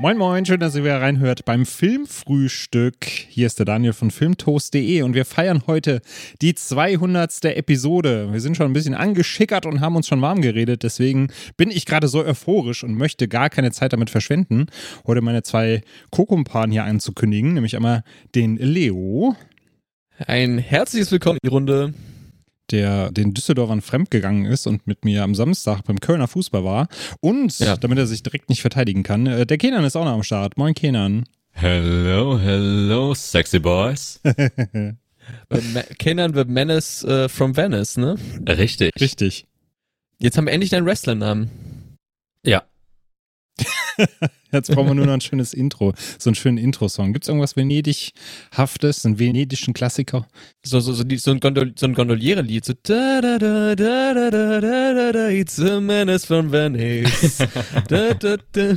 [0.00, 3.04] Moin Moin, schön, dass ihr wieder reinhört beim Filmfrühstück.
[3.04, 6.02] Hier ist der Daniel von filmtoast.de und wir feiern heute
[6.40, 7.46] die 200.
[7.46, 8.32] Episode.
[8.32, 11.84] Wir sind schon ein bisschen angeschickert und haben uns schon warm geredet, deswegen bin ich
[11.84, 14.66] gerade so euphorisch und möchte gar keine Zeit damit verschwenden,
[15.04, 18.04] heute meine zwei Co-Kumpanen hier anzukündigen, nämlich einmal
[18.36, 19.34] den Leo.
[20.28, 21.92] Ein herzliches Willkommen in die Runde
[22.70, 26.88] der den Düsseldorfern fremdgegangen ist und mit mir am Samstag beim Kölner Fußball war.
[27.20, 27.76] Und, ja.
[27.76, 30.56] damit er sich direkt nicht verteidigen kann, äh, der Kenan ist auch noch am Start.
[30.56, 31.24] Moin, Kenan.
[31.50, 34.20] Hello, hello, sexy boys.
[35.98, 38.16] Kenan the Menace uh, from Venice, ne?
[38.46, 38.92] Richtig.
[39.00, 39.46] Richtig.
[40.18, 41.50] Jetzt haben wir endlich deinen Wrestler-Namen.
[42.44, 42.62] Ja.
[44.52, 47.12] Jetzt brauchen wir nur noch ein schönes Intro, so einen schönen Intro-Song.
[47.12, 50.26] Gibt es irgendwas Venedighaftes, einen venedischen Klassiker?
[50.64, 54.30] So, so, so, so ein, Gondol so ein Gondoliere-Lied, so da da da da da
[54.30, 57.38] da da da it's a menace from Venice.
[57.88, 58.74] da, da, da.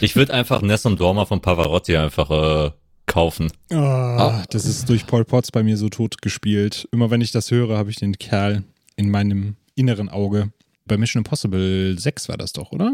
[0.00, 2.70] Ich würde einfach Ness und Dorma von Pavarotti einfach äh,
[3.06, 3.50] kaufen.
[3.72, 4.42] Oh, oh.
[4.50, 6.88] Das ist durch Paul Potts bei mir so tot gespielt.
[6.92, 8.64] Immer wenn ich das höre, habe ich den Kerl
[8.96, 10.52] in meinem inneren Auge.
[10.86, 12.92] Bei Mission Impossible 6 war das doch, oder?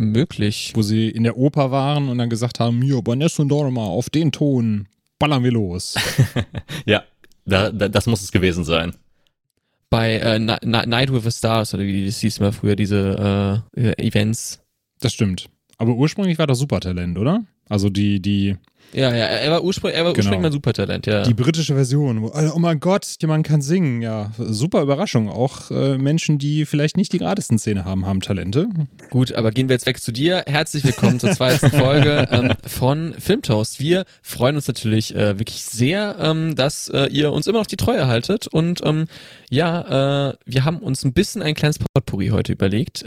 [0.00, 0.72] Möglich.
[0.74, 4.32] Wo sie in der Oper waren und dann gesagt haben, Baness und Dorma, auf den
[4.32, 5.94] Ton ballern wir los.
[6.86, 7.04] ja,
[7.44, 8.94] da, da, das muss es gewesen sein.
[9.90, 14.62] Bei äh, Night with the Stars, oder wie das hieß mal früher, diese äh, Events.
[15.00, 15.50] Das stimmt.
[15.76, 17.44] Aber ursprünglich war das Supertalent, oder?
[17.68, 18.56] Also die, die
[18.92, 20.42] ja, ja, er war ursprünglich, er war ursprünglich genau.
[20.42, 21.22] mal Supertalent, ja.
[21.22, 24.32] Die britische Version, wo, oh mein Gott, jemand kann singen, ja.
[24.38, 25.28] Super Überraschung.
[25.28, 28.68] Auch äh, Menschen, die vielleicht nicht die geradesten Szene haben, haben Talente.
[29.10, 30.44] Gut, aber gehen wir jetzt weg zu dir.
[30.46, 33.80] Herzlich willkommen zur zweiten Folge ähm, von Filmtoast.
[33.80, 37.76] Wir freuen uns natürlich äh, wirklich sehr, ähm, dass äh, ihr uns immer noch die
[37.76, 38.48] Treue haltet.
[38.48, 39.06] Und ähm,
[39.50, 43.04] ja, äh, wir haben uns ein bisschen ein kleines Potpourri heute überlegt.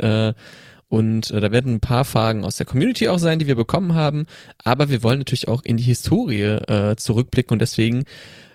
[0.93, 3.95] Und äh, da werden ein paar Fragen aus der Community auch sein, die wir bekommen
[3.95, 4.27] haben.
[4.63, 8.03] Aber wir wollen natürlich auch in die Historie äh, zurückblicken und deswegen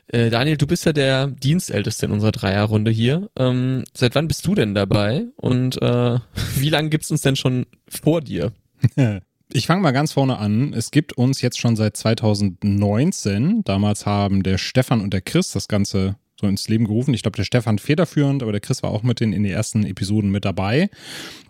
[0.07, 3.29] äh, Daniel, du bist ja der Dienstälteste in unserer Dreierrunde hier.
[3.37, 5.27] Ähm, seit wann bist du denn dabei?
[5.35, 6.21] Und äh,
[6.55, 8.53] wie lange gibt's uns denn schon vor dir?
[9.51, 10.75] Ich fange mal ganz vorne an.
[10.75, 13.65] Es gibt uns jetzt schon seit 2019.
[13.65, 17.15] Damals haben der Stefan und der Chris das Ganze so ins Leben gerufen.
[17.15, 19.85] Ich glaube, der Stefan federführend, aber der Chris war auch mit in, in den ersten
[19.85, 20.91] Episoden mit dabei.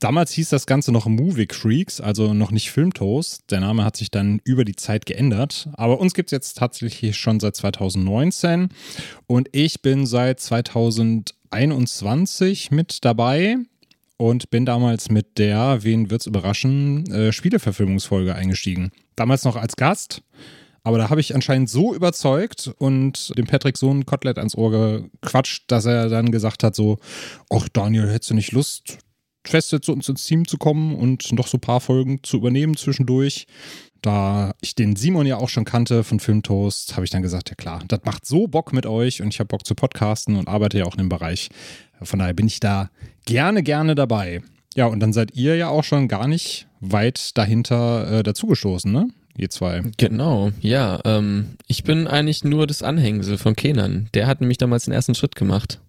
[0.00, 3.50] Damals hieß das Ganze noch Movie Freaks, also noch nicht Filmtoast.
[3.50, 5.69] Der Name hat sich dann über die Zeit geändert.
[5.75, 8.69] Aber uns gibt es jetzt tatsächlich schon seit 2019
[9.26, 13.56] und ich bin seit 2021 mit dabei
[14.16, 18.91] und bin damals mit der, wen wird's überraschen, äh, Spieleverfilmungsfolge eingestiegen.
[19.16, 20.22] Damals noch als Gast.
[20.88, 24.71] Aber da habe ich anscheinend so überzeugt und dem Patrick so ein Kotelett ans Ohr
[25.21, 26.97] gequatscht, dass er dann gesagt hat: so,
[27.50, 28.97] ach Daniel, hättest du nicht Lust,
[29.44, 32.75] feste zu uns ins Team zu kommen und noch so ein paar Folgen zu übernehmen
[32.75, 33.47] zwischendurch?
[34.00, 37.55] Da ich den Simon ja auch schon kannte von Filmtoast, habe ich dann gesagt, ja
[37.55, 40.78] klar, das macht so Bock mit euch und ich habe Bock zu podcasten und arbeite
[40.78, 41.50] ja auch in dem Bereich.
[42.00, 42.88] Von daher bin ich da
[43.26, 44.41] gerne, gerne dabei.
[44.75, 49.09] Ja, und dann seid ihr ja auch schon gar nicht weit dahinter äh, dazugestoßen, ne?
[49.38, 49.82] Ihr zwei.
[49.97, 51.00] Genau, ja.
[51.04, 54.09] Ähm, ich bin eigentlich nur das Anhängsel von Kenan.
[54.15, 55.81] Der hat nämlich damals den ersten Schritt gemacht.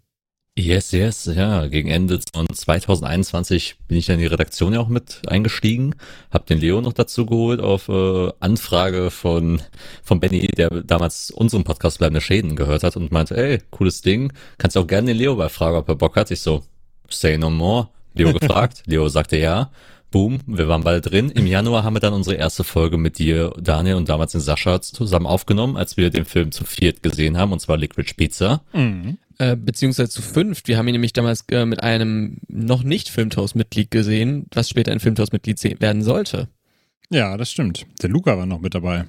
[0.58, 1.68] Yes, yes, ja.
[1.68, 5.96] Gegen Ende von 2021 bin ich dann in die Redaktion ja auch mit eingestiegen,
[6.32, 9.62] hab den Leo noch dazu geholt auf äh, Anfrage von
[10.04, 14.34] von Benny, der damals unseren Podcast Bleibende Schäden gehört hat und meinte, ey, cooles Ding,
[14.58, 16.30] kannst du auch gerne den Leo bei fragen, ob er Bock hat.
[16.30, 16.64] Ich so,
[17.10, 17.88] say no more.
[18.14, 19.72] Leo gefragt, Leo sagte ja
[20.12, 21.30] Boom, wir waren bald drin.
[21.30, 24.82] Im Januar haben wir dann unsere erste Folge mit dir, Daniel und damals den Sascha
[24.82, 28.64] zusammen aufgenommen, als wir den Film zu viert gesehen haben, und zwar Liquid Pizza.
[28.74, 29.20] Mhm.
[29.38, 30.68] Äh, beziehungsweise zu fünft.
[30.68, 35.00] Wir haben ihn nämlich damals äh, mit einem noch nicht Filmtoast-Mitglied gesehen, was später ein
[35.00, 36.50] Filmtoast-Mitglied werden sollte.
[37.12, 37.86] Ja, das stimmt.
[38.02, 39.06] Der Luca war noch mit dabei.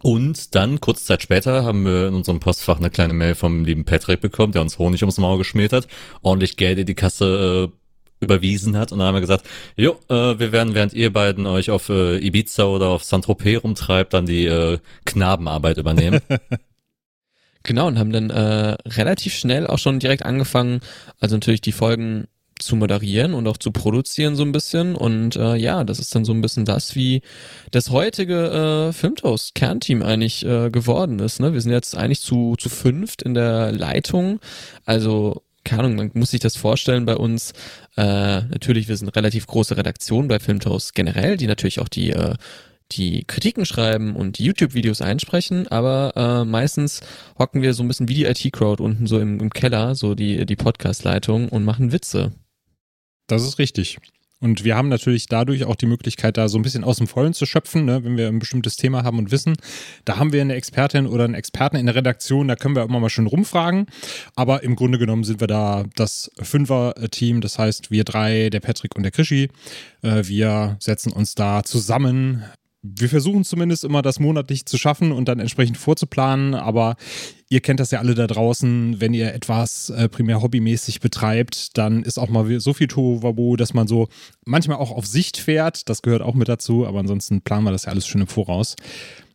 [0.00, 3.84] Und dann, kurz Zeit später, haben wir in unserem Postfach eine kleine Mail vom lieben
[3.84, 5.88] Patrick bekommen, der uns Honig ums Maul geschmiert hat,
[6.22, 7.83] ordentlich Geld in die Kasse äh,
[8.24, 8.92] überwiesen hat.
[8.92, 12.18] Und dann haben wir gesagt, jo, äh, wir werden, während ihr beiden euch auf äh,
[12.18, 16.20] Ibiza oder auf Saint-Tropez rumtreibt, dann die äh, Knabenarbeit übernehmen.
[17.62, 20.80] genau, und haben dann äh, relativ schnell auch schon direkt angefangen,
[21.20, 22.26] also natürlich die Folgen
[22.58, 24.94] zu moderieren und auch zu produzieren so ein bisschen.
[24.94, 27.22] Und äh, ja, das ist dann so ein bisschen das, wie
[27.70, 31.40] das heutige äh, Filmtoast Kernteam eigentlich äh, geworden ist.
[31.40, 31.52] Ne?
[31.52, 34.40] Wir sind jetzt eigentlich zu, zu fünft in der Leitung.
[34.84, 37.52] Also keine Ahnung, man muss sich das vorstellen bei uns.
[37.96, 42.10] Äh, natürlich, wir sind eine relativ große Redaktion bei Filmtoast generell, die natürlich auch die
[42.10, 42.34] äh,
[42.92, 47.00] die Kritiken schreiben und die YouTube-Videos einsprechen, aber äh, meistens
[47.38, 50.44] hocken wir so ein bisschen wie die IT-Crowd unten so im, im Keller, so die,
[50.46, 52.32] die Podcast-Leitung und machen Witze.
[53.26, 53.98] Das ist richtig.
[54.44, 57.32] Und wir haben natürlich dadurch auch die Möglichkeit, da so ein bisschen aus dem Vollen
[57.32, 59.56] zu schöpfen, ne, wenn wir ein bestimmtes Thema haben und wissen.
[60.04, 63.00] Da haben wir eine Expertin oder einen Experten in der Redaktion, da können wir immer
[63.00, 63.86] mal schön rumfragen.
[64.36, 68.94] Aber im Grunde genommen sind wir da das Fünfer-Team, das heißt wir drei, der Patrick
[68.96, 69.48] und der Krischi.
[70.02, 72.44] Äh, wir setzen uns da zusammen,
[72.86, 76.96] wir versuchen zumindest immer das monatlich zu schaffen und dann entsprechend vorzuplanen, aber
[77.48, 82.02] ihr kennt das ja alle da draußen, wenn ihr etwas äh, primär hobbymäßig betreibt, dann
[82.02, 84.08] ist auch mal so viel Tohuwabohu, dass man so
[84.44, 87.86] manchmal auch auf Sicht fährt, das gehört auch mit dazu, aber ansonsten planen wir das
[87.86, 88.76] ja alles schön im Voraus.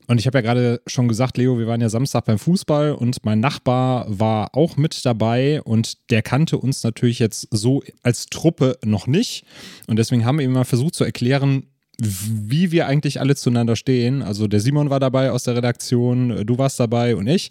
[0.05, 3.25] Und ich habe ja gerade schon gesagt, Leo, wir waren ja Samstag beim Fußball und
[3.25, 8.77] mein Nachbar war auch mit dabei und der kannte uns natürlich jetzt so als Truppe
[8.83, 9.45] noch nicht.
[9.87, 11.67] Und deswegen haben wir ihm mal versucht zu erklären,
[11.99, 14.21] wie wir eigentlich alle zueinander stehen.
[14.21, 17.49] Also der Simon war dabei aus der Redaktion, du warst dabei und ich.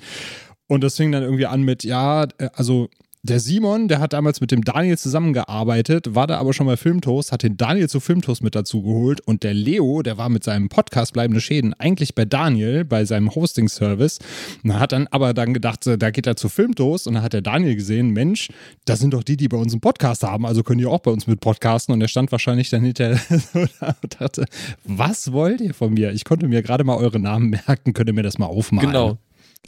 [0.66, 2.88] Und das fing dann irgendwie an mit, ja, äh, also
[3.22, 7.32] der Simon, der hat damals mit dem Daniel zusammengearbeitet, war da aber schon bei Filmtoast,
[7.32, 10.68] hat den Daniel zu Filmtoast mit dazu geholt und der Leo, der war mit seinem
[10.68, 14.20] Podcast Bleibende Schäden eigentlich bei Daniel, bei seinem Hosting-Service.
[14.68, 17.74] Hat dann aber dann gedacht, da geht er zu Filmtoast und dann hat der Daniel
[17.74, 18.50] gesehen, Mensch,
[18.84, 21.10] das sind doch die, die bei uns einen Podcast haben, also können die auch bei
[21.10, 24.44] uns mit podcasten und er stand wahrscheinlich dann hinter so da und dachte,
[24.84, 26.12] was wollt ihr von mir?
[26.12, 28.88] Ich konnte mir gerade mal eure Namen merken, könnt ihr mir das mal aufmalen?
[28.88, 29.18] Genau.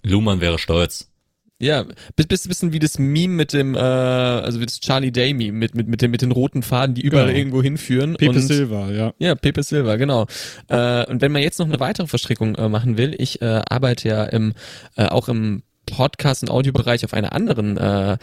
[0.02, 1.10] Luhmann wäre stolz.
[1.60, 1.84] Ja,
[2.16, 5.52] bist bist bisschen wie das Meme mit dem, äh, also wie das Charlie Day Meme
[5.52, 7.38] mit mit mit den mit den roten Faden, die überall Genau.
[7.38, 8.16] irgendwo hinführen.
[8.16, 9.12] Pepe und, Silva, ja.
[9.18, 10.26] Ja, Pepe Silva, genau.
[10.68, 14.08] Äh, und wenn man jetzt noch eine weitere Verstrickung äh, machen will, ich äh, arbeite
[14.08, 14.54] ja im
[14.96, 18.16] äh, auch im Podcast- und Audiobereich auf einer anderen äh,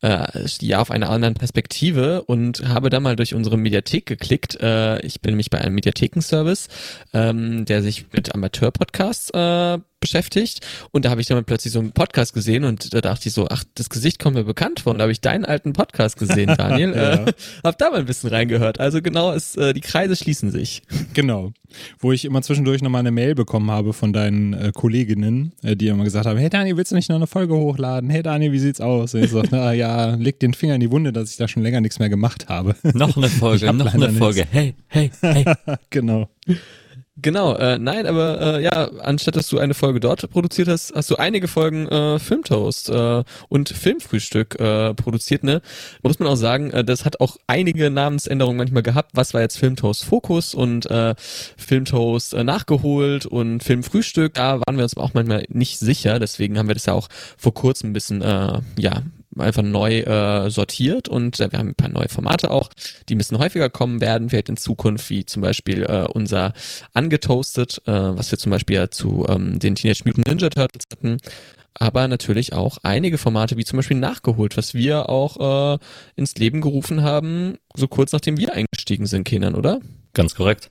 [0.00, 0.26] äh,
[0.60, 4.58] ja auf einer anderen Perspektive und habe da mal durch unsere Mediathek geklickt.
[4.60, 6.68] Äh, ich bin nämlich bei einem Mediathekenservice,
[7.12, 11.92] ähm, der sich mit Amateur-Podcasts äh, beschäftigt und da habe ich dann plötzlich so einen
[11.92, 14.98] Podcast gesehen und da dachte ich so, ach, das Gesicht kommt mir bekannt vor und
[14.98, 16.88] da habe ich deinen alten Podcast gesehen, Daniel.
[16.98, 17.24] Ja.
[17.24, 17.32] äh,
[17.64, 18.80] hab da mal ein bisschen reingehört.
[18.80, 20.82] Also genau, es, äh, die Kreise schließen sich.
[21.14, 21.52] Genau.
[21.98, 25.88] Wo ich immer zwischendurch nochmal eine Mail bekommen habe von deinen äh, Kolleginnen, äh, die
[25.88, 28.10] immer gesagt haben, hey Daniel, willst du nicht noch eine Folge hochladen?
[28.10, 29.14] Hey Daniel, wie sieht's aus?
[29.14, 31.62] Und ich so, na ja, leg den Finger in die Wunde, dass ich da schon
[31.62, 32.74] länger nichts mehr gemacht habe.
[32.94, 34.46] Noch eine Ich Folge, noch eine Folge.
[34.50, 35.44] Hey, hey, hey.
[35.90, 36.28] genau.
[37.20, 41.10] Genau, äh, nein, aber äh, ja, anstatt dass du eine Folge dort produziert hast, hast
[41.10, 45.60] du einige Folgen äh, Filmtoast äh, und Filmfrühstück äh, produziert, ne?
[46.04, 49.10] Muss man auch sagen, äh, das hat auch einige Namensänderungen manchmal gehabt.
[49.14, 54.34] Was war jetzt Filmtoast Fokus und äh, Filmtoast äh, nachgeholt und Filmfrühstück?
[54.34, 57.52] Da waren wir uns auch manchmal nicht sicher, deswegen haben wir das ja auch vor
[57.52, 59.02] kurzem ein bisschen, äh, ja,
[59.40, 62.70] einfach neu äh, sortiert und äh, wir haben ein paar neue Formate auch,
[63.08, 66.52] die ein bisschen häufiger kommen werden, vielleicht in Zukunft, wie zum Beispiel äh, unser
[66.94, 71.18] Angetoastet, äh, was wir zum Beispiel ja zu ähm, den Teenage Mutant Ninja Turtles hatten,
[71.74, 75.78] aber natürlich auch einige Formate, wie zum Beispiel Nachgeholt, was wir auch äh,
[76.16, 79.80] ins Leben gerufen haben, so kurz nachdem wir eingestiegen sind, Kindern, oder?
[80.14, 80.70] Ganz korrekt.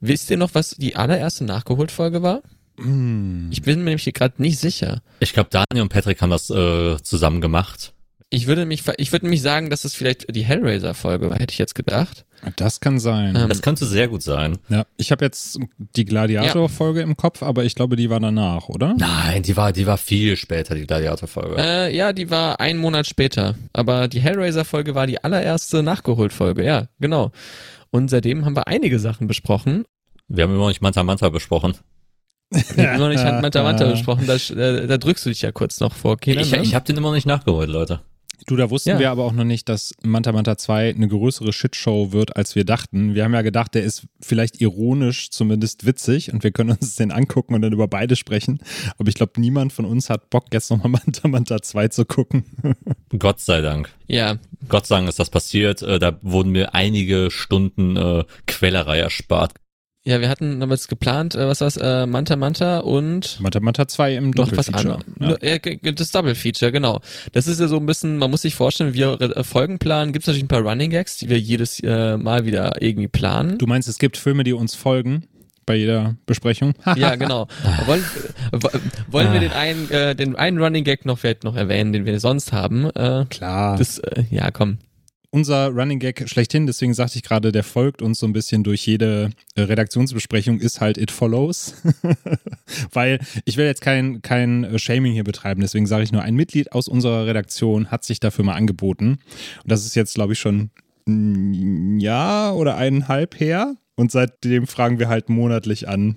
[0.00, 2.42] Wisst ihr noch, was die allererste Nachgeholt-Folge war?
[2.78, 3.48] Hm.
[3.50, 5.02] Ich bin mir nämlich gerade nicht sicher.
[5.20, 7.92] Ich glaube, Daniel und Patrick haben das äh, zusammen gemacht.
[8.30, 11.58] Ich würde mich, ich würde nämlich sagen, dass es vielleicht die Hellraiser-Folge war, hätte ich
[11.58, 12.26] jetzt gedacht.
[12.56, 13.34] Das kann sein.
[13.34, 14.58] Ähm, Das könnte sehr gut sein.
[14.68, 15.58] ja, ich habe jetzt
[15.96, 18.94] die Gladiator-Folge im Kopf, aber ich glaube, die war danach, oder?
[18.98, 21.56] Nein, die war, die war viel später, die Gladiator-Folge.
[21.58, 23.54] Äh, ja, die war einen Monat später.
[23.72, 27.32] Aber die Hellraiser-Folge war die allererste Nachgeholt-Folge, ja, genau.
[27.90, 29.84] Und seitdem haben wir einige Sachen besprochen.
[30.28, 31.74] Wir haben immer noch nicht Manta Manta besprochen.
[32.52, 35.80] Haben immer noch nicht Manta Manta besprochen, da, äh, da drückst du dich ja kurz
[35.80, 36.62] noch vor, Kenan, Ich, ne?
[36.62, 38.00] ich habe den immer noch nicht nachgeholt, Leute.
[38.46, 38.98] Du, da wussten Ja.
[38.98, 42.64] wir aber auch noch nicht, dass Manta Manta 2 eine größere Shitshow wird, als wir
[42.64, 43.14] dachten.
[43.14, 47.10] Wir haben ja gedacht, der ist vielleicht ironisch, zumindest witzig und wir können uns den
[47.10, 48.60] angucken und dann über beide sprechen.
[48.96, 52.44] Aber ich glaube, niemand von uns hat Bock, jetzt nochmal Manta Manta 2 zu gucken.
[53.18, 53.90] Gott sei Dank.
[54.06, 54.38] Ja,
[54.68, 55.82] Gott sei Dank ist das passiert.
[55.82, 59.52] Äh, da wurden mir einige Stunden äh, Quellerei erspart.
[60.08, 64.14] Ja, wir hatten damals geplant, äh, was war's, äh, Manta Manta und Manta Manta 2
[64.16, 64.98] im Doppelfeature.
[65.20, 65.34] Ja.
[65.40, 67.00] Äh, Das Double Feature, genau.
[67.32, 70.22] Das ist ja so ein bisschen, man muss sich vorstellen, wir äh, Folgen planen, gibt
[70.22, 73.58] es natürlich ein paar Running Gags, die wir jedes äh, Mal wieder irgendwie planen.
[73.58, 75.24] Du meinst, es gibt Filme, die uns folgen
[75.66, 76.72] bei jeder Besprechung?
[76.96, 77.46] Ja, genau.
[77.84, 78.02] Wollen,
[78.52, 78.70] wo-
[79.10, 82.18] wollen wir den einen, äh, den einen Running Gag noch vielleicht noch erwähnen, den wir
[82.20, 82.86] sonst haben?
[82.94, 83.76] Äh, Klar.
[83.76, 84.78] das, äh, ja, komm.
[85.30, 88.86] Unser Running Gag schlechthin, deswegen sagte ich gerade, der folgt uns so ein bisschen durch
[88.86, 91.74] jede äh, Redaktionsbesprechung, ist halt It Follows.
[92.92, 96.34] Weil ich will jetzt kein, kein äh, Shaming hier betreiben, deswegen sage ich nur, ein
[96.34, 99.18] Mitglied aus unserer Redaktion hat sich dafür mal angeboten.
[99.62, 100.70] Und das ist jetzt, glaube ich, schon
[101.06, 103.76] ein Jahr oder eineinhalb her.
[103.96, 106.16] Und seitdem fragen wir halt monatlich an.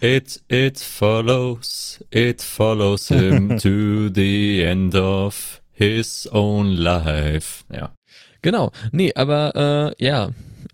[0.00, 7.64] It, it follows, it follows him to the end of his own life.
[7.72, 7.92] Ja.
[8.42, 8.72] Genau.
[8.92, 10.30] Nee, aber äh, ja,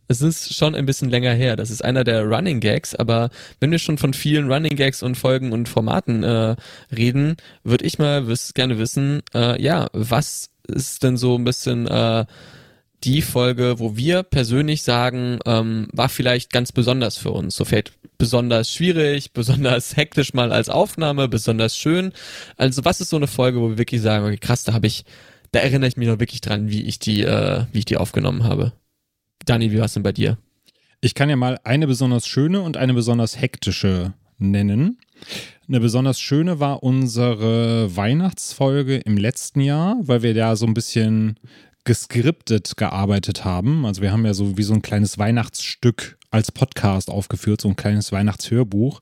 [0.09, 1.57] es ist schon ein bisschen länger her.
[1.57, 3.31] Das ist einer der Running Gags, aber
[3.61, 6.57] wenn wir schon von vielen Running Gags und Folgen und Formaten äh,
[6.95, 11.87] reden, würde ich mal wiss, gerne wissen, äh, ja, was ist denn so ein bisschen
[11.87, 12.27] äh,
[13.05, 17.55] die Folge, wo wir persönlich sagen, ähm, war vielleicht ganz besonders für uns.
[17.55, 22.13] So vielleicht besonders schwierig, besonders hektisch mal als Aufnahme, besonders schön.
[22.57, 25.05] Also was ist so eine Folge, wo wir wirklich sagen, okay, krass, da habe ich,
[25.55, 28.43] da erinnere ich mich noch wirklich dran, wie ich die, äh, wie ich die aufgenommen
[28.43, 28.73] habe.
[29.45, 30.37] Dani, wie war es denn bei dir?
[31.01, 34.99] Ich kann ja mal eine besonders schöne und eine besonders hektische nennen.
[35.69, 41.39] Eine besonders schöne war unsere Weihnachtsfolge im letzten Jahr, weil wir da so ein bisschen
[41.85, 43.87] geskriptet gearbeitet haben.
[43.87, 47.77] Also wir haben ja so wie so ein kleines Weihnachtsstück als Podcast aufgeführt, so ein
[47.77, 49.01] kleines Weihnachtshörbuch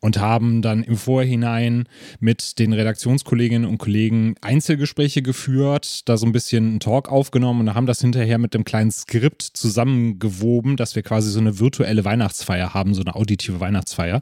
[0.00, 6.32] und haben dann im Vorhinein mit den Redaktionskolleginnen und Kollegen Einzelgespräche geführt, da so ein
[6.32, 11.04] bisschen einen Talk aufgenommen und haben das hinterher mit dem kleinen Skript zusammengewoben, dass wir
[11.04, 14.20] quasi so eine virtuelle Weihnachtsfeier haben, so eine auditive Weihnachtsfeier.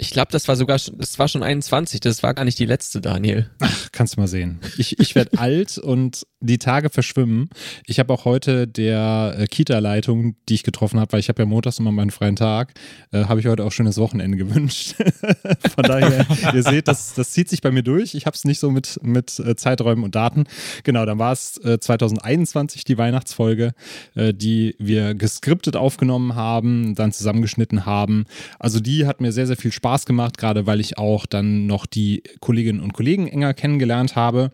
[0.00, 3.00] Ich glaube, das war sogar, das war schon 21, das war gar nicht die letzte,
[3.00, 3.50] Daniel.
[3.58, 4.60] Ach, kannst du mal sehen.
[4.78, 7.48] Ich, ich werde alt und die Tage verschwimmen.
[7.86, 11.46] Ich habe auch heute der äh, Kita-Leitung, die ich getroffen habe, weil ich habe ja
[11.46, 12.74] montags immer meinen freien Tag,
[13.12, 14.94] äh, habe ich heute auch schönes Wochenende gewünscht.
[15.74, 18.14] Von daher, ihr seht, das, das zieht sich bei mir durch.
[18.14, 20.44] Ich habe es nicht so mit, mit äh, Zeiträumen und Daten.
[20.84, 23.72] Genau, dann war es äh, 2021 die Weihnachtsfolge,
[24.14, 28.26] äh, die wir geskriptet aufgenommen haben, dann zusammengeschnitten haben.
[28.60, 31.86] Also die hat mir sehr, sehr viel Spaß gemacht, gerade weil ich auch dann noch
[31.86, 34.52] die Kolleginnen und Kollegen enger kennengelernt habe.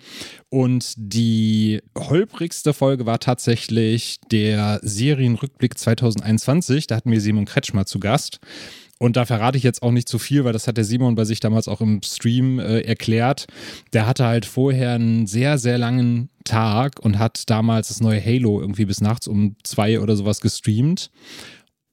[0.55, 6.87] Und die holprigste Folge war tatsächlich der Serienrückblick 2021.
[6.87, 8.39] Da hatten wir Simon Kretschmer zu Gast.
[9.01, 11.25] Und da verrate ich jetzt auch nicht zu viel, weil das hat der Simon bei
[11.25, 13.47] sich damals auch im Stream äh, erklärt.
[13.95, 18.61] Der hatte halt vorher einen sehr, sehr langen Tag und hat damals das neue Halo
[18.61, 21.11] irgendwie bis nachts um zwei oder sowas gestreamt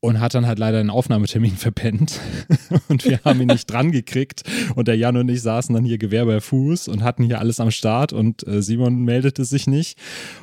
[0.01, 2.19] und hat dann halt leider einen Aufnahmetermin verpennt.
[2.87, 4.43] Und wir haben ihn nicht dran gekriegt.
[4.75, 7.59] Und der Jan und ich saßen dann hier Gewehr bei Fuß und hatten hier alles
[7.59, 8.11] am Start.
[8.11, 9.97] Und äh, Simon meldete sich nicht.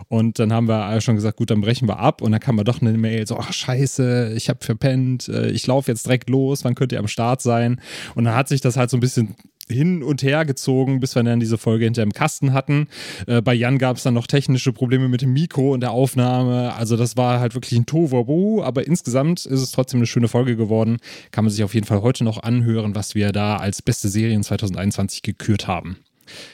[0.06, 2.22] Und dann haben wir schon gesagt, gut, dann brechen wir ab.
[2.22, 5.66] Und dann kam wir doch eine Mail so, ach scheiße, ich habe verpennt, äh, ich
[5.66, 7.80] laufe jetzt direkt los, wann könnt ihr am Start sein?
[8.14, 9.34] Und dann hat sich das halt so ein bisschen
[9.70, 12.88] hin und her gezogen, bis wir dann diese Folge hinter dem Kasten hatten.
[13.26, 16.74] Äh, bei Jan gab es dann noch technische Probleme mit dem Mikro und der Aufnahme.
[16.74, 20.56] Also das war halt wirklich ein Tohuwabohu, aber insgesamt ist es trotzdem eine schöne Folge
[20.56, 20.98] geworden.
[21.30, 24.42] Kann man sich auf jeden Fall heute noch anhören, was wir da als beste Serien
[24.42, 25.98] 2021 gekürt haben.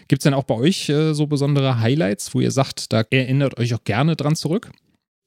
[0.09, 3.59] Gibt es denn auch bei euch äh, so besondere Highlights, wo ihr sagt, da erinnert
[3.59, 4.71] euch auch gerne dran zurück?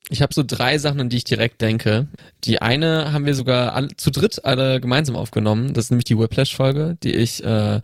[0.10, 2.08] Ich habe so drei Sachen, an die ich direkt denke.
[2.46, 5.74] Die eine haben wir sogar alle, zu dritt alle gemeinsam aufgenommen.
[5.74, 7.82] Das ist nämlich die Whiplash-Folge, die ich äh,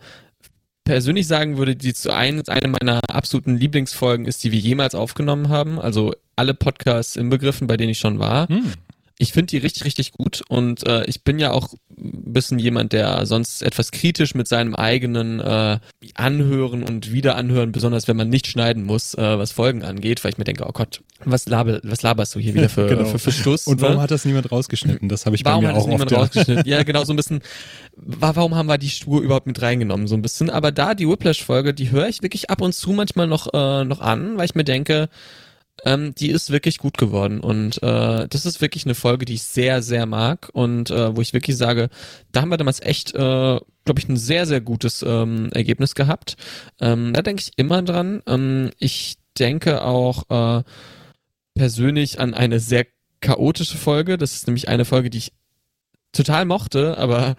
[0.84, 5.48] persönlich sagen würde, die zu ein, eine meiner absoluten Lieblingsfolgen ist, die wir jemals aufgenommen
[5.48, 5.78] haben.
[5.78, 8.48] Also alle Podcasts inbegriffen, bei denen ich schon war.
[8.48, 8.72] Hm.
[9.18, 12.92] Ich finde die richtig, richtig gut und äh, ich bin ja auch ein bisschen jemand,
[12.92, 15.78] der sonst etwas kritisch mit seinem eigenen äh,
[16.14, 20.38] Anhören und Wiederanhören, besonders wenn man nicht schneiden muss, äh, was Folgen angeht, weil ich
[20.38, 23.04] mir denke, oh Gott, was, laber, was laberst du hier wieder für, genau.
[23.04, 23.68] für, für Stuss?
[23.68, 24.02] Und warum ne?
[24.02, 25.08] hat das niemand rausgeschnitten?
[25.08, 25.88] Das habe ich warum bei mir auch oft.
[25.88, 26.68] Warum hat das niemand rausgeschnitten?
[26.68, 27.40] Ja, genau, so ein bisschen,
[27.94, 30.50] warum haben wir die Spur überhaupt mit reingenommen, so ein bisschen.
[30.50, 34.00] Aber da, die Whiplash-Folge, die höre ich wirklich ab und zu manchmal noch, äh, noch
[34.00, 35.08] an, weil ich mir denke,
[35.84, 39.42] ähm, die ist wirklich gut geworden und äh, das ist wirklich eine Folge, die ich
[39.42, 41.88] sehr, sehr mag und äh, wo ich wirklich sage,
[42.32, 46.36] da haben wir damals echt, äh, glaube ich, ein sehr, sehr gutes ähm, Ergebnis gehabt.
[46.80, 48.22] Ähm, da denke ich immer dran.
[48.26, 50.62] Ähm, ich denke auch äh,
[51.54, 52.86] persönlich an eine sehr
[53.20, 54.16] chaotische Folge.
[54.16, 55.32] Das ist nämlich eine Folge, die ich
[56.12, 57.36] total mochte, aber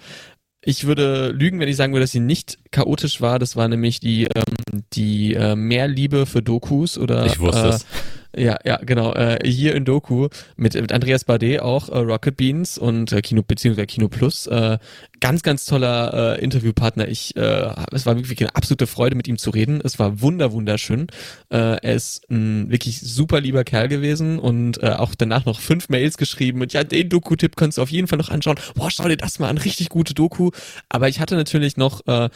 [0.62, 3.40] ich würde lügen, wenn ich sagen würde, dass sie nicht chaotisch war.
[3.40, 7.86] Das war nämlich die ähm, die äh, Mehrliebe für Dokus oder ich wusste äh, es.
[8.38, 9.14] Ja, ja, genau.
[9.14, 10.28] Äh, hier in Doku
[10.58, 14.48] mit, mit Andreas Bardet auch äh, Rocket Beans und äh, Kino beziehungsweise Kino Plus.
[14.48, 14.78] Äh,
[15.20, 17.08] ganz, ganz toller äh, Interviewpartner.
[17.08, 19.80] Ich, äh, es war wirklich eine absolute Freude, mit ihm zu reden.
[19.84, 21.08] Es war wunder, wunderschön.
[21.50, 25.90] Äh, er ist ein wirklich super lieber Kerl gewesen und äh, auch danach noch fünf
[25.90, 28.58] Mails geschrieben und ja, den Doku-Tipp kannst du auf jeden Fall noch anschauen.
[28.76, 30.52] Boah, schau dir das mal an, richtig gute Doku.
[30.90, 32.30] Aber ich hatte natürlich noch äh,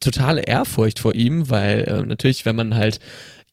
[0.00, 3.00] totale Ehrfurcht vor ihm, weil äh, natürlich, wenn man halt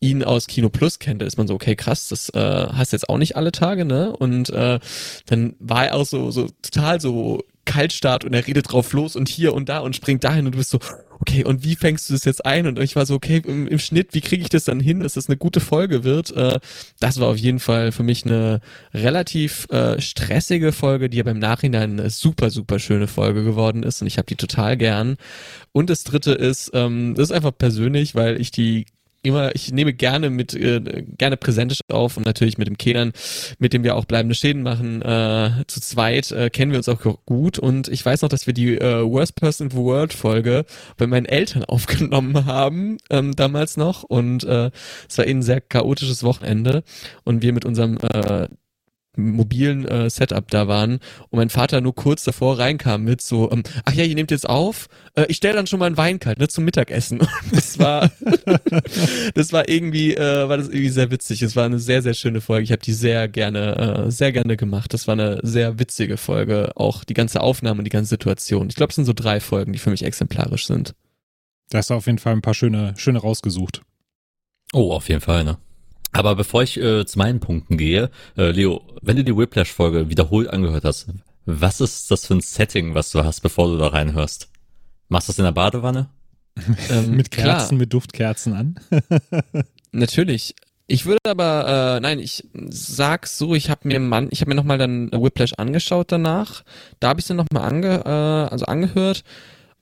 [0.02, 3.10] ihn aus Kino Plus kennt, da ist man so, okay, krass, das äh, hast jetzt
[3.10, 4.16] auch nicht alle Tage, ne?
[4.16, 4.80] Und äh,
[5.26, 9.30] dann war er auch so, so total so Kaltstart und er redet drauf los und
[9.30, 10.80] hier und da und springt dahin und du bist so,
[11.20, 12.66] okay, und wie fängst du das jetzt ein?
[12.66, 15.14] Und ich war so, okay, im, im Schnitt, wie kriege ich das dann hin, dass
[15.14, 16.36] das eine gute Folge wird?
[16.36, 16.60] Äh,
[17.00, 18.62] das war auf jeden Fall für mich eine
[18.94, 24.02] relativ äh, stressige Folge, die ja beim Nachhinein eine super, super schöne Folge geworden ist
[24.02, 25.18] und ich habe die total gern.
[25.72, 28.86] Und das dritte ist, ähm, das ist einfach persönlich, weil ich die
[29.22, 33.12] immer, ich nehme gerne mit, äh, gerne präsentisch auf und natürlich mit dem Kenan,
[33.58, 37.02] mit dem wir auch bleibende Schäden machen, äh, zu zweit äh, kennen wir uns auch
[37.26, 37.60] gut.
[37.60, 40.66] Und ich weiß noch, dass wir die äh, Worst Person in the World Folge
[40.98, 44.04] bei meinen Eltern aufgenommen haben, ähm, damals noch.
[44.04, 44.72] Und äh,
[45.08, 46.84] es war eben ein sehr chaotisches Wochenende.
[47.24, 48.48] Und wir mit unserem äh,
[49.20, 51.00] mobilen äh, Setup da waren
[51.30, 54.50] und mein Vater nur kurz davor reinkam mit so, ähm, ach ja, ihr nehmt jetzt
[54.50, 57.20] auf, äh, ich stelle dann schon mal einen Wein kalt, ne, zum Mittagessen.
[57.20, 58.12] Und das war,
[59.34, 61.42] das war irgendwie, äh, war das irgendwie sehr witzig.
[61.42, 62.64] Es war eine sehr, sehr schöne Folge.
[62.64, 64.94] Ich habe die sehr gerne, äh, sehr gerne gemacht.
[64.94, 68.70] Das war eine sehr witzige Folge, auch die ganze Aufnahme und die ganze Situation.
[68.70, 70.96] Ich glaube, es sind so drei Folgen, die für mich exemplarisch sind.
[71.70, 73.82] Da hast du auf jeden Fall ein paar schöne, schöne rausgesucht.
[74.74, 75.58] Oh, auf jeden Fall, ne?
[76.12, 80.50] Aber bevor ich äh, zu meinen Punkten gehe, äh, Leo, wenn du die Whiplash-Folge wiederholt
[80.50, 81.08] angehört hast,
[81.46, 84.50] was ist das für ein Setting, was du hast, bevor du da reinhörst?
[85.08, 86.10] Machst du das in der Badewanne?
[86.90, 87.80] Ähm, mit Kerzen, klar.
[87.80, 88.76] mit Duftkerzen an?
[89.94, 90.56] Natürlich.
[90.88, 94.56] Ich würde aber, äh, nein, ich sag so, ich habe mir Mann, ich habe mir
[94.56, 96.64] nochmal dann Whiplash angeschaut danach.
[97.00, 99.24] Da habe ich es dann nochmal ange, äh, also angehört.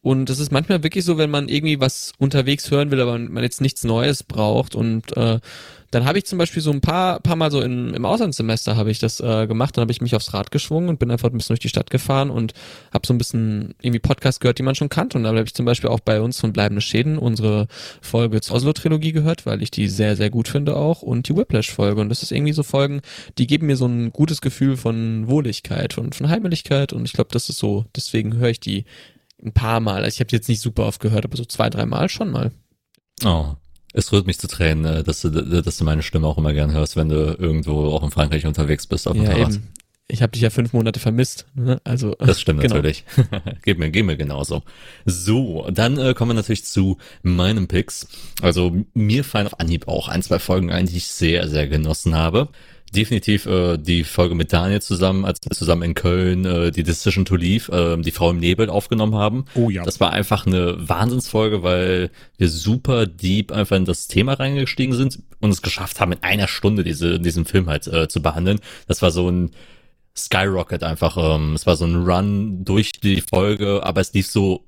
[0.08, 3.44] Und das ist manchmal wirklich so, wenn man irgendwie was unterwegs hören will, aber man
[3.44, 5.42] jetzt nichts Neues braucht und äh,
[5.92, 8.90] dann habe ich zum Beispiel so ein paar, paar Mal so in, im Auslandssemester habe
[8.90, 11.34] ich das äh, gemacht, dann habe ich mich aufs Rad geschwungen und bin einfach ein
[11.34, 12.54] bisschen durch die Stadt gefahren und
[12.94, 15.18] habe so ein bisschen irgendwie Podcasts gehört, die man schon kannte.
[15.18, 17.68] Und da habe ich zum Beispiel auch bei uns von Bleibende Schäden unsere
[18.02, 22.00] Folge zur Oslo-Trilogie gehört, weil ich die sehr, sehr gut finde auch und die Whiplash-Folge.
[22.00, 23.02] Und das ist irgendwie so Folgen,
[23.38, 27.30] die geben mir so ein gutes Gefühl von Wohligkeit und von Heimeligkeit und ich glaube,
[27.34, 28.86] das ist so, deswegen höre ich die
[29.44, 30.03] ein paar Mal.
[30.03, 32.51] Also ich habe jetzt nicht super oft gehört, aber so zwei, drei Mal schon mal.
[33.24, 33.53] Oh,
[33.94, 36.71] es rührt mich zu Tränen, äh, dass du, dass du meine Stimme auch immer gern
[36.71, 39.54] hörst, wenn du irgendwo auch in Frankreich unterwegs bist auf dem ja, Fahrrad.
[39.56, 39.67] Eben.
[40.10, 41.47] Ich habe dich ja fünf Monate vermisst.
[41.56, 41.82] Ne?
[41.84, 42.76] Also das stimmt genau.
[42.76, 43.04] natürlich.
[43.63, 44.63] geht mir, geht mir genauso.
[45.06, 48.08] So, dann äh, kommen wir natürlich zu meinem Picks.
[48.41, 52.15] Also mir fallen auf Anhieb auch ein, zwei Folgen ein, die ich sehr, sehr genossen
[52.15, 52.50] habe
[52.93, 57.26] definitiv äh, die Folge mit Daniel zusammen, als wir zusammen in Köln äh, die Decision
[57.26, 59.45] to Leave, äh, die Frau im Nebel aufgenommen haben.
[59.56, 59.84] Oh ja.
[59.84, 65.19] Das war einfach eine Wahnsinnsfolge, weil wir super deep einfach in das Thema reingestiegen sind
[65.39, 68.60] und es geschafft haben, in einer Stunde diese, diesen Film halt äh, zu behandeln.
[68.88, 69.52] Das war so ein
[70.15, 71.17] Skyrocket einfach.
[71.17, 74.66] Ähm, es war so ein Run durch die Folge, aber es lief so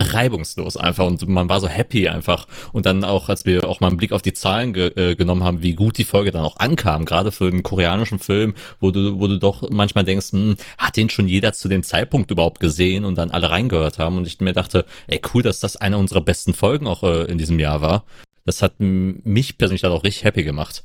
[0.00, 3.88] reibungslos einfach und man war so happy einfach und dann auch, als wir auch mal
[3.88, 6.56] einen Blick auf die Zahlen ge äh, genommen haben, wie gut die Folge dann auch
[6.58, 10.96] ankam, gerade für einen koreanischen Film, wo du, wo du doch manchmal denkst, hm, hat
[10.96, 14.40] den schon jeder zu dem Zeitpunkt überhaupt gesehen und dann alle reingehört haben und ich
[14.40, 17.80] mir dachte, ey cool, dass das eine unserer besten Folgen auch äh, in diesem Jahr
[17.80, 18.04] war.
[18.44, 20.84] Das hat mich persönlich dann auch richtig happy gemacht.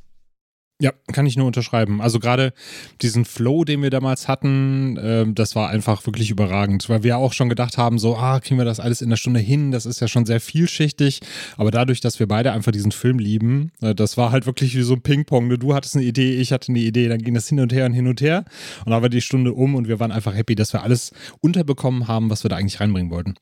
[0.81, 2.01] Ja, kann ich nur unterschreiben.
[2.01, 2.51] Also gerade
[3.01, 7.31] diesen Flow, den wir damals hatten, äh, das war einfach wirklich überragend, weil wir auch
[7.31, 10.01] schon gedacht haben, so, ah, kriegen wir das alles in der Stunde hin, das ist
[10.01, 11.21] ja schon sehr vielschichtig,
[11.57, 14.81] aber dadurch, dass wir beide einfach diesen Film lieben, äh, das war halt wirklich wie
[14.81, 15.47] so ein Ping-Pong.
[15.47, 15.57] Ne?
[15.57, 17.93] Du hattest eine Idee, ich hatte eine Idee, dann ging das hin und her und
[17.93, 18.43] hin und her
[18.83, 22.07] und dann war die Stunde um und wir waren einfach happy, dass wir alles unterbekommen
[22.07, 23.35] haben, was wir da eigentlich reinbringen wollten.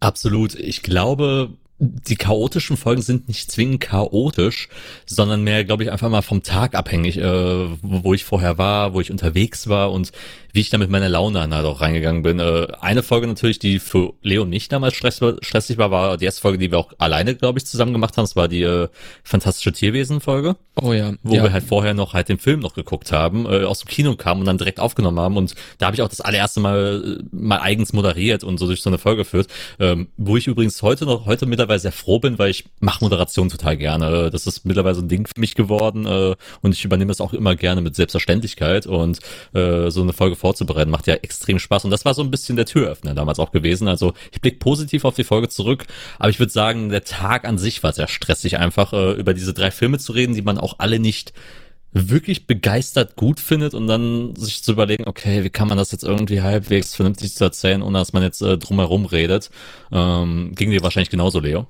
[0.00, 0.54] Absolut.
[0.54, 4.68] Ich glaube, die chaotischen Folgen sind nicht zwingend chaotisch,
[5.06, 9.00] sondern mehr, glaube ich, einfach mal vom Tag abhängig, äh, wo ich vorher war, wo
[9.00, 10.12] ich unterwegs war und
[10.54, 12.38] wie ich da mit meiner Laune dann halt auch reingegangen bin.
[12.38, 16.42] Äh, eine Folge natürlich, die für Leo nicht damals stress stressig war, war die erste
[16.42, 18.22] Folge, die wir auch alleine, glaube ich, zusammen gemacht haben.
[18.22, 18.88] Das war die äh,
[19.24, 20.54] fantastische Tierwesen-Folge.
[20.80, 21.14] Oh ja.
[21.24, 21.42] Wo ja.
[21.42, 24.40] wir halt vorher noch halt den Film noch geguckt haben, äh, aus dem Kino kamen
[24.40, 25.36] und dann direkt aufgenommen haben.
[25.36, 28.80] Und da habe ich auch das allererste Mal äh, mal eigens moderiert und so durch
[28.80, 29.48] so eine Folge führt.
[29.80, 33.48] Ähm, wo ich übrigens heute noch, heute mittlerweile sehr froh bin, weil ich mache Moderation
[33.48, 34.30] total gerne.
[34.30, 37.32] Das ist mittlerweile so ein Ding für mich geworden äh, und ich übernehme es auch
[37.32, 39.18] immer gerne mit Selbstverständlichkeit und
[39.54, 41.84] äh, so eine Folge vorzubereiten, macht ja extrem Spaß.
[41.84, 43.88] Und das war so ein bisschen der Türöffner damals auch gewesen.
[43.88, 45.86] Also ich blicke positiv auf die Folge zurück,
[46.18, 49.54] aber ich würde sagen, der Tag an sich war sehr stressig, einfach äh, über diese
[49.54, 51.32] drei Filme zu reden, die man auch alle nicht
[51.94, 56.02] wirklich begeistert gut findet und dann sich zu überlegen, okay, wie kann man das jetzt
[56.02, 59.50] irgendwie halbwegs vernünftig zu erzählen, ohne dass man jetzt äh, drumherum redet.
[59.92, 61.68] Ähm, ging dir wahrscheinlich genauso, Leo?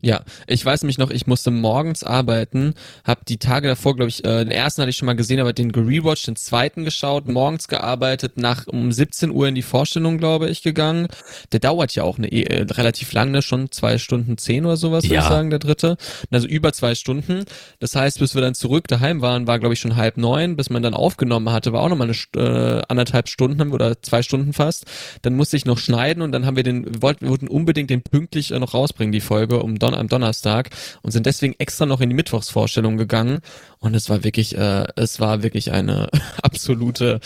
[0.00, 4.24] Ja, ich weiß nämlich noch, ich musste morgens arbeiten, habe die Tage davor, glaube ich,
[4.24, 7.66] äh, den ersten hatte ich schon mal gesehen, aber den gerewatcht, den zweiten geschaut, morgens
[7.66, 11.08] gearbeitet, nach um 17 Uhr in die Vorstellung, glaube ich, gegangen.
[11.50, 13.42] Der dauert ja auch eine äh, relativ lang, ne?
[13.42, 15.22] schon zwei Stunden zehn oder sowas, würde Ja.
[15.22, 15.96] ich sagen, der dritte.
[16.30, 17.44] Also über zwei Stunden.
[17.80, 20.56] Das heißt, bis wir dann zurück daheim waren, war, glaube ich, schon halb neun.
[20.56, 22.44] Bis man dann aufgenommen hatte, war auch nochmal eine
[22.78, 24.84] äh, anderthalb Stunden oder zwei Stunden fast.
[25.22, 28.02] Dann musste ich noch schneiden und dann haben wir den, wollten, wir wollten unbedingt den
[28.02, 30.70] pünktlich äh, noch rausbringen, die Folge, um Don am Donnerstag
[31.02, 33.40] und sind deswegen extra noch in die Mittwochsvorstellung gegangen
[33.80, 36.08] und es war wirklich, äh, es war wirklich eine
[36.42, 37.20] absolute,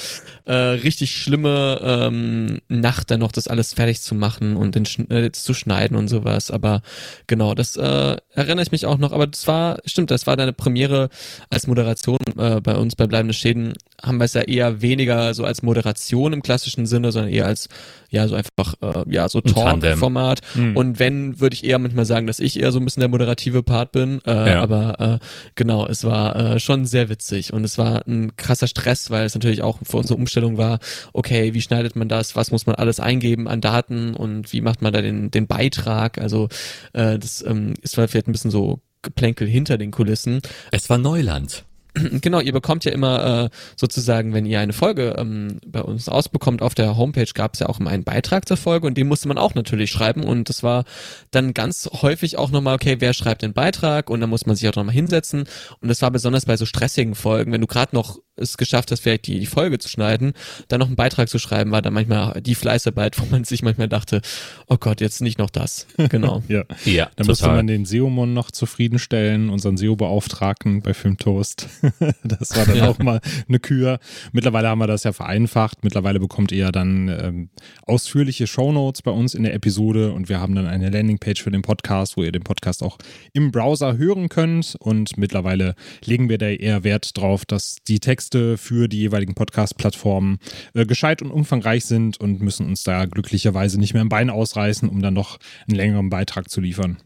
[0.45, 5.33] äh, richtig schlimme ähm, Nacht, dann noch das alles fertig zu machen und den, äh,
[5.33, 6.51] zu schneiden und sowas.
[6.51, 6.83] Aber
[7.27, 9.13] genau, das äh, erinnere ich mich auch noch.
[9.13, 11.09] Aber das war, stimmt, das war deine Premiere
[11.49, 13.73] als Moderation äh, bei uns bei Bleibende Schäden.
[14.03, 17.69] Haben wir es ja eher weniger so als Moderation im klassischen Sinne, sondern eher als
[18.11, 19.41] ja so einfach äh, ja so.
[19.41, 20.41] Talk-Format.
[20.55, 20.77] Hm.
[20.77, 23.63] Und wenn, würde ich eher manchmal sagen, dass ich eher so ein bisschen der moderative
[23.63, 24.21] Part bin.
[24.27, 24.63] Äh, Ja.
[24.63, 25.19] Aber äh,
[25.55, 29.35] genau, es war äh, schon sehr witzig und es war ein krasser Stress, weil es
[29.35, 30.79] natürlich auch für unsere Umstellung war,
[31.13, 34.83] okay, wie schneidet man das, was muss man alles eingeben an Daten und wie macht
[34.83, 36.19] man da den, den Beitrag?
[36.19, 36.49] Also
[36.93, 40.41] äh, das ähm, ist vielleicht ein bisschen so Geplänkel hinter den Kulissen.
[40.71, 41.65] Es war Neuland.
[42.23, 46.63] Genau, ihr bekommt ja immer äh, sozusagen, wenn ihr eine Folge ähm, bei uns ausbekommt,
[46.63, 49.29] auf der Homepage gab es ja auch immer einen Beitrag zur Folge und den musste
[49.29, 50.85] man auch natürlich schreiben und das war
[51.31, 54.69] dann ganz häufig auch nochmal, okay, wer schreibt den Beitrag und dann muss man sich
[54.69, 55.45] auch nochmal hinsetzen
[55.81, 59.01] und das war besonders bei so stressigen Folgen, wenn du gerade noch es geschafft hast,
[59.01, 60.33] vielleicht die, die Folge zu schneiden,
[60.69, 63.89] dann noch einen Beitrag zu schreiben, war dann manchmal die Fleißarbeit, wo man sich manchmal
[63.89, 64.21] dachte,
[64.69, 65.87] oh Gott, jetzt nicht noch das.
[66.09, 66.43] Genau.
[66.49, 66.65] Ja.
[66.85, 71.69] Ja, Da musste man den SEO-Mon noch zufriedenstellen, unseren SEO-Beauftragten bei Filmtoast.
[72.25, 72.89] das war dann Ja.
[72.89, 73.99] auch mal eine Kür.
[74.33, 75.85] Mittlerweile haben wir das ja vereinfacht.
[75.85, 77.51] Mittlerweile bekommt ihr ja dann ähm,
[77.87, 81.63] ausführliche Shownotes bei uns in der Episode und wir haben dann eine Landingpage für den
[81.63, 82.99] Podcast, wo ihr den Podcast auch
[83.33, 84.77] im Browser hören könnt.
[84.79, 90.39] Und mittlerweile legen wir da eher Wert drauf, dass die Texte für die jeweiligen Podcast-Plattformen
[90.75, 94.89] äh, gescheit und umfangreich sind und müssen uns da glücklicherweise nicht mehr im Bein ausreißen,
[94.89, 96.99] um dann noch einen längeren Beitrag zu liefern.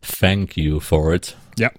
[0.00, 1.36] Thank you for it.
[1.58, 1.70] Ja.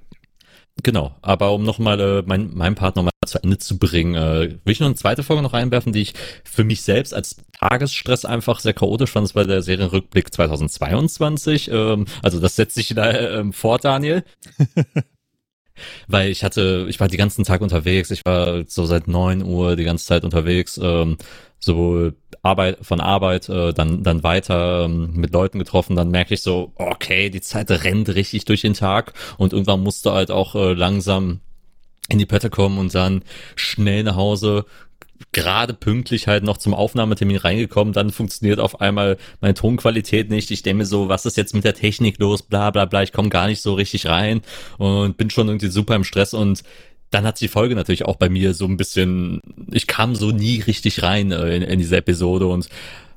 [0.84, 4.71] Genau, aber um nochmal äh, mein, mein Part nochmal zu Ende zu bringen, äh, will
[4.73, 8.60] ich noch eine zweite Folge noch einwerfen, die ich für mich selbst als Tagesstress einfach
[8.60, 9.25] sehr chaotisch fand.
[9.25, 11.71] Das war der Serienrückblick 2022.
[11.71, 14.23] Ähm, also das setzt sich da ähm, fort, Daniel.
[16.07, 19.75] Weil ich hatte, ich war die ganzen Tag unterwegs, ich war so seit neun Uhr
[19.75, 21.17] die ganze Zeit unterwegs, ähm,
[21.59, 22.11] so
[22.43, 26.71] Arbeit von Arbeit, äh, dann dann weiter ähm, mit Leuten getroffen, dann merke ich so,
[26.75, 29.13] okay, die Zeit rennt richtig durch den Tag.
[29.38, 31.41] Und irgendwann musste halt auch äh, langsam
[32.07, 33.23] in die Pötte kommen und dann
[33.55, 34.65] schnell nach Hause,
[35.32, 40.51] gerade pünktlich halt noch zum Aufnahmetermin reingekommen, dann funktioniert auf einmal meine Tonqualität nicht.
[40.51, 43.12] Ich denke mir so, was ist jetzt mit der Technik los, bla bla bla, ich
[43.12, 44.41] komme gar nicht so richtig rein
[44.78, 46.34] und bin schon irgendwie super im Stress.
[46.34, 46.63] Und
[47.12, 50.62] dann hat die Folge natürlich auch bei mir so ein bisschen, ich kam so nie
[50.62, 52.69] richtig rein äh, in, in diese Episode und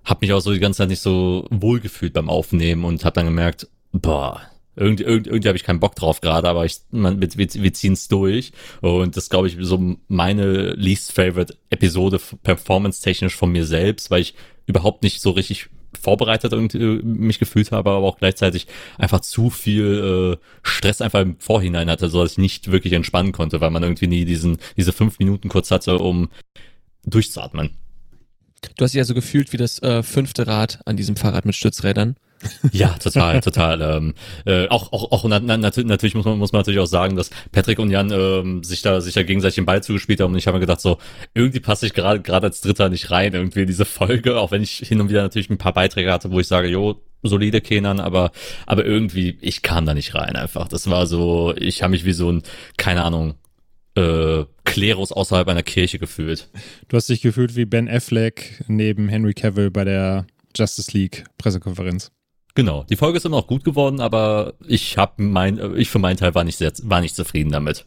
[0.05, 3.27] habe mich auch so die ganze Zeit nicht so wohlgefühlt beim Aufnehmen und habe dann
[3.27, 4.41] gemerkt, boah,
[4.79, 7.93] irgendwie, irgendwie, irgendwie habe ich keinen Bock drauf gerade, aber ich, man, wir, wir, ziehen
[7.95, 8.53] es durch.
[8.81, 14.35] Und das glaube ich so meine least favorite Episode performance-technisch von mir selbst, weil ich
[14.67, 18.67] überhaupt nicht so richtig vorbereitet irgendwie mich gefühlt habe, aber auch gleichzeitig
[18.99, 23.33] einfach zu viel äh, Stress einfach im Vorhinein hatte, so dass ich nicht wirklich entspannen
[23.33, 26.29] konnte, weil man irgendwie nie diesen diese fünf Minuten kurz hatte, um
[27.05, 27.71] durchzuatmen.
[28.77, 31.55] Du hast dich ja so gefühlt wie das äh, fünfte Rad an diesem Fahrrad mit
[31.55, 32.17] Stützrädern.
[32.73, 33.81] Ja, total, total.
[33.81, 37.17] Ähm, äh, auch, auch, auch na, na, natürlich, muss man, muss man natürlich auch sagen,
[37.17, 40.39] dass Patrick und Jan ähm, sich da sich da gegenseitig den Ball zugespielt haben und
[40.39, 40.99] ich habe mir gedacht, so
[41.35, 44.63] irgendwie passe ich gerade gerade als Dritter nicht rein irgendwie in diese Folge, auch wenn
[44.63, 48.01] ich hin und wieder natürlich ein paar Beiträge hatte, wo ich sage, jo, solide Kenan,
[48.01, 48.31] aber
[48.67, 50.69] aber irgendwie ich kam da nicht rein einfach.
[50.69, 52.43] Das war so, ich habe mich wie so ein
[52.77, 53.35] keine Ahnung
[53.97, 56.49] äh, Klerus außerhalb einer Kirche gefühlt.
[56.89, 62.11] Du hast dich gefühlt wie Ben Affleck neben Henry Cavill bei der Justice League Pressekonferenz.
[62.59, 66.17] Genau, die Folge ist immer noch gut geworden, aber ich habe mein, ich für meinen
[66.17, 67.87] Teil war nicht sehr, war nicht zufrieden damit.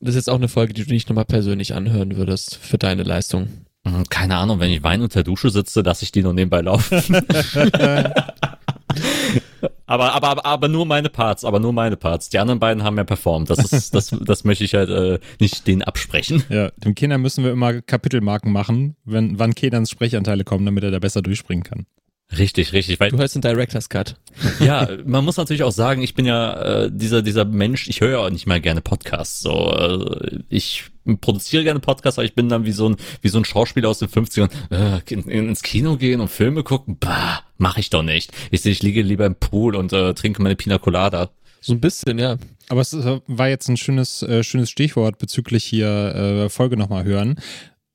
[0.00, 3.02] Das ist jetzt auch eine Folge, die du nicht nochmal persönlich anhören würdest für deine
[3.02, 3.48] Leistung.
[3.86, 6.62] Hm, Keine Ahnung, wenn ich Wein unter der Dusche sitze, lasse ich die noch nebenbei
[6.62, 7.14] laufen.
[7.14, 8.14] aber,
[9.84, 12.30] aber, aber, aber nur meine Parts, aber nur meine Parts.
[12.30, 13.50] Die anderen beiden haben ja performt.
[13.50, 16.42] Das ist, das, das möchte ich halt äh, nicht denen absprechen.
[16.48, 20.90] Ja, dem Kindern müssen wir immer Kapitelmarken machen, wenn wann Kenans Sprechanteile kommen, damit er
[20.90, 21.84] da besser durchspringen kann.
[22.36, 24.14] Richtig, richtig, weil Du hörst den Director's Cut.
[24.60, 28.10] ja, man muss natürlich auch sagen, ich bin ja äh, dieser dieser Mensch, ich höre
[28.10, 29.40] ja auch nicht mal gerne Podcasts.
[29.40, 30.84] So, äh, ich
[31.20, 33.98] produziere gerne Podcasts, aber ich bin dann wie so ein wie so ein Schauspieler aus
[33.98, 38.30] den 50ern, äh, in, ins Kino gehen und Filme gucken, bah, mache ich doch nicht.
[38.52, 41.30] Ich, ich liege lieber im Pool und äh, trinke meine Pina Colada.
[41.60, 42.36] So ein bisschen, ja.
[42.68, 47.04] Aber es äh, war jetzt ein schönes, äh, schönes Stichwort bezüglich hier äh, Folge nochmal
[47.04, 47.40] hören.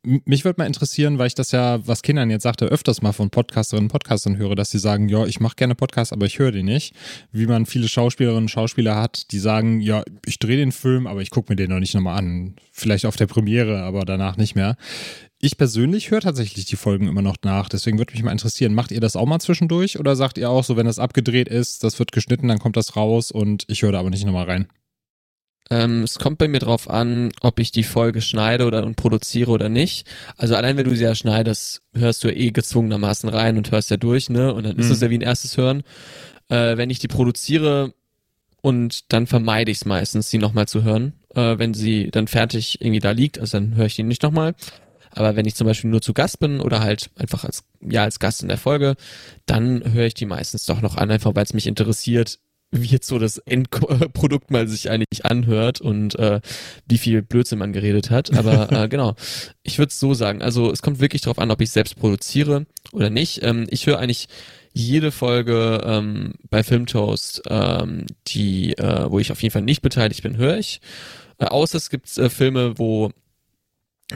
[0.06, 3.32] Mich würde mal interessieren, weil ich das ja, was Kindern jetzt sagte, öfters mal von
[3.32, 6.52] Podcasterinnen und Podcastern höre, dass sie sagen, ja, ich mache gerne Podcasts, aber ich höre
[6.52, 6.94] die nicht.
[7.32, 11.24] Wie man viele Schauspielerinnen und Schauspieler hat, die sagen, ja, ich drehe den Film, aber
[11.24, 12.56] ich gucke mir den noch nicht nochmal an.
[12.72, 14.78] Vielleicht auf der Premiere, aber danach nicht mehr.
[15.40, 18.92] Ich persönlich höre tatsächlich die Folgen immer noch nach, deswegen würde mich mal interessieren, macht
[18.92, 21.98] ihr das auch mal zwischendurch oder sagt ihr auch so, wenn das abgedreht ist, das
[21.98, 24.68] wird geschnitten, dann kommt das raus und ich höre da aber nicht nochmal rein?
[25.72, 29.50] Ähm, es kommt bei mir drauf an, ob ich die Folge schneide oder und produziere
[29.52, 30.08] oder nicht.
[30.38, 33.90] Also allein wenn du sie ja schneidest, hörst du ja eh gezwungenermaßen rein und hörst
[33.90, 34.54] ja durch, ne?
[34.54, 34.92] Und dann ist Mhm.
[34.92, 35.82] es ja wie ein erstes Hören.
[36.50, 37.94] Äh, wenn ich die produziere
[38.62, 42.82] und dann vermeide ich es meistens, sie nochmal zu hören, äh, wenn sie dann fertig
[42.82, 44.54] irgendwie da liegt, also dann höre ich die nicht nochmal.
[45.12, 48.20] Aber wenn ich zum Beispiel nur zu Gast bin oder halt einfach als, ja, als
[48.20, 48.96] Gast in der Folge,
[49.46, 52.38] dann höre ich die meistens doch noch an, einfach weil es mich interessiert,
[52.82, 56.42] wie jetzt so das Endprodukt mal sich eigentlich anhört und äh,
[56.88, 58.36] wie viel Blödsinn man geredet hat.
[58.38, 59.16] Aber äh, genau,
[59.64, 60.42] ich würde es so sagen.
[60.42, 63.44] Also es kommt wirklich darauf an, ob ich selbst produziere oder nicht.
[63.44, 64.28] Ähm, ich höre eigentlich
[64.74, 70.22] jede Folge ähm, bei Filmtoast, ähm, die, äh, wo ich auf jeden Fall nicht beteiligt
[70.22, 70.82] bin, höre ich.
[71.38, 73.12] Äh, außer es gibt äh, Filme, wo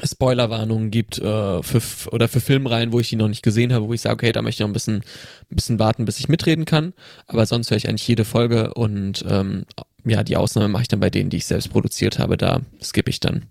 [0.04, 3.94] Spoilerwarnungen gibt äh, für oder für Filmreihen, wo ich die noch nicht gesehen habe, wo
[3.94, 6.66] ich sage, okay, da möchte ich noch ein bisschen, ein bisschen warten, bis ich mitreden
[6.66, 6.94] kann.
[7.26, 9.66] Aber sonst höre ich eigentlich jede Folge und ähm,
[10.06, 12.38] ja, die Ausnahme mache ich dann bei denen, die ich selbst produziert habe.
[12.38, 13.48] Da skippe ich dann.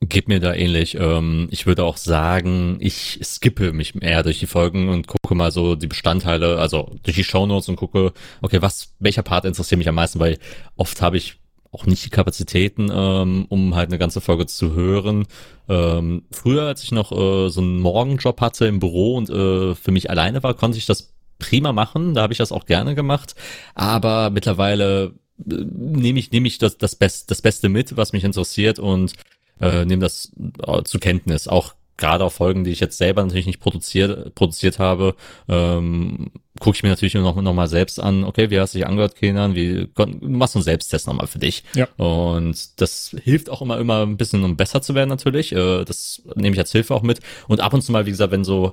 [0.00, 0.96] Geht mir da ähnlich.
[0.96, 5.52] Ähm, ich würde auch sagen, ich skippe mich eher durch die Folgen und gucke mal
[5.52, 9.88] so die Bestandteile, also durch die Shownotes und gucke, okay, was, welcher Part interessiert mich
[9.88, 10.38] am meisten, weil
[10.76, 11.38] oft habe ich
[11.76, 15.26] auch nicht die Kapazitäten, ähm, um halt eine ganze Folge zu hören.
[15.68, 19.92] Ähm, früher, als ich noch äh, so einen Morgenjob hatte im Büro und äh, für
[19.92, 22.14] mich alleine war, konnte ich das prima machen.
[22.14, 23.34] Da habe ich das auch gerne gemacht.
[23.74, 25.12] Aber mittlerweile
[25.46, 29.12] äh, nehme ich, nehme ich das, das, Best, das Beste mit, was mich interessiert und
[29.60, 30.32] äh, nehme das
[30.66, 31.46] äh, zur Kenntnis.
[31.46, 35.14] Auch gerade auf Folgen, die ich jetzt selber natürlich nicht produziert, produziert habe,
[35.48, 36.30] ähm,
[36.60, 39.16] gucke ich mir natürlich noch, noch mal selbst an, okay, wie hast du dich angehört,
[39.16, 41.64] Kenan, wie, du machst so einen Selbsttest nochmal für dich.
[41.74, 41.88] Ja.
[41.96, 45.52] Und das hilft auch immer, immer ein bisschen, um besser zu werden natürlich.
[45.52, 47.20] Äh, das nehme ich als Hilfe auch mit.
[47.48, 48.72] Und ab und zu mal, wie gesagt, wenn so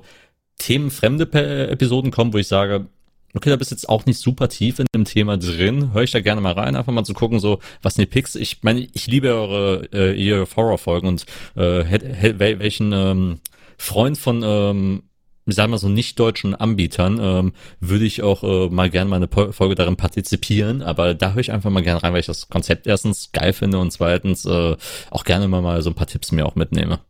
[0.58, 1.24] themenfremde
[1.70, 2.86] Episoden kommen, wo ich sage,
[3.34, 6.20] okay, da bist jetzt auch nicht super tief in dem Thema drin, höre ich da
[6.20, 8.34] gerne mal rein, einfach mal zu gucken, so, was sind die Picks?
[8.34, 13.40] Ich meine, ich liebe eure, äh, ihr Horror-Folgen und äh, welchen ähm,
[13.76, 15.02] Freund von ähm,
[15.46, 19.16] ich sag mal so nicht deutschen Anbietern, ähm, würde ich auch äh, mal gerne mal
[19.16, 22.48] eine Folge darin partizipieren, aber da höre ich einfach mal gerne rein, weil ich das
[22.48, 24.76] Konzept erstens geil finde und zweitens äh,
[25.10, 27.00] auch gerne mal, mal so ein paar Tipps mir auch mitnehme.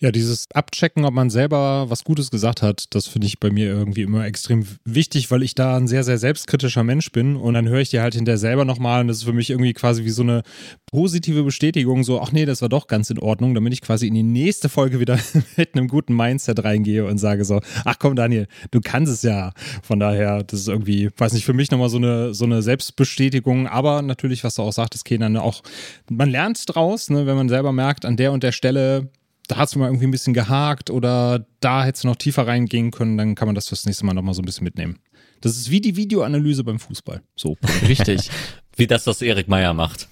[0.00, 3.66] Ja, dieses Abchecken, ob man selber was Gutes gesagt hat, das finde ich bei mir
[3.66, 7.68] irgendwie immer extrem wichtig, weil ich da ein sehr, sehr selbstkritischer Mensch bin und dann
[7.68, 10.10] höre ich die halt hinterher selber nochmal und das ist für mich irgendwie quasi wie
[10.10, 10.42] so eine
[10.86, 14.14] positive Bestätigung, so, ach nee, das war doch ganz in Ordnung, damit ich quasi in
[14.14, 15.18] die nächste Folge wieder
[15.56, 19.52] mit einem guten Mindset reingehe und sage so, ach komm Daniel, du kannst es ja.
[19.82, 23.66] Von daher, das ist irgendwie, weiß nicht, für mich nochmal so eine, so eine Selbstbestätigung,
[23.66, 25.62] aber natürlich, was du auch sagtest, Kenan, auch,
[26.08, 29.10] man lernt draus, ne, wenn man selber merkt, an der und der Stelle
[29.48, 32.90] da hast du mal irgendwie ein bisschen gehakt oder da hättest du noch tiefer reingehen
[32.90, 34.98] können, dann kann man das fürs nächste Mal nochmal so ein bisschen mitnehmen.
[35.40, 37.22] Das ist wie die Videoanalyse beim Fußball.
[37.36, 37.56] So,
[37.88, 38.30] Richtig.
[38.76, 40.08] Wie das, was Erik Meyer macht.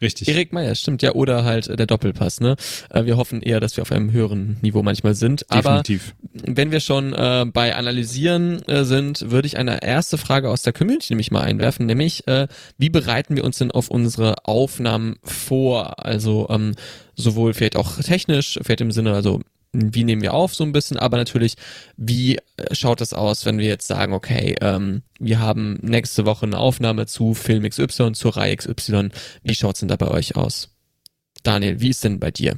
[0.00, 0.28] richtig.
[0.28, 2.56] Erik Meyer, stimmt ja, oder halt äh, der Doppelpass, ne?
[2.90, 5.50] Äh, wir hoffen eher, dass wir auf einem höheren Niveau manchmal sind.
[5.50, 6.14] Aber Definitiv.
[6.32, 10.72] wenn wir schon äh, bei Analysieren äh, sind, würde ich eine erste Frage aus der
[10.72, 12.46] Community nämlich mal einwerfen, nämlich äh,
[12.78, 16.04] wie bereiten wir uns denn auf unsere Aufnahmen vor?
[16.04, 16.74] Also ähm,
[17.16, 19.40] sowohl vielleicht auch technisch, vielleicht im Sinne, also
[19.72, 21.56] wie nehmen wir auf so ein bisschen, aber natürlich,
[21.96, 26.46] wie äh, schaut das aus, wenn wir jetzt sagen, okay, ähm, wir haben nächste Woche
[26.46, 29.10] eine Aufnahme zu Film XY, zur Reihe XY.
[29.42, 30.70] Wie schaut's denn da bei euch aus?
[31.42, 32.56] Daniel, wie ist denn bei dir?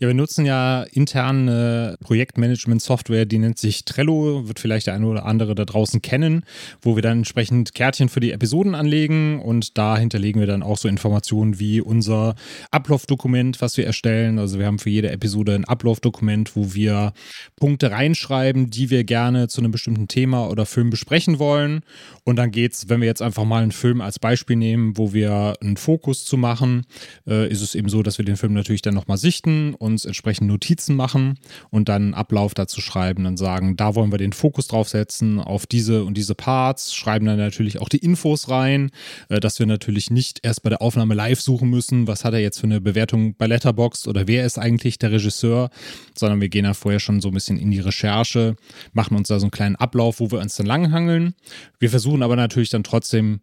[0.00, 5.26] Ja, wir nutzen ja interne Projektmanagement-Software, die nennt sich Trello, wird vielleicht der eine oder
[5.26, 6.44] andere da draußen kennen,
[6.80, 10.78] wo wir dann entsprechend Kärtchen für die Episoden anlegen und da hinterlegen wir dann auch
[10.78, 12.36] so Informationen wie unser
[12.70, 14.38] Ablaufdokument, was wir erstellen.
[14.38, 17.12] Also wir haben für jede Episode ein Ablaufdokument, wo wir
[17.56, 21.80] Punkte reinschreiben, die wir gerne zu einem bestimmten Thema oder Film besprechen wollen.
[22.22, 25.54] Und dann geht's, wenn wir jetzt einfach mal einen Film als Beispiel nehmen, wo wir
[25.60, 26.86] einen Fokus zu machen,
[27.26, 30.48] äh, ist es eben so, dass wir den Film natürlich dann nochmal sichten, uns entsprechend
[30.48, 31.38] Notizen machen
[31.70, 35.40] und dann einen Ablauf dazu schreiben, dann sagen, da wollen wir den Fokus drauf setzen,
[35.40, 38.90] auf diese und diese Parts, schreiben dann natürlich auch die Infos rein,
[39.28, 42.40] äh, dass wir natürlich nicht erst bei der Aufnahme live suchen müssen, was hat er
[42.40, 45.70] jetzt für eine Bewertung bei Letterboxd oder wer ist eigentlich der Regisseur,
[46.16, 48.56] sondern wir gehen da vorher schon so ein bisschen in die Recherche,
[48.92, 51.34] machen uns da so einen kleinen Ablauf, wo wir uns dann langhangeln.
[51.78, 53.40] Wir versuchen aber natürlich dann trotzdem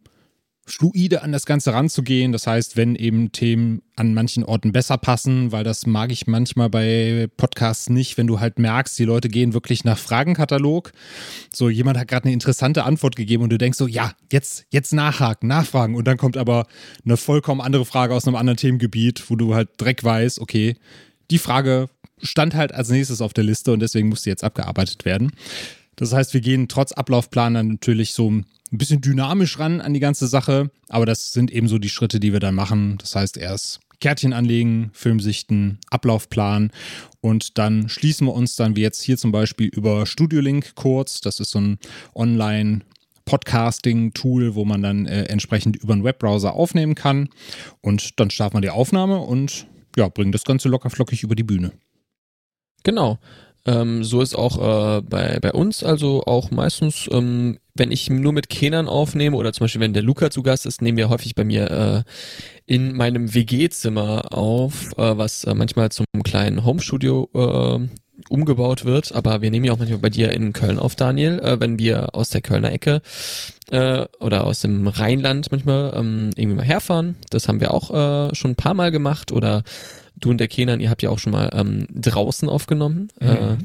[0.68, 2.32] fluide an das Ganze ranzugehen.
[2.32, 6.70] Das heißt, wenn eben Themen an manchen Orten besser passen, weil das mag ich manchmal
[6.70, 10.92] bei Podcasts nicht, wenn du halt merkst, die Leute gehen wirklich nach Fragenkatalog.
[11.54, 14.92] So, jemand hat gerade eine interessante Antwort gegeben und du denkst so, ja, jetzt, jetzt
[14.92, 15.96] nachhaken, nachfragen.
[15.96, 16.66] Und dann kommt aber
[17.06, 20.76] eine vollkommen andere Frage aus einem anderen Themengebiet, wo du halt direkt weißt, okay,
[21.30, 21.90] die Frage
[22.22, 25.32] stand halt als nächstes auf der Liste und deswegen musste jetzt abgearbeitet werden.
[25.96, 28.42] Das heißt, wir gehen trotz Ablaufplan dann natürlich so
[28.76, 32.20] ein bisschen dynamisch ran an die ganze Sache, aber das sind eben so die Schritte,
[32.20, 32.98] die wir dann machen.
[33.00, 36.72] Das heißt, erst Kärtchen anlegen, Filmsichten, Ablaufplan
[37.22, 41.22] und dann schließen wir uns dann wie jetzt hier zum Beispiel über Studiolink kurz.
[41.22, 41.80] Das ist so ein
[42.14, 42.82] Online-
[43.26, 47.30] Podcasting-Tool, wo man dann äh, entsprechend über einen Webbrowser aufnehmen kann.
[47.82, 49.66] Und dann starten wir die Aufnahme und
[49.98, 51.72] ja, bringen das Ganze locker flockig über die Bühne.
[52.84, 53.18] Genau.
[53.66, 54.58] Ähm, so ist auch
[54.98, 59.54] äh, bei, bei uns, also auch meistens, ähm, wenn ich nur mit Kenern aufnehme oder
[59.54, 62.04] zum Beispiel wenn der Luca zu Gast ist, nehmen wir häufig bei mir äh,
[62.66, 67.88] in meinem WG-Zimmer auf, äh, was äh, manchmal zum kleinen Homestudio äh,
[68.30, 71.60] umgebaut wird, aber wir nehmen ja auch manchmal bei dir in Köln auf, Daniel, äh,
[71.60, 73.02] wenn wir aus der Kölner Ecke
[73.72, 77.16] äh, oder aus dem Rheinland manchmal ähm, irgendwie mal herfahren.
[77.30, 79.64] Das haben wir auch äh, schon ein paar Mal gemacht oder
[80.16, 83.10] du und der Kenan, ihr habt ja auch schon mal ähm, draußen aufgenommen.
[83.20, 83.28] Mhm.
[83.28, 83.58] Äh,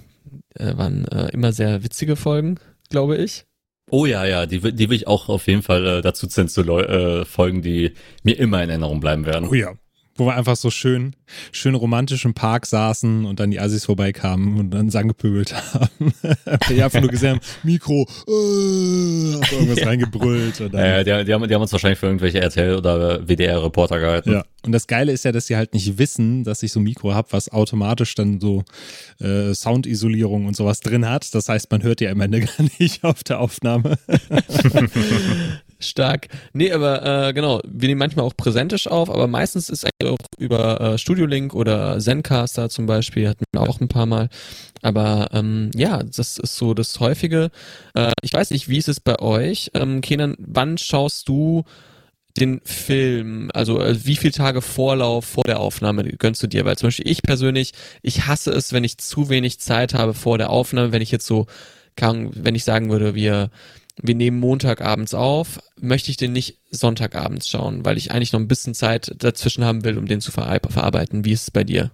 [0.55, 2.59] äh, waren äh, immer sehr witzige Folgen,
[2.89, 3.47] glaube ich.
[3.91, 6.63] Oh ja, ja, die, die will ich auch auf jeden Fall äh, dazu zählen zu
[6.63, 9.49] äh, Folgen, die mir immer in Erinnerung bleiben werden.
[9.49, 9.75] Oh ja,
[10.21, 11.17] wo wir einfach so schön,
[11.51, 16.13] schön romantisch im Park saßen und dann die Assis vorbeikamen und dann sangepöbelt haben.
[16.69, 20.61] die einfach nur gesehen haben, Mikro, äh, hab irgendwas reingebrüllt.
[20.61, 24.33] Und äh, die, die, haben, die haben uns wahrscheinlich für irgendwelche RTL oder WDR-Reporter gehalten.
[24.33, 26.85] Ja, und das Geile ist ja, dass sie halt nicht wissen, dass ich so ein
[26.85, 28.63] Mikro habe, was automatisch dann so
[29.21, 31.35] äh, Soundisolierung und sowas drin hat.
[31.35, 33.99] Das heißt, man hört ja am Ende gar nicht auf der Aufnahme.
[35.81, 36.29] Stark.
[36.53, 40.27] Nee, aber äh, genau, wir nehmen manchmal auch präsentisch auf, aber meistens ist eigentlich auch
[40.39, 44.29] über äh, Studio Link oder Zencaster zum Beispiel, hatten wir auch ein paar Mal.
[44.83, 47.51] Aber ähm, ja, das ist so das Häufige.
[47.95, 49.71] Äh, ich weiß nicht, wie ist es bei euch?
[49.75, 51.65] Ähm, Kenan, wann schaust du
[52.39, 56.65] den Film, also äh, wie viele Tage Vorlauf vor der Aufnahme gönnst du dir?
[56.65, 60.39] Weil zum Beispiel ich persönlich, ich hasse es, wenn ich zu wenig Zeit habe vor
[60.39, 61.47] der Aufnahme, wenn ich jetzt so
[61.97, 63.51] kann, wenn ich sagen würde, wir
[64.03, 68.49] wir nehmen Montagabends auf, möchte ich den nicht Sonntagabends schauen, weil ich eigentlich noch ein
[68.49, 71.25] bisschen Zeit dazwischen haben will, um den zu verarbeiten.
[71.25, 71.91] Wie ist es bei dir?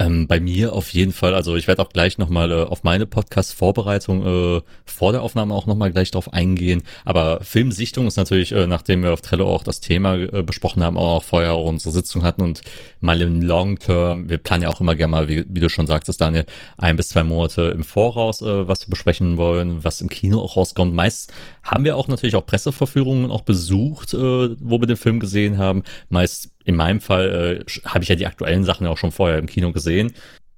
[0.00, 1.34] Ähm, bei mir auf jeden Fall.
[1.34, 5.66] Also ich werde auch gleich nochmal äh, auf meine Podcast-Vorbereitung äh, vor der Aufnahme auch
[5.66, 6.82] nochmal gleich drauf eingehen.
[7.04, 10.96] Aber Filmsichtung ist natürlich, äh, nachdem wir auf Trello auch das Thema äh, besprochen haben,
[10.96, 12.62] auch vorher auch unsere Sitzung hatten und
[13.00, 15.88] mal im Long Term, wir planen ja auch immer gerne mal, wie, wie du schon
[15.88, 20.08] sagtest, Daniel, ein bis zwei Monate im Voraus, äh, was wir besprechen wollen, was im
[20.08, 20.94] Kino auch rauskommt.
[20.94, 21.32] Meist
[21.64, 24.16] haben wir auch natürlich auch Presseverführungen auch besucht, äh,
[24.60, 25.82] wo wir den Film gesehen haben.
[26.08, 29.46] Meist in meinem Fall äh, habe ich ja die aktuellen Sachen auch schon vorher im
[29.46, 30.12] Kino gesehen.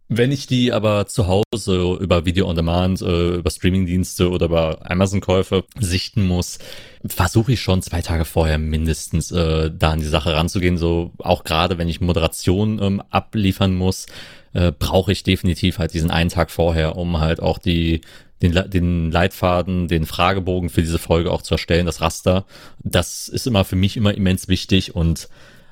[0.09, 4.90] Wenn ich die aber zu Hause über Video on Demand, äh, über Streamingdienste oder über
[4.90, 6.59] Amazon-Käufe sichten muss,
[7.07, 10.79] versuche ich schon zwei Tage vorher mindestens äh, da an die Sache ranzugehen.
[10.79, 14.07] So auch gerade wenn ich Moderation ähm, abliefern muss,
[14.53, 18.01] äh, brauche ich definitiv halt diesen einen Tag vorher, um halt auch die
[18.42, 22.46] den, den Leitfaden, den Fragebogen für diese Folge auch zu erstellen, das Raster.
[22.83, 25.29] Das ist immer für mich immer immens wichtig und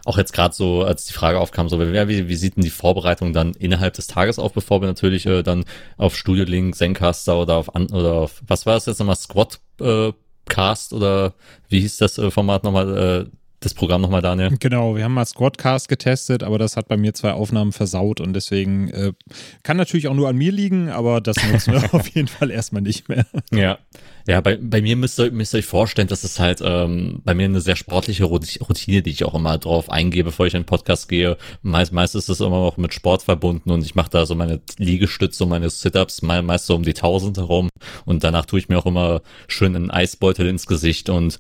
[0.09, 3.35] auch jetzt gerade so, als die Frage aufkam, so wie, wie sieht denn die Vorbereitung
[3.35, 5.64] dann innerhalb des Tages auf, bevor wir natürlich äh, dann
[5.99, 9.61] auf Studio Link, Zencaster oder auf an, oder auf was war das jetzt nochmal Squad
[9.81, 10.12] äh,
[10.49, 11.35] Cast oder
[11.68, 13.27] wie hieß das äh, Format nochmal?
[13.29, 14.57] Äh, das Programm nochmal, Daniel?
[14.61, 18.33] Genau, wir haben mal Squadcast getestet, aber das hat bei mir zwei Aufnahmen versaut und
[18.33, 19.12] deswegen äh,
[19.64, 22.83] kann natürlich auch nur an mir liegen, aber das nutzen wir auf jeden Fall erstmal
[22.83, 23.27] nicht mehr.
[23.51, 23.79] Ja,
[24.29, 27.33] ja, bei, bei mir müsst ihr, müsst ihr euch vorstellen, dass es halt ähm, bei
[27.33, 30.67] mir eine sehr sportliche Routine, die ich auch immer drauf eingebe, bevor ich in den
[30.67, 31.38] Podcast gehe.
[31.62, 34.61] Meist, meist ist es immer auch mit Sport verbunden und ich mache da so meine
[34.77, 37.71] Liegestütze und meine Sit-Ups meist so um die 1000 herum.
[38.05, 41.09] Und danach tue ich mir auch immer schön einen Eisbeutel ins Gesicht.
[41.09, 41.38] Und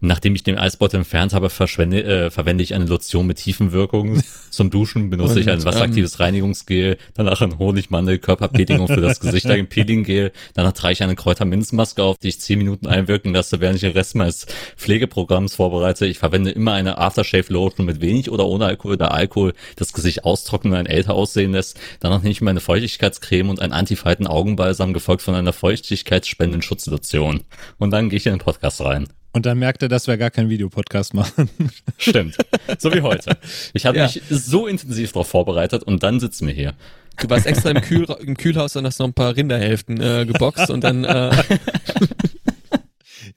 [0.00, 4.20] nachdem ich den Eisbeutel entfernt habe, verschwende, äh, verwende ich eine Lotion mit tiefen Wirkungen.
[4.50, 9.20] Zum Duschen, benutze und, ich ein wasseraktives ähm, Reinigungsgel, danach ein Honigmandel, Körperpeeling für das
[9.20, 13.60] Gesicht, ein Peelinggel, danach trage ich eine Kräuterminzmaske auf, die ich zehn Minuten einwirken lasse,
[13.60, 16.06] während ich den Rest meines Pflegeprogramms vorbereite.
[16.06, 20.24] Ich verwende immer eine Aftershave Lotion mit wenig oder ohne Alkohol, da Alkohol das Gesicht
[20.24, 21.78] austrocknen und ein älter aussehen lässt.
[22.00, 27.42] Danach nehme ich meine Feuchtigkeitscreme und ein Antifalten Augenbalsam, gefolgt von einer feuchtigkeitsspendenden Schutzlotion.
[27.78, 29.08] Und dann gehe ich in den Podcast rein.
[29.36, 31.50] Und dann merkt er, dass wir gar keinen Videopodcast machen.
[31.98, 32.38] Stimmt.
[32.78, 33.36] So wie heute.
[33.74, 34.04] Ich habe ja.
[34.04, 36.72] mich so intensiv darauf vorbereitet und dann sitzen wir hier.
[37.20, 40.70] Du warst extra im, Kühl im Kühlhaus und hast noch ein paar Rinderhälften äh, geboxt
[40.70, 41.04] und dann.
[41.04, 41.30] Äh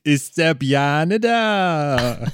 [0.03, 2.31] Ist der Biane da?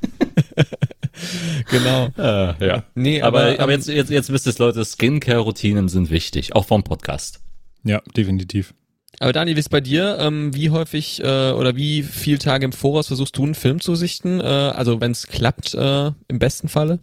[1.70, 2.08] genau.
[2.16, 2.84] Äh, ja.
[2.94, 6.66] Nee, aber, aber, aber, ähm, jetzt, jetzt, jetzt wisst ihr, Leute, Skincare-Routinen sind wichtig, auch
[6.66, 7.40] vom Podcast.
[7.84, 8.74] Ja, definitiv.
[9.20, 10.18] Aber Dani, wie ist bei dir?
[10.20, 13.94] Ähm, wie häufig äh, oder wie viel Tage im Voraus versuchst du einen Film zu
[13.94, 14.40] sichten?
[14.40, 17.00] Äh, also wenn es klappt, äh, im besten Falle?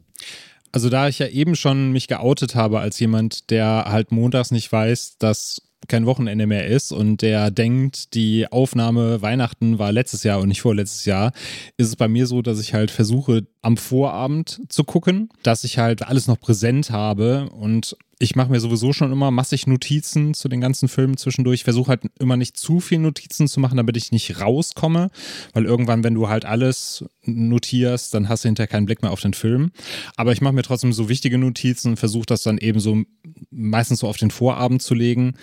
[0.76, 4.69] Also da ich ja eben schon mich geoutet habe als jemand, der halt montags nicht
[4.69, 10.41] weiß, dass kein Wochenende mehr ist und der denkt, die Aufnahme Weihnachten war letztes Jahr
[10.41, 11.32] und nicht vorletztes Jahr,
[11.78, 15.78] ist es bei mir so, dass ich halt versuche, am Vorabend zu gucken, dass ich
[15.78, 20.47] halt alles noch präsent habe und ich mache mir sowieso schon immer massig Notizen zu
[20.47, 21.63] den ganzen Filmen zwischendurch.
[21.63, 25.09] Versuche halt immer nicht zu viel Notizen zu machen, damit ich nicht rauskomme,
[25.53, 29.22] weil irgendwann, wenn du halt alles notierst, dann hast du hinterher keinen Blick mehr auf
[29.22, 29.72] den Film.
[30.16, 33.03] Aber ich mache mir trotzdem so wichtige Notizen und versuche das dann eben so
[33.51, 35.34] meistens so auf den Vorabend zu legen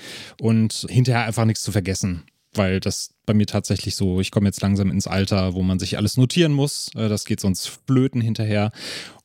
[0.41, 4.63] und hinterher einfach nichts zu vergessen weil das bei mir tatsächlich so, ich komme jetzt
[4.63, 6.91] langsam ins Alter, wo man sich alles notieren muss.
[6.97, 8.73] Äh, Das geht sonst flöten hinterher.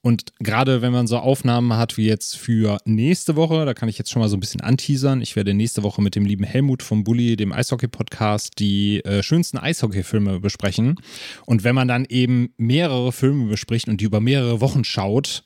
[0.01, 3.97] Und gerade wenn man so Aufnahmen hat wie jetzt für nächste Woche, da kann ich
[3.97, 5.21] jetzt schon mal so ein bisschen anteasern.
[5.21, 9.57] Ich werde nächste Woche mit dem lieben Helmut vom Bully, dem Eishockey-Podcast, die äh, schönsten
[9.57, 10.95] Eishockey-Filme besprechen.
[11.45, 15.43] Und wenn man dann eben mehrere Filme bespricht und die über mehrere Wochen schaut,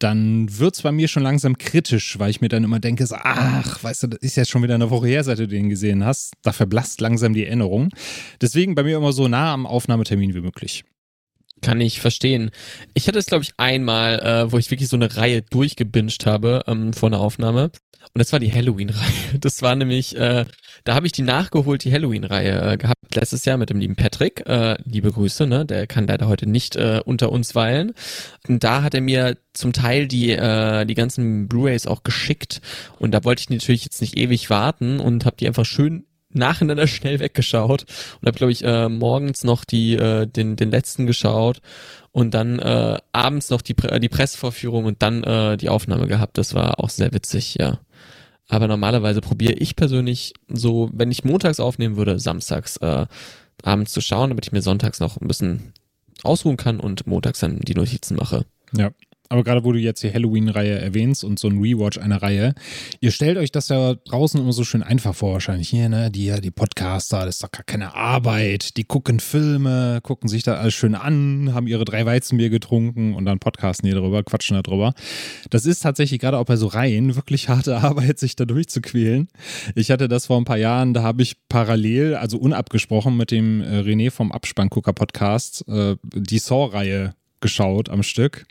[0.00, 3.16] dann wird es bei mir schon langsam kritisch, weil ich mir dann immer denke, so,
[3.16, 6.04] ach, weißt du, das ist jetzt schon wieder eine Woche her, seit du den gesehen
[6.04, 6.32] hast.
[6.42, 7.90] Da verblasst langsam die Erinnerung.
[8.40, 10.84] Deswegen bei mir immer so nah am Aufnahmetermin wie möglich.
[11.62, 12.50] Kann ich verstehen.
[12.94, 16.62] Ich hatte es, glaube ich, einmal, äh, wo ich wirklich so eine Reihe durchgebinged habe
[16.66, 17.70] ähm, vor einer Aufnahme.
[18.12, 19.10] Und das war die Halloween-Reihe.
[19.40, 20.44] Das war nämlich, äh,
[20.84, 24.46] da habe ich die nachgeholt, die Halloween-Reihe äh, gehabt letztes Jahr mit dem lieben Patrick.
[24.46, 25.66] Äh, liebe Grüße, ne?
[25.66, 27.92] Der kann leider heute nicht äh, unter uns weilen.
[28.48, 32.60] Und da hat er mir zum Teil die äh, die ganzen Blu-rays auch geschickt.
[32.98, 36.86] Und da wollte ich natürlich jetzt nicht ewig warten und habe die einfach schön nacheinander
[36.88, 37.84] schnell weggeschaut
[38.20, 41.60] und habe glaube ich äh, morgens noch die äh, den den letzten geschaut
[42.12, 46.38] und dann äh, abends noch die Pre die Pressevorführung und dann äh, die Aufnahme gehabt.
[46.38, 47.80] Das war auch sehr witzig, ja.
[48.48, 53.06] Aber normalerweise probiere ich persönlich so, wenn ich montags aufnehmen würde, samstags äh,
[53.62, 55.72] abends zu schauen, damit ich mir sonntags noch ein bisschen
[56.24, 58.44] ausruhen kann und montags dann die Notizen mache.
[58.76, 58.90] Ja.
[59.32, 62.52] Aber gerade wo du jetzt die Halloween-Reihe erwähnst und so ein Rewatch einer Reihe,
[63.00, 65.68] ihr stellt euch das ja draußen immer so schön einfach vor, wahrscheinlich.
[65.68, 68.76] Hier, ne, die, die Podcaster, das ist doch gar keine Arbeit.
[68.76, 73.24] Die gucken Filme, gucken sich da alles schön an, haben ihre drei Weizenbier getrunken und
[73.24, 74.94] dann podcasten die darüber, quatschen da drüber.
[75.50, 79.28] Das ist tatsächlich gerade auch bei so Reihen wirklich harte Arbeit, sich da durchzuquälen.
[79.76, 83.60] Ich hatte das vor ein paar Jahren, da habe ich parallel, also unabgesprochen mit dem
[83.60, 88.46] äh, René vom Abspanngucker-Podcast, äh, die Saw-Reihe geschaut am Stück.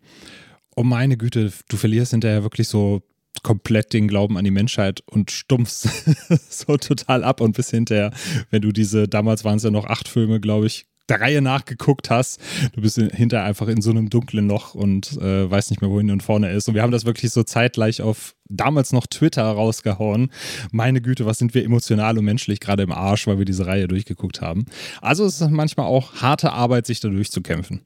[0.80, 3.02] Oh meine Güte, du verlierst hinterher wirklich so
[3.44, 5.90] komplett den Glauben an die Menschheit und stumpfst
[6.50, 8.12] so total ab und bis hinterher,
[8.50, 12.10] wenn du diese, damals waren es ja noch acht Filme, glaube ich, der Reihe nachgeguckt
[12.10, 12.40] hast,
[12.72, 16.12] du bist hinterher einfach in so einem dunklen Loch und äh, weißt nicht mehr, wohin
[16.12, 16.70] und vorne ist.
[16.70, 20.32] Und wir haben das wirklich so zeitgleich auf damals noch Twitter rausgehauen.
[20.72, 23.90] Meine Güte, was sind wir emotional und menschlich gerade im Arsch, weil wir diese Reihe
[23.90, 24.64] durchgeguckt haben.
[25.02, 27.82] Also es ist manchmal auch harte Arbeit, sich da durchzukämpfen.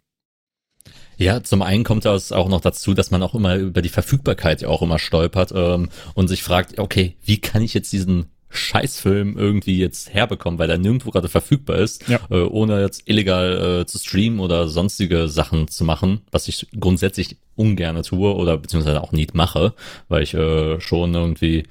[1.17, 4.61] Ja, zum einen kommt das auch noch dazu, dass man auch immer über die Verfügbarkeit
[4.61, 9.37] ja auch immer stolpert ähm, und sich fragt, okay, wie kann ich jetzt diesen Scheißfilm
[9.37, 12.19] irgendwie jetzt herbekommen, weil er nirgendwo gerade verfügbar ist, Ja.
[12.29, 17.37] äh, ohne jetzt illegal äh, zu streamen oder sonstige Sachen zu machen, was ich grundsätzlich
[17.55, 19.73] ungerne tue oder beziehungsweise auch nicht mache,
[20.07, 21.63] weil ich äh, schon irgendwie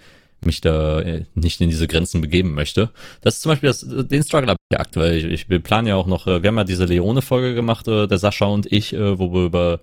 [0.47, 2.91] mich da äh, nicht in diese Grenzen begeben möchte.
[3.21, 5.17] Das ist zum Beispiel das, den Struggle habe ich aktuell.
[5.17, 8.07] Ich, ich wir planen ja auch noch, äh, wir haben ja diese Leone-Folge gemacht, äh,
[8.07, 9.81] der Sascha und ich, wo wir über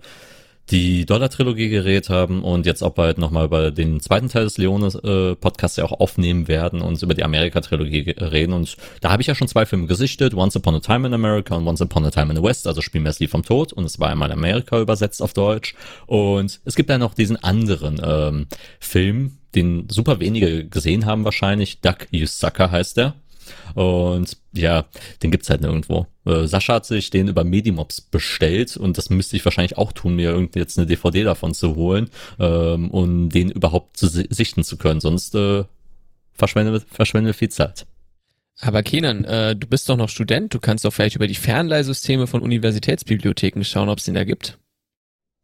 [0.70, 5.76] die Dollar-Trilogie geredet haben und jetzt auch bald nochmal über den zweiten Teil des Leone-Podcasts
[5.76, 8.52] ja auch aufnehmen werden und über die Amerika-Trilogie reden.
[8.52, 11.56] Und da habe ich ja schon zwei Filme gesichtet, Once Upon a Time in America
[11.56, 13.72] und Once Upon a Time in the West, also Spiel mir das Lied vom Tod
[13.72, 15.74] und es war einmal Amerika übersetzt auf Deutsch.
[16.06, 18.46] Und es gibt dann noch diesen anderen ähm,
[18.78, 23.14] Film, den super wenige gesehen haben wahrscheinlich, Duck You Sucker heißt der.
[23.74, 24.86] Und ja,
[25.22, 26.06] den gibt's halt nirgendwo.
[26.24, 30.16] Äh, Sascha hat sich den über Medimobs bestellt und das müsste ich wahrscheinlich auch tun,
[30.16, 34.64] mir irgendwie jetzt eine DVD davon zu holen, ähm, um den überhaupt zu si sichten
[34.64, 35.00] zu können.
[35.00, 35.64] Sonst äh,
[36.34, 37.86] verschwenden wir viel Zeit.
[38.60, 42.26] Aber Kenan, äh, du bist doch noch Student, du kannst doch vielleicht über die Fernleihsysteme
[42.26, 44.58] von Universitätsbibliotheken schauen, ob es den da gibt.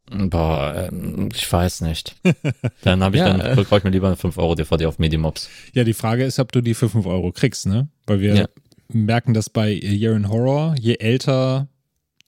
[0.09, 2.15] Boah, ähm, ich weiß nicht.
[2.83, 3.61] Dann habe ich Ja, dann, äh.
[3.63, 5.49] brauche ich mir lieber eine 5 Euro DVD auf Medimobs.
[5.73, 7.89] Ja, die Frage ist, ob du die für 5 Euro kriegst, ne?
[8.05, 8.45] Weil wir Ja.
[8.89, 11.67] merken das bei Year in Horror, je älter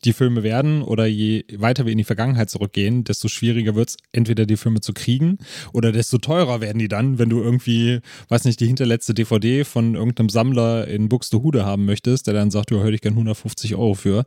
[0.06, 3.98] die Filme werden oder je weiter wir in die Vergangenheit zurückgehen, desto schwieriger wird es,
[4.12, 5.38] entweder die Filme zu kriegen
[5.74, 9.96] oder desto teurer werden die dann, wenn du irgendwie, weiß nicht, die hinterletzte DVD von
[9.96, 13.94] irgendeinem Sammler in Buxtehude haben möchtest, der dann sagt, du höre ich gern 150 Euro
[13.94, 14.26] für.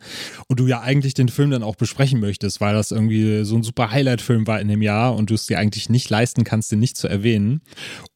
[0.48, 3.62] Und du ja eigentlich den Film dann auch besprechen möchtest, weil das irgendwie so ein
[3.62, 6.80] super Highlight-Film war in dem Jahr und du es dir eigentlich nicht leisten kannst, den
[6.80, 7.62] nicht zu erwähnen.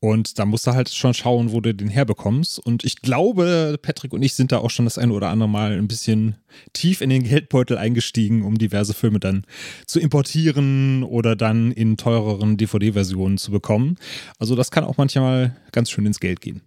[0.00, 2.58] Und da musst du halt schon schauen, wo du den herbekommst.
[2.58, 5.72] Und ich glaube, Patrick und ich sind da auch schon das eine oder andere Mal
[5.72, 6.36] ein bisschen
[6.72, 9.44] tief in den Geldbeutel eingestiegen, um diverse Filme dann
[9.86, 13.96] zu importieren oder dann in teureren DVD-Versionen zu bekommen.
[14.38, 16.62] Also das kann auch manchmal ganz schön ins Geld gehen.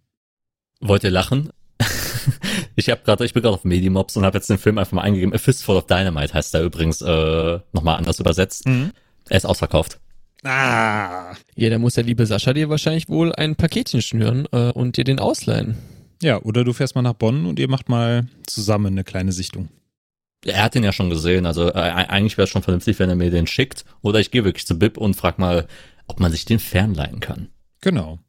[0.80, 1.50] Wollt ihr lachen?
[2.76, 5.02] ich habe gerade, ich bin gerade auf Medimobs und habe jetzt den Film einfach mal
[5.02, 5.34] eingegeben.
[5.34, 8.66] A Fistful of Dynamite heißt der übrigens äh, nochmal anders übersetzt.
[8.68, 8.92] Mhm.
[9.28, 10.00] Er ist ausverkauft.
[10.44, 11.34] Ah.
[11.56, 15.04] Ja, da muss der liebe Sascha dir wahrscheinlich wohl ein Paketchen schnüren äh, und dir
[15.04, 15.78] den ausleihen.
[16.22, 19.70] Ja, oder du fährst mal nach Bonn und ihr macht mal zusammen eine kleine Sichtung.
[20.46, 23.16] Er hat den ja schon gesehen, also äh, eigentlich wäre es schon vernünftig, wenn er
[23.16, 23.84] mir den schickt.
[24.02, 25.68] Oder ich gehe wirklich zu Bib und frag mal,
[26.08, 27.50] ob man sich den fernleihen kann.
[27.82, 28.20] Genau.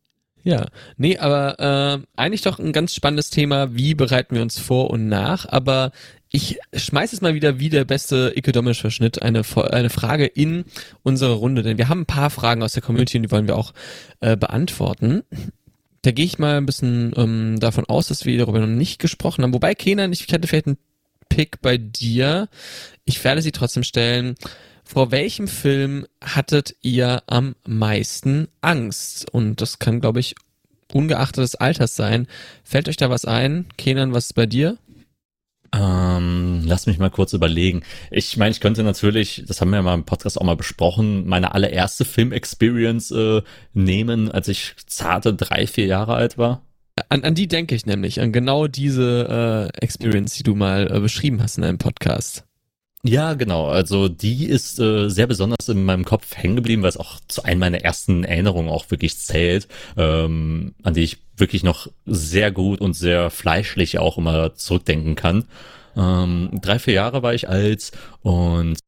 [0.43, 4.91] Ja, nee, aber äh, eigentlich doch ein ganz spannendes Thema, wie bereiten wir uns vor
[4.91, 5.93] und nach, aber
[6.31, 10.65] ich schmeiß es mal wieder wie der beste ökonomische Verschnitt eine, eine Frage in
[11.03, 13.57] unsere Runde, denn wir haben ein paar Fragen aus der Community und die wollen wir
[13.57, 13.75] auch
[14.21, 15.25] äh, beantworten.
[16.03, 19.43] Da gehe ich mal ein bisschen ähm, davon aus, dass wir darüber noch nicht gesprochen
[19.43, 19.53] haben.
[19.53, 20.79] Wobei, Kenan, ich hätte vielleicht einen
[21.31, 22.49] Pick bei dir.
[23.07, 24.35] Ich werde sie trotzdem stellen.
[24.85, 29.31] Vor welchem Film hattet ihr am meisten Angst?
[29.33, 30.35] Und das kann, glaube ich,
[30.93, 32.27] ungeachtet des Alters sein.
[32.65, 33.67] Fällt euch da was ein?
[33.79, 34.77] Kenan, was ist bei dir?
[35.73, 37.83] Ähm, lass mich mal kurz überlegen.
[38.11, 41.29] Ich meine, ich könnte natürlich, das haben wir ja mal im Podcast auch mal besprochen,
[41.29, 46.63] meine allererste Film-Experience äh, nehmen, als ich zarte drei, vier Jahre alt war.
[47.09, 51.01] An, an die denke ich nämlich, an genau diese äh, Experience, die du mal äh,
[51.01, 52.45] beschrieben hast in einem Podcast.
[53.03, 53.69] Ja, genau.
[53.69, 57.43] Also die ist äh, sehr besonders in meinem Kopf hängen geblieben, weil es auch zu
[57.45, 62.81] einem meiner ersten Erinnerungen auch wirklich zählt, ähm, an die ich wirklich noch sehr gut
[62.83, 65.47] und sehr fleischlich auch immer zurückdenken kann.
[65.97, 67.91] Ähm, drei, vier Jahre war ich alt
[68.21, 68.79] und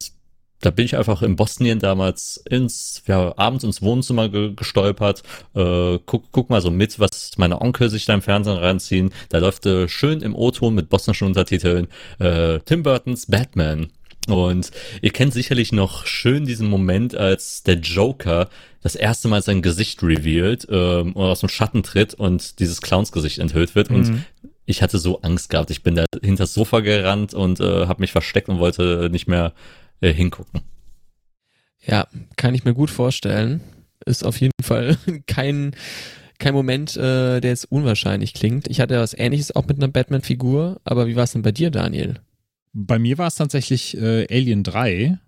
[0.62, 5.22] da bin ich einfach in Bosnien damals ins, ja, abends ins Wohnzimmer ge gestolpert,
[5.54, 9.12] äh, guck, guck mal so mit, was meine Onkel sich da im Fernsehen reinziehen.
[9.28, 11.88] Da läuft äh, schön im O-Ton mit bosnischen Untertiteln
[12.20, 13.90] äh, Tim Burtons Batman.
[14.28, 18.48] Und ihr kennt sicherlich noch schön diesen Moment, als der Joker
[18.80, 23.40] das erste Mal sein Gesicht revealed ähm, und aus dem Schatten tritt und dieses Clownsgesicht
[23.40, 23.90] enthüllt wird.
[23.90, 23.96] Mhm.
[23.96, 24.24] Und
[24.64, 25.72] ich hatte so Angst gehabt.
[25.72, 29.26] Ich bin da hinter das Sofa gerannt und äh, habe mich versteckt und wollte nicht
[29.26, 29.52] mehr
[30.02, 30.60] äh, hingucken.
[31.80, 33.60] Ja, kann ich mir gut vorstellen.
[34.04, 35.74] Ist auf jeden Fall kein,
[36.38, 38.68] kein Moment, äh, der jetzt unwahrscheinlich klingt.
[38.68, 41.70] Ich hatte was ähnliches auch mit einer Batman-Figur, aber wie war es denn bei dir,
[41.70, 42.20] Daniel?
[42.74, 45.18] Bei mir war es tatsächlich äh, Alien 3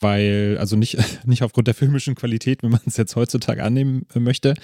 [0.00, 4.20] weil, also nicht, nicht aufgrund der filmischen Qualität, wenn man es jetzt heutzutage annehmen äh,
[4.20, 4.54] möchte,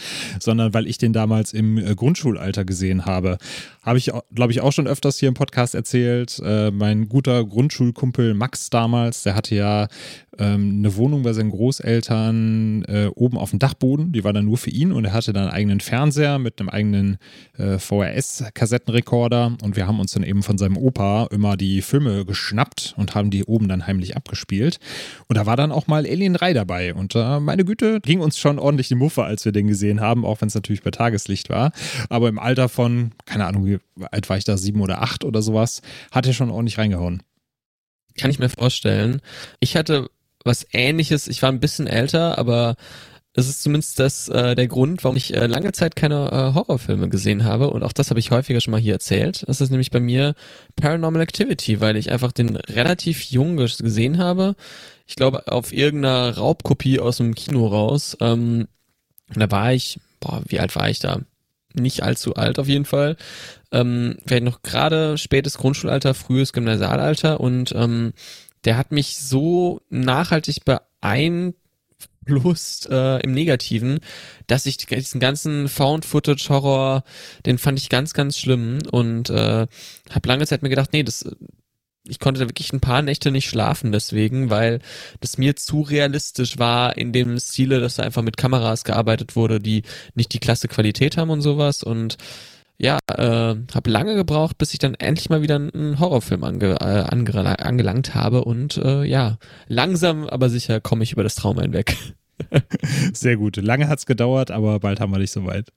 [0.40, 3.38] sondern weil ich den damals im äh, Grundschulalter gesehen habe.
[3.82, 6.40] Habe ich, glaube ich, auch schon öfters hier im Podcast erzählt.
[6.44, 9.88] Äh, mein guter Grundschulkumpel Max damals, der hatte ja
[10.38, 14.12] ähm, eine Wohnung bei seinen Großeltern äh, oben auf dem Dachboden.
[14.12, 16.68] Die war dann nur für ihn und er hatte dann einen eigenen Fernseher mit einem
[16.68, 17.18] eigenen
[17.58, 22.94] äh, VHS-Kassettenrekorder und wir haben uns dann eben von seinem Opa immer die Filme geschnappt
[22.96, 24.78] und haben die oben dann heimlich abgespielt.
[25.28, 26.94] Und da war dann auch mal Alien 3 dabei.
[26.94, 30.24] Und äh, meine Güte, ging uns schon ordentlich die Muffe, als wir den gesehen haben,
[30.24, 31.72] auch wenn es natürlich bei Tageslicht war.
[32.08, 33.78] Aber im Alter von, keine Ahnung, wie
[34.10, 37.22] alt war ich da, sieben oder acht oder sowas, hat er schon ordentlich reingehauen.
[38.18, 39.20] Kann ich mir vorstellen.
[39.60, 40.08] Ich hatte
[40.46, 42.76] was ähnliches, ich war ein bisschen älter, aber
[43.36, 47.10] es ist zumindest das äh, der Grund, warum ich äh, lange Zeit keine äh, Horrorfilme
[47.10, 49.44] gesehen habe und auch das habe ich häufiger schon mal hier erzählt.
[49.46, 50.34] Das ist nämlich bei mir
[50.74, 54.56] Paranormal Activity, weil ich einfach den relativ jung gesehen habe.
[55.06, 58.16] Ich glaube auf irgendeiner Raubkopie aus dem Kino raus.
[58.20, 58.68] Ähm,
[59.34, 61.20] da war ich, boah, wie alt war ich da?
[61.74, 63.16] Nicht allzu alt auf jeden Fall.
[63.70, 68.14] Ähm, vielleicht noch gerade spätes Grundschulalter, frühes Gymnasialalter und ähm,
[68.66, 71.56] der hat mich so nachhaltig beeindruckt
[72.28, 74.00] Lust äh, im Negativen,
[74.46, 77.04] dass ich diesen ganzen Found-Footage-Horror,
[77.46, 79.66] den fand ich ganz, ganz schlimm und äh,
[80.10, 81.24] habe lange Zeit mir gedacht, nee, das
[82.08, 84.78] ich konnte da wirklich ein paar Nächte nicht schlafen deswegen, weil
[85.20, 89.58] das mir zu realistisch war in dem Stile, dass da einfach mit Kameras gearbeitet wurde,
[89.58, 89.82] die
[90.14, 92.16] nicht die klasse Qualität haben und sowas und
[92.78, 97.04] ja, äh, habe lange gebraucht, bis ich dann endlich mal wieder einen Horrorfilm ange, äh,
[97.08, 101.96] ange, angelangt habe und äh, ja, langsam aber sicher komme ich über das Trauma hinweg.
[103.14, 103.56] Sehr gut.
[103.56, 105.70] Lange hat's gedauert, aber bald haben wir dich soweit.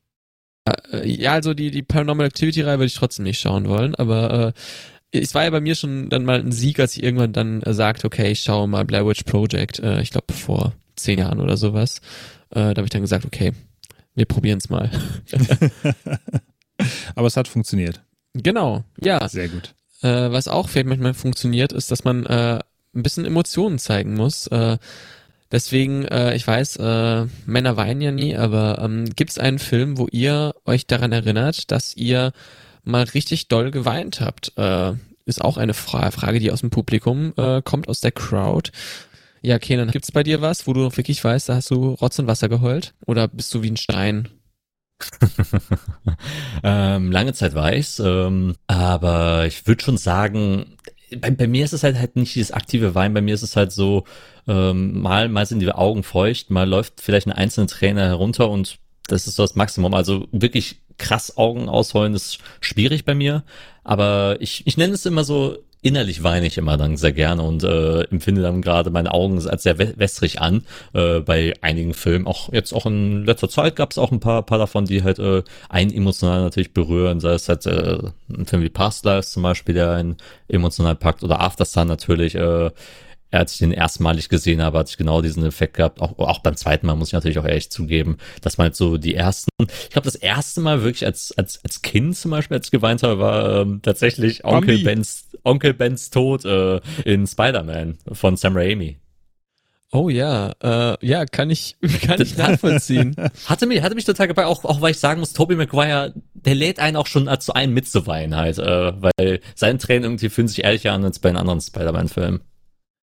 [0.91, 4.53] Äh, ja, also die, die Paranormal Activity-Reihe würde ich trotzdem nicht schauen wollen, aber
[5.11, 7.61] äh, es war ja bei mir schon dann mal ein Sieg, als ich irgendwann dann
[7.63, 11.39] äh, sagte, okay, ich schaue mal Blair Witch Project, äh, ich glaube vor zehn Jahren
[11.39, 12.01] oder sowas.
[12.49, 13.53] Äh, da habe ich dann gesagt, okay,
[14.15, 14.91] wir probieren es mal.
[17.15, 18.01] Aber es hat funktioniert.
[18.33, 19.27] Genau, ja.
[19.27, 19.73] Sehr gut.
[20.01, 22.59] Äh, was auch vielleicht manchmal funktioniert, ist, dass man äh,
[22.95, 24.47] ein bisschen Emotionen zeigen muss.
[24.47, 24.77] Äh,
[25.51, 29.97] deswegen, äh, ich weiß, äh, Männer weinen ja nie, aber ähm, gibt es einen Film,
[29.97, 32.31] wo ihr euch daran erinnert, dass ihr
[32.83, 34.53] mal richtig doll geweint habt?
[34.57, 34.93] Äh,
[35.25, 38.71] ist auch eine Fra Frage, die aus dem Publikum kommt, aus der Crowd.
[39.41, 42.25] Ja, Kenan, gibt's bei dir was, wo du wirklich weißt, da hast du Rotz und
[42.25, 42.95] Wasser geheult?
[43.05, 44.27] Oder bist du wie ein Stein?
[46.63, 50.77] ähm, lange Zeit ich's, ähm, aber ich würde schon sagen,
[51.17, 53.55] bei, bei, mir ist es halt halt nicht dieses aktive Wein, bei mir ist es
[53.55, 54.03] halt so,
[54.47, 58.77] ähm, mal, mal sind die Augen feucht, mal läuft vielleicht eine einzelne Träne herunter und
[59.07, 59.93] das ist so das Maximum.
[59.93, 63.43] Also wirklich krass Augen ausheulen ist schwierig bei mir,
[63.83, 67.63] aber ich, ich nenne es immer so innerlich weine ich immer dann sehr gerne und
[67.63, 70.65] äh, empfinde dann gerade meine Augen als sehr wässrig an.
[70.93, 74.43] Äh, bei einigen Filmen, auch jetzt auch in letzter Zeit gab es auch ein paar,
[74.43, 77.99] paar davon, die halt äh, einen emotional natürlich berühren, sei es halt äh,
[78.29, 80.17] ein Film wie Past Lives zum Beispiel, der einen
[80.49, 82.35] emotional packt oder After Sun natürlich.
[82.35, 82.71] Äh,
[83.31, 86.01] als ich den erstmalig gesehen habe, hatte ich genau diesen Effekt gehabt.
[86.01, 88.97] Auch, auch beim zweiten Mal muss ich natürlich auch ehrlich zugeben, dass man halt so
[88.97, 92.67] die ersten, ich glaube, das erste Mal wirklich als, als, als Kind zum Beispiel, als
[92.67, 94.83] ich geweint habe, war ähm, tatsächlich Onkel Bambi.
[94.83, 98.99] Bens, Onkel Bens Tod äh, in Spider-Man von Sam Raimi.
[99.91, 103.15] Oh ja, äh, ja, kann ich, kann ich nachvollziehen.
[103.45, 106.55] hatte mich, hatte mich total dabei, auch, auch weil ich sagen muss, Tobey Maguire, der
[106.55, 110.63] lädt einen auch schon zu einem mitzuweinen halt, äh, weil seine Tränen irgendwie fühlen sich
[110.63, 112.41] ehrlicher an als bei einem anderen Spider-Man-Film.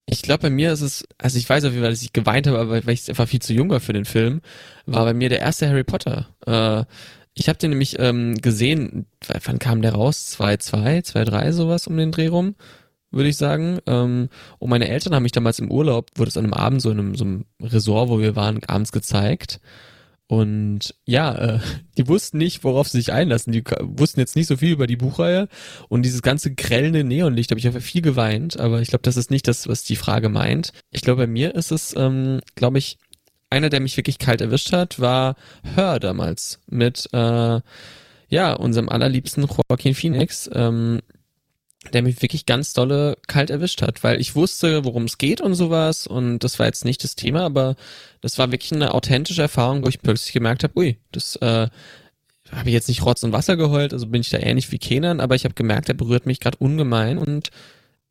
[0.08, 2.46] Ich glaube, bei mir ist es, also ich weiß auf jeden Fall, dass ich geweint
[2.46, 4.40] habe, aber weil ich einfach viel zu jung war für den Film,
[4.86, 6.28] war bei mir der erste Harry Potter.
[6.46, 6.84] Äh,
[7.34, 9.06] ich habe den nämlich ähm, gesehen,
[9.44, 10.36] wann kam der raus?
[10.38, 12.54] 2-2, 2-3, sowas um den Dreh rum,
[13.10, 13.78] würde ich sagen.
[13.86, 14.28] Ähm,
[14.58, 16.98] und meine Eltern haben mich damals im Urlaub, wurde es an einem Abend so in
[16.98, 19.60] einem, so einem Resort, wo wir waren, abends gezeigt.
[20.28, 21.60] Und ja, äh,
[21.96, 23.52] die wussten nicht, worauf sie sich einlassen.
[23.52, 25.48] Die wussten jetzt nicht so viel über die Buchreihe.
[25.88, 28.58] Und dieses ganze grellende Neonlicht habe ich einfach viel geweint.
[28.58, 30.72] Aber ich glaube, das ist nicht das, was die Frage meint.
[30.90, 32.98] Ich glaube, bei mir ist es, ähm, glaube ich,
[33.50, 37.60] einer, der mich wirklich kalt erwischt hat, war Hör damals mit äh,
[38.28, 40.50] ja unserem allerliebsten Joaquin Phoenix.
[40.52, 41.00] Ähm,
[41.92, 45.54] der mich wirklich ganz dolle kalt erwischt hat, weil ich wusste, worum es geht und
[45.54, 47.76] sowas und das war jetzt nicht das Thema, aber
[48.20, 51.68] das war wirklich eine authentische Erfahrung, wo ich plötzlich gemerkt habe, ui, das äh,
[52.52, 55.20] habe ich jetzt nicht Rotz und Wasser geheult, also bin ich da ähnlich wie Kenan,
[55.20, 57.50] aber ich habe gemerkt, er berührt mich gerade ungemein und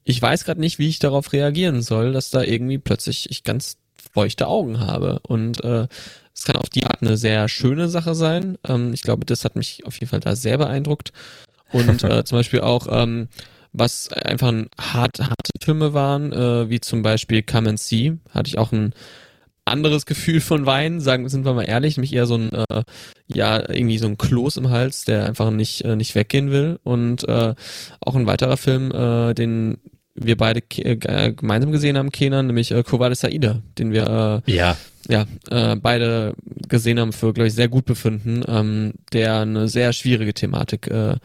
[0.04, 3.78] ich weiß gerade nicht, wie ich darauf reagieren soll, dass da irgendwie plötzlich ich ganz
[4.14, 5.88] feuchte Augen habe und äh,
[6.34, 8.58] es kann auf die Art eine sehr schöne Sache sein.
[8.68, 11.12] Ähm, ich glaube, das hat mich auf jeden Fall da sehr beeindruckt
[11.72, 13.30] und äh, zum Beispiel auch ähm,
[13.78, 18.48] was einfach ein hart, harte Filme waren, äh, wie zum Beispiel Come and See, hatte
[18.48, 18.94] ich auch ein
[19.66, 22.84] anderes Gefühl von Wein, sagen sind wir mal ehrlich, mich eher so ein äh,
[23.28, 26.80] ja irgendwie so ein Kloß im Hals, der einfach nicht äh, nicht weggehen will.
[26.84, 27.56] Und äh,
[28.00, 29.78] auch ein weiterer Film, äh, den
[30.14, 34.78] wir beide äh, gemeinsam gesehen haben, Kenan, nämlich äh, Kovale Saida, den wir äh, ja.
[35.10, 36.36] ja äh, beide
[36.70, 41.16] gesehen haben für glaube ich sehr gut befinden, ähm, der eine sehr schwierige Thematik äh,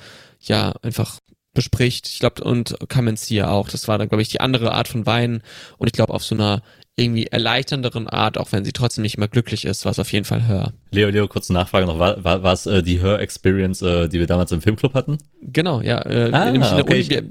[0.41, 1.21] ja einfach
[1.55, 2.09] bespricht.
[2.09, 3.69] Ich glaube, und Kamenzier auch.
[3.69, 5.43] Das war dann, glaube ich, die andere Art von Wein.
[5.79, 6.63] Und ich glaube, auf so einer
[7.01, 10.47] irgendwie erleichternderen Art, auch wenn sie trotzdem nicht mehr glücklich ist, was auf jeden Fall
[10.47, 10.73] Hör.
[10.93, 11.99] Leo, Leo, kurze Nachfrage noch.
[11.99, 15.19] War, war, war es äh, die Hör-Experience, äh, die wir damals im Filmclub hatten?
[15.41, 16.05] Genau, ja.
[16.05, 16.95] Äh, ah, okay.
[16.95, 17.23] Uni, wir,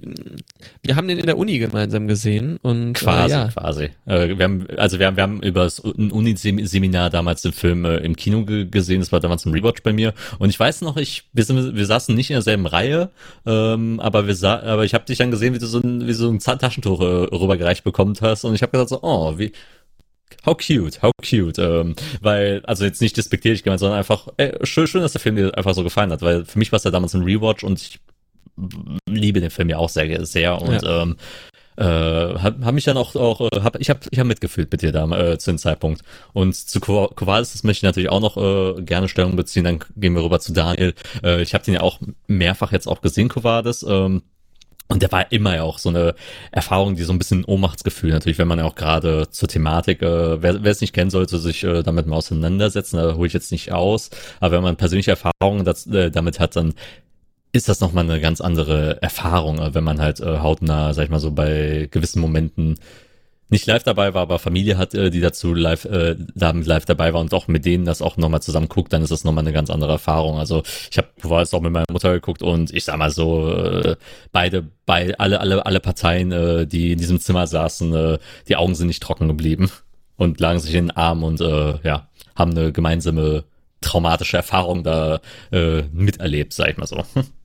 [0.84, 3.47] wir, haben den in der Uni gemeinsam gesehen und äh, quasi, ja.
[3.49, 3.89] quasi.
[4.05, 7.97] Äh, wir haben, also wir haben, wir haben über das Uni-Seminar damals den Film äh,
[7.97, 9.01] im Kino gesehen.
[9.01, 10.13] Das war damals ein Rewatch bei mir.
[10.39, 13.09] Und ich weiß noch, ich, wir, sind, wir saßen nicht in derselben Reihe,
[13.45, 16.13] ähm, aber wir sa aber ich habe dich dann gesehen, wie du so ein, wie
[16.13, 18.45] so ein Taschentuch rübergereicht bekommen hast.
[18.45, 19.51] Und ich habe gesagt so, oh, wie
[20.45, 21.59] How cute, how cute.
[21.59, 25.36] Ähm, weil, also jetzt nicht despektierlich gemeint, sondern einfach, ey, schön, schön, dass der Film
[25.36, 27.80] dir einfach so gefallen hat, weil für mich war es ja damals ein Rewatch und
[27.80, 27.99] ich
[29.07, 31.03] liebe den Film ja auch sehr, sehr und ja.
[31.03, 31.15] ähm,
[31.80, 34.82] äh, hab, hab mich dann auch, auch äh, hab, ich habe ich hab mitgefühlt mit
[34.82, 36.01] dir da äh, zu dem Zeitpunkt.
[36.34, 40.13] Und zu Kovalis, das möchte ich natürlich auch noch äh, gerne Stellung beziehen, dann gehen
[40.13, 40.93] wir rüber zu Daniel.
[41.23, 43.86] Äh, ich habe den ja auch mehrfach jetzt auch gesehen, Kovalis.
[43.88, 44.23] Ähm,
[44.92, 46.16] und der war immer ja auch so eine
[46.52, 50.42] Erfahrung, die so ein bisschen Ohnmachtsgefühl natürlich, wenn man ja auch gerade zur Thematik, äh,
[50.42, 53.52] wer, wer es nicht kennen sollte, sich äh, damit mal auseinandersetzen, da hole ich jetzt
[53.52, 54.10] nicht aus.
[54.40, 56.74] Aber wenn man persönliche Erfahrungen das, äh, damit hat, dann
[57.52, 61.10] ist das nochmal eine ganz andere Erfahrung, äh, wenn man halt äh, hautnah, sag ich
[61.12, 62.80] mal so, bei gewissen Momenten
[63.50, 67.22] nicht live dabei war, aber Familie hat, äh, die dazu live, äh, live dabei war
[67.22, 69.70] und auch mit denen das auch nochmal zusammen guckt, dann ist das nochmal eine ganz
[69.70, 70.38] andere Erfahrung.
[70.38, 71.08] Also ich habe
[71.39, 73.95] jetzt auch mit meiner Mutter geguckt und ich sag mal so, äh,
[74.32, 78.76] beide, bei alle, alle, alle Parteien, äh, die in diesem Zimmer saßen, äh, die Augen
[78.76, 79.72] sind nicht trocken geblieben
[80.18, 83.45] und lagen sich in den Arm und äh, ja, haben eine gemeinsame
[83.82, 85.22] traumatische Erfahrung da
[85.52, 87.04] äh, miterlebt, sag ich mal so.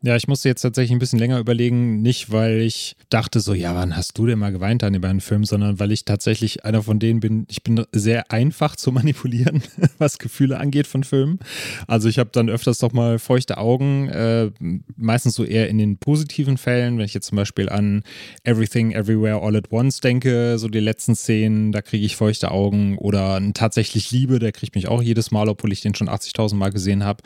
[0.00, 3.74] Ja, ich musste jetzt tatsächlich ein bisschen länger überlegen, nicht weil ich dachte so, ja,
[3.74, 6.84] wann hast du denn mal geweint an den beiden Filmen, sondern weil ich tatsächlich einer
[6.84, 9.60] von denen bin, ich bin sehr einfach zu manipulieren,
[9.98, 11.40] was Gefühle angeht von Filmen.
[11.88, 14.52] Also ich habe dann öfters doch mal feuchte Augen, äh,
[14.96, 18.04] meistens so eher in den positiven Fällen, wenn ich jetzt zum Beispiel an
[18.44, 22.98] Everything Everywhere All at Once denke, so die letzten Szenen, da kriege ich feuchte Augen
[22.98, 26.70] oder tatsächlich Liebe, der kriegt mich auch jedes Mal, obwohl ich den schon 80.000 Mal
[26.70, 27.24] gesehen habe.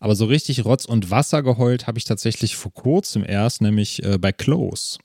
[0.00, 4.04] Aber so richtig Rotz und Wasser geheult habe ich tatsächlich tatsächlich vor kurzem erst, nämlich
[4.04, 4.98] äh, bei Close.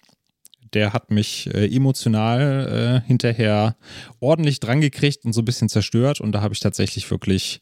[0.74, 3.76] Der hat mich äh, emotional äh, hinterher
[4.20, 6.22] ordentlich drangekriegt und so ein bisschen zerstört.
[6.22, 7.62] Und da habe ich tatsächlich wirklich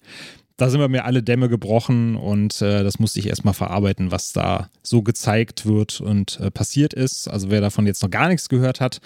[0.57, 4.33] da sind bei mir alle Dämme gebrochen und äh, das musste ich erstmal verarbeiten, was
[4.33, 7.27] da so gezeigt wird und äh, passiert ist.
[7.27, 8.99] Also wer davon jetzt noch gar nichts gehört hat,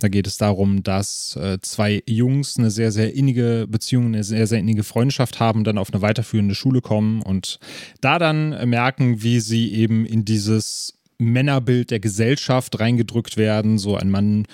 [0.00, 4.48] da geht es darum, dass äh, zwei Jungs eine sehr, sehr innige Beziehung, eine sehr,
[4.48, 7.60] sehr innige Freundschaft haben, dann auf eine weiterführende Schule kommen und
[8.00, 13.78] da dann merken, wie sie eben in dieses Männerbild der Gesellschaft reingedrückt werden.
[13.78, 14.46] So ein Mann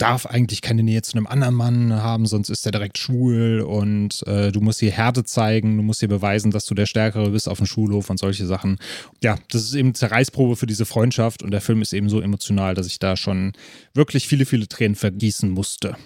[0.00, 4.26] darf eigentlich keine Nähe zu einem anderen Mann haben, sonst ist er direkt schwul und
[4.26, 7.48] äh, du musst hier Härte zeigen, du musst hier beweisen, dass du der Stärkere bist
[7.48, 8.78] auf dem Schulhof und solche Sachen.
[9.22, 12.74] Ja, das ist eben Zerreißprobe für diese Freundschaft und der Film ist eben so emotional,
[12.74, 13.52] dass ich da schon
[13.92, 15.96] wirklich viele, viele Tränen vergießen musste.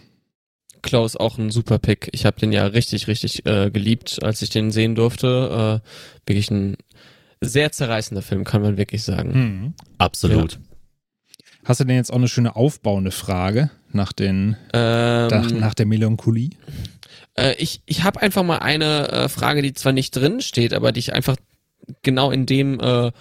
[0.83, 2.09] Klaus auch ein super Pick.
[2.13, 5.83] Ich habe den ja richtig, richtig äh, geliebt, als ich den sehen durfte.
[5.85, 6.77] Äh, wirklich ein
[7.41, 9.33] sehr zerreißender Film, kann man wirklich sagen.
[9.33, 9.75] Mhm.
[9.99, 10.55] Absolut.
[10.55, 10.59] Ja.
[11.65, 15.87] Hast du denn jetzt auch eine schöne aufbauende Frage nach, den, ähm, nach, nach der
[15.87, 16.51] Melancholie?
[17.35, 20.93] Äh, ich ich habe einfach mal eine äh, Frage, die zwar nicht drin steht, aber
[20.93, 21.37] die ich einfach
[22.03, 23.13] genau in dem äh,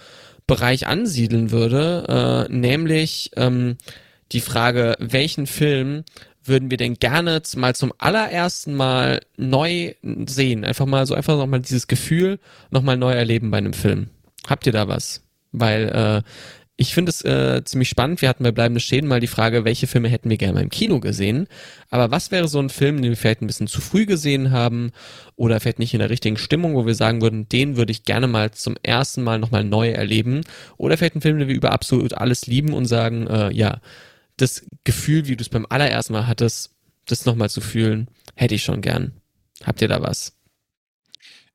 [0.46, 3.76] Bereich ansiedeln würde, äh, nämlich ähm,
[4.32, 6.04] die Frage, welchen Film
[6.42, 9.94] würden wir denn gerne mal zum allerersten Mal neu
[10.26, 10.64] sehen?
[10.64, 12.38] Einfach mal so einfach nochmal dieses Gefühl
[12.70, 14.08] nochmal neu erleben bei einem Film.
[14.46, 15.22] Habt ihr da was?
[15.52, 16.28] Weil äh,
[16.76, 18.20] ich finde es äh, ziemlich spannend.
[18.20, 20.70] Wir hatten bei Bleibende Schäden mal die Frage, welche Filme hätten wir gerne mal im
[20.70, 21.46] Kino gesehen.
[21.88, 24.90] Aber was wäre so ein Film, den wir vielleicht ein bisschen zu früh gesehen haben
[25.36, 28.26] oder vielleicht nicht in der richtigen Stimmung, wo wir sagen würden, den würde ich gerne
[28.26, 30.40] mal zum ersten Mal nochmal neu erleben.
[30.76, 33.80] Oder vielleicht ein Film, den wir über absolut alles lieben und sagen, äh, ja,
[34.36, 36.72] das Gefühl, wie du es beim allerersten Mal hattest,
[37.06, 39.12] das nochmal zu fühlen, hätte ich schon gern.
[39.62, 40.36] Habt ihr da was?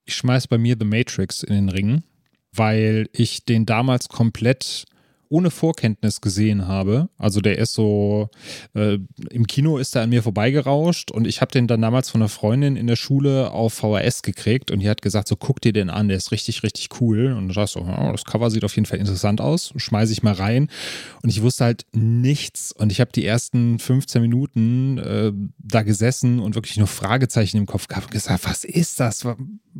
[0.06, 2.04] Ich schmeiß bei mir The Matrix in den Ring,
[2.54, 4.86] weil ich den damals komplett
[5.30, 7.10] ohne Vorkenntnis gesehen habe.
[7.18, 8.30] Also der ist so,
[8.74, 8.98] äh,
[9.30, 12.30] im Kino ist er an mir vorbeigerauscht und ich habe den dann damals von einer
[12.30, 15.90] Freundin in der Schule auf VHS gekriegt und die hat gesagt, so guck dir den
[15.90, 17.34] an, der ist richtig, richtig cool.
[17.34, 20.24] Und da ich so, oh, das Cover sieht auf jeden Fall interessant aus, schmeiße ich
[20.24, 20.68] mal rein.
[21.22, 26.40] Und ich wusste halt nichts und ich habe die ersten 15 Minuten äh, da gesessen
[26.40, 29.26] und wirklich nur Fragezeichen im Kopf gehabt und gesagt, was ist das?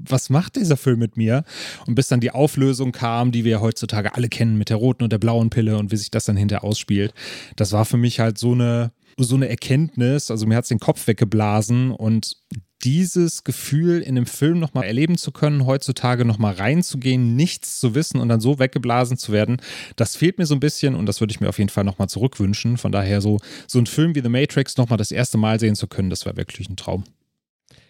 [0.08, 1.44] Was macht dieser Film mit mir?
[1.86, 5.12] Und bis dann die Auflösung kam, die wir heutzutage alle kennen mit der roten und
[5.12, 7.14] der blauen Frauenpille und wie sich das dann hinterher ausspielt.
[7.56, 10.32] Das war für mich halt so eine, so eine Erkenntnis.
[10.32, 12.38] Also mir hat es den Kopf weggeblasen und
[12.84, 18.22] dieses Gefühl in dem Film nochmal erleben zu können, heutzutage nochmal reinzugehen, nichts zu wissen
[18.22, 19.58] und dann so weggeblasen zu werden,
[19.98, 22.08] das fehlt mir so ein bisschen und das würde ich mir auf jeden Fall nochmal
[22.08, 22.78] zurückwünschen.
[22.78, 25.88] Von daher so, so ein Film wie The Matrix nochmal das erste Mal sehen zu
[25.88, 27.04] können, das war wirklich ein Traum.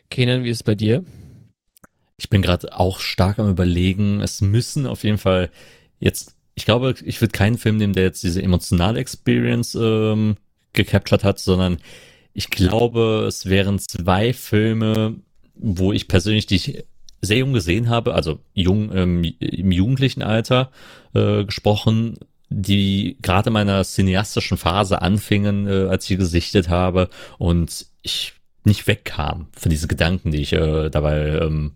[0.09, 1.03] Kenan, wie ist es bei dir?
[2.19, 4.21] Ich bin gerade auch stark am überlegen.
[4.21, 5.49] Es müssen auf jeden Fall
[5.99, 10.35] jetzt ich glaube, ich würde keinen Film nehmen, der jetzt diese emotionale Experience ähm,
[10.73, 11.77] gecaptured hat, sondern
[12.33, 15.15] ich glaube, es wären zwei Filme,
[15.55, 16.83] wo ich persönlich die
[17.21, 20.71] sehr jung gesehen habe, also jung ähm, im jugendlichen Alter
[21.13, 22.17] äh, gesprochen,
[22.49, 28.33] die gerade meiner cineastischen Phase anfingen, äh, als ich gesichtet habe und ich
[28.65, 31.75] nicht wegkam von diesen Gedanken, die ich äh, dabei ähm,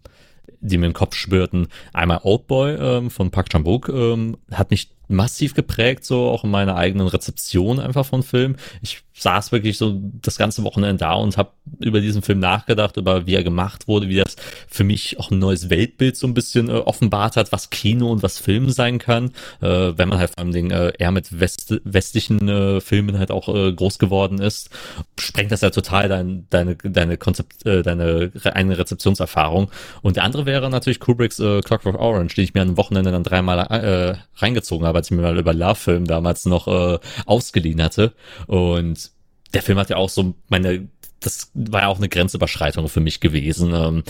[0.64, 1.68] die mir im Kopf spürten.
[1.94, 6.76] Einmal Oldboy ähm, von Park Chan-wook ähm, hat mich massiv geprägt, so auch in meiner
[6.76, 8.56] eigenen Rezeption einfach von Film.
[8.82, 13.26] Ich saß wirklich so das ganze Wochenende da und habe über diesen Film nachgedacht, über
[13.26, 14.36] wie er gemacht wurde, wie das
[14.68, 18.22] für mich auch ein neues Weltbild so ein bisschen äh, offenbart hat, was Kino und
[18.22, 21.74] was Film sein kann, äh, wenn man halt vor allem den, äh, eher mit West
[21.84, 24.70] westlichen äh, Filmen halt auch äh, groß geworden ist,
[25.18, 29.72] sprengt das ja total dein, deine deine Konzept, äh, deine eine Rezeptionserfahrung.
[30.02, 33.24] Und der andere wäre natürlich Kubricks äh, Clockwork Orange, den ich mir am Wochenende dann
[33.24, 37.82] dreimal äh, reingezogen habe, als ich mir mal über Love Film damals noch äh, ausgeliehen
[37.82, 38.14] hatte
[38.48, 39.13] und
[39.54, 40.88] der Film hat ja auch so meine,
[41.20, 43.74] das war ja auch eine Grenzüberschreitung für mich gewesen.
[43.74, 44.04] Ähm,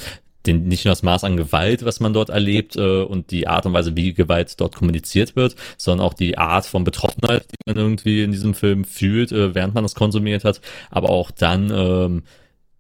[0.46, 3.66] den, nicht nur das Maß an Gewalt, was man dort erlebt äh, und die Art
[3.66, 7.78] und Weise, wie Gewalt dort kommuniziert wird, sondern auch die Art von Betroffenheit, die man
[7.78, 12.24] irgendwie in diesem Film fühlt, äh, während man das konsumiert hat, aber auch dann, ähm,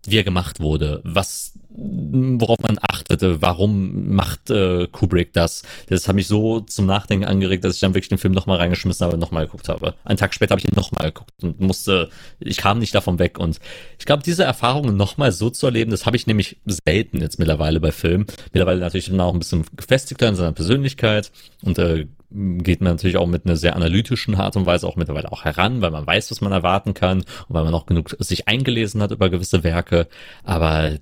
[0.05, 5.63] wie er gemacht wurde, was worauf man achtete, warum macht äh, Kubrick das?
[5.87, 9.03] Das hat mich so zum Nachdenken angeregt, dass ich dann wirklich den Film nochmal reingeschmissen
[9.03, 9.95] habe und nochmal geguckt habe.
[10.03, 13.39] Einen Tag später habe ich ihn nochmal geguckt und musste, ich kam nicht davon weg.
[13.39, 13.59] Und
[13.97, 17.79] ich glaube, diese Erfahrungen nochmal so zu erleben, das habe ich nämlich selten jetzt mittlerweile
[17.79, 18.27] bei Filmen.
[18.51, 21.31] Mittlerweile natürlich auch ein bisschen gefestigter in seiner Persönlichkeit
[21.63, 25.31] und äh, geht man natürlich auch mit einer sehr analytischen Art und Weise auch mittlerweile
[25.31, 28.47] auch heran, weil man weiß, was man erwarten kann und weil man auch genug sich
[28.47, 30.07] eingelesen hat über gewisse Werke.
[30.43, 30.97] Aber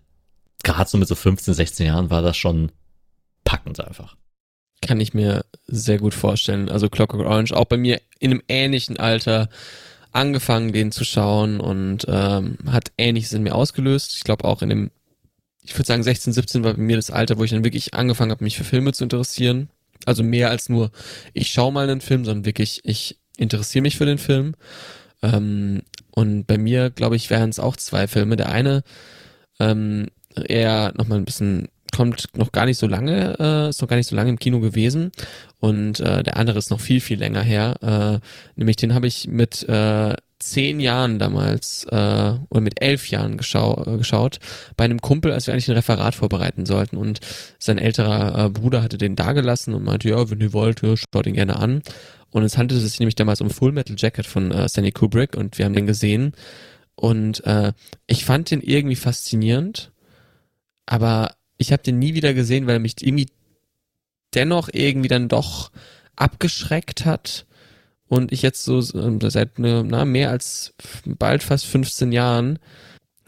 [0.64, 2.72] gerade so mit so 15, 16 Jahren war das schon
[3.44, 4.18] packend einfach.
[4.82, 6.70] Kann ich mir sehr gut vorstellen.
[6.70, 9.48] Also Clockwork Orange, auch bei mir in einem ähnlichen Alter
[10.12, 14.16] angefangen, den zu schauen und ähm, hat ähnliches in mir ausgelöst.
[14.18, 14.92] Ich glaube auch in dem,
[15.62, 18.32] ich würde sagen 16, 17 war bei mir das Alter, wo ich dann wirklich angefangen
[18.32, 19.70] habe, mich für Filme zu interessieren.
[20.06, 20.92] Also mehr als nur,
[21.34, 24.56] ich schaue mal einen Film, sondern wirklich, ich interessiere mich für den Film.
[25.22, 25.82] Ähm,
[26.12, 28.36] und bei mir, glaube ich, wären es auch zwei Filme.
[28.36, 28.84] Der eine
[29.60, 33.98] ähm, er nochmal ein bisschen kommt noch gar nicht so lange, äh, ist noch gar
[33.98, 35.12] nicht so lange im Kino gewesen
[35.60, 37.76] und äh, der andere ist noch viel, viel länger her.
[37.82, 38.26] Äh,
[38.56, 43.84] nämlich den habe ich mit äh, zehn Jahren damals äh, oder mit elf Jahren geschau
[43.86, 44.40] äh, geschaut
[44.76, 46.98] bei einem Kumpel, als wir eigentlich ein Referat vorbereiten sollten.
[46.98, 47.20] Und
[47.60, 51.28] sein älterer äh, Bruder hatte den dagelassen und meinte, ja, wenn ihr wollt, ja, schaut
[51.28, 51.82] ihn gerne an.
[52.32, 55.58] Und es handelte sich nämlich damals um Full Metal Jacket von äh, Stanley Kubrick und
[55.58, 56.34] wir haben den gesehen.
[56.96, 57.74] Und äh,
[58.08, 59.92] ich fand den irgendwie faszinierend
[60.92, 63.30] aber ich habe den nie wieder gesehen, weil er mich irgendwie
[64.34, 65.72] dennoch irgendwie dann doch
[66.18, 67.46] abgeschreckt hat
[68.12, 70.74] und ich jetzt so ähm, seit ne, na, mehr als
[71.06, 72.60] bald fast 15 Jahren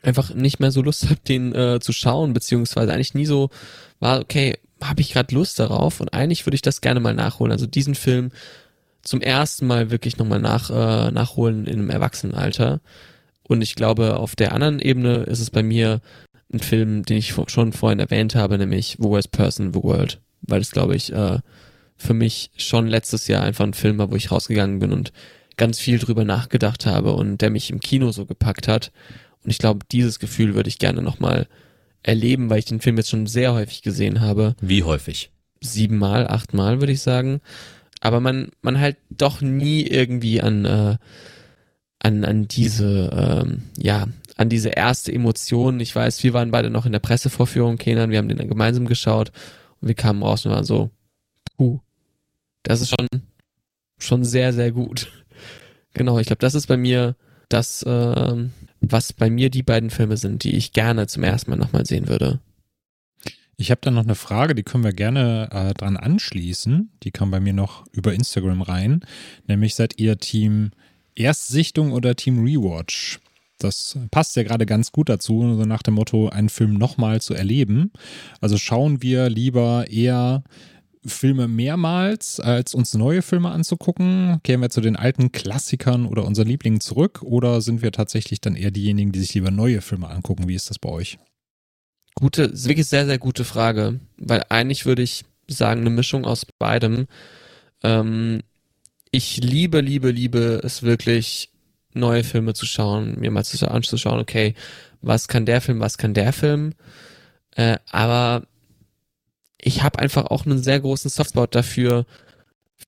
[0.02, 3.50] einfach nicht mehr so Lust habe, den äh, zu schauen, beziehungsweise eigentlich nie so
[4.02, 7.54] war, okay, habe ich gerade Lust darauf und eigentlich würde ich das gerne mal nachholen.
[7.54, 8.32] Also diesen Film
[9.04, 12.82] zum ersten Mal wirklich nochmal nach, äh, nachholen in einem Erwachsenenalter.
[13.48, 16.02] Und ich glaube, auf der anderen Ebene ist es bei mir
[16.52, 20.60] ein Film, den ich schon vorhin erwähnt habe, nämlich Worst Person in the World, weil
[20.60, 21.40] es, glaube ich, äh,
[22.04, 25.12] für mich schon letztes Jahr einfach ein Film war, wo ich rausgegangen bin und
[25.58, 28.92] ganz viel drüber nachgedacht habe und der mich im Kino so gepackt hat.
[29.44, 31.48] Und ich glaube, dieses Gefühl würde ich gerne nochmal
[32.02, 34.56] erleben, weil ich den Film jetzt schon sehr häufig gesehen habe.
[34.62, 35.32] Wie häufig?
[35.62, 37.42] Siebenmal, achtmal würde ich sagen.
[38.02, 40.98] Aber man, man halt doch nie irgendwie an, äh,
[42.00, 43.10] an, an diese,
[43.46, 45.80] ähm, ja, an diese erste Emotion.
[45.80, 48.88] Ich weiß, wir waren beide noch in der Pressevorführung, Kenan, wir haben den dann gemeinsam
[48.88, 49.32] geschaut
[49.80, 50.90] und wir kamen raus und waren so,
[51.58, 51.80] puh,
[52.64, 53.08] das ist schon,
[54.00, 55.12] schon sehr, sehr gut.
[55.94, 57.16] Genau, ich glaube, das ist bei mir
[57.50, 58.50] das, äh,
[58.82, 62.08] was bei mir die beiden Filme sind, die ich gerne zum ersten Mal nochmal sehen
[62.08, 62.40] würde.
[63.56, 66.92] Ich habe da noch eine Frage, die können wir gerne äh, dran anschließen.
[67.04, 69.06] Die kam bei mir noch über Instagram rein.
[69.48, 70.72] Nämlich seid ihr Team
[71.16, 73.20] Erstsichtung oder Team Rewatch?
[73.60, 77.34] Das passt ja gerade ganz gut dazu, so nach dem Motto, einen Film nochmal zu
[77.34, 77.92] erleben.
[78.42, 80.44] Also schauen wir lieber eher
[81.06, 84.40] Filme mehrmals, als uns neue Filme anzugucken?
[84.44, 87.22] Kehren wir zu den alten Klassikern oder unseren Lieblingen zurück?
[87.24, 90.48] Oder sind wir tatsächlich dann eher diejenigen, die sich lieber neue Filme angucken?
[90.48, 91.18] Wie ist das bei euch?
[92.16, 94.00] Gute, wirklich sehr, sehr gute Frage.
[94.18, 97.08] Weil eigentlich würde ich sagen, eine Mischung aus beidem.
[97.84, 98.42] Ähm,
[99.12, 101.50] ich liebe, liebe, liebe es wirklich,
[101.94, 104.56] neue Filme zu schauen, mir mal zu, anzuschauen, okay,
[105.02, 106.74] was kann der Film, was kann der Film.
[107.56, 108.48] Äh, aber
[109.64, 112.06] ich habe einfach auch einen sehr großen Softspot dafür,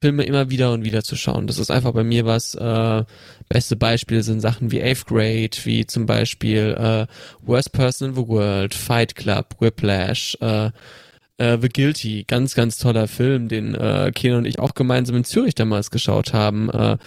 [0.02, 1.48] Filme immer wieder und wieder zu schauen.
[1.48, 2.54] Das ist einfach bei mir was.
[2.56, 3.04] Äh,
[3.48, 7.08] beste Beispiele sind Sachen wie Eighth Grade, wie zum Beispiel äh,
[7.46, 10.72] Worst Person in the World, Fight Club, Whiplash, äh,
[11.38, 15.24] äh, The Guilty, ganz, ganz toller Film, den äh, Keno und ich auch gemeinsam in
[15.24, 16.98] Zürich damals geschaut haben äh,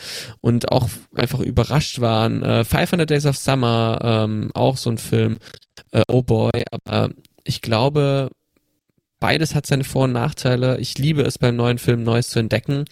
[0.40, 2.42] und auch einfach überrascht waren.
[2.42, 5.38] Äh, 500 Days of Summer, ähm, auch so ein Film.
[5.92, 7.10] Äh, oh boy, aber
[7.44, 8.30] ich glaube,
[9.20, 10.78] beides hat seine Vor- und Nachteile.
[10.78, 12.84] Ich liebe es beim neuen Film Neues zu entdecken,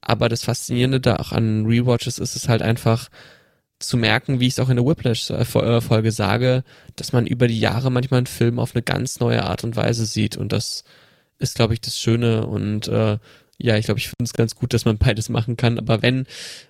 [0.00, 3.08] aber das Faszinierende da auch an Rewatches ist es halt einfach,
[3.78, 6.64] zu merken, wie ich es auch in der Whiplash-Folge sage,
[6.96, 10.06] dass man über die Jahre manchmal einen Film auf eine ganz neue Art und Weise
[10.06, 10.36] sieht.
[10.36, 10.84] Und das
[11.38, 12.46] ist, glaube ich, das Schöne.
[12.46, 13.18] Und äh,
[13.58, 15.78] ja, ich glaube, ich finde es ganz gut, dass man beides machen kann.
[15.78, 16.26] Aber wenn,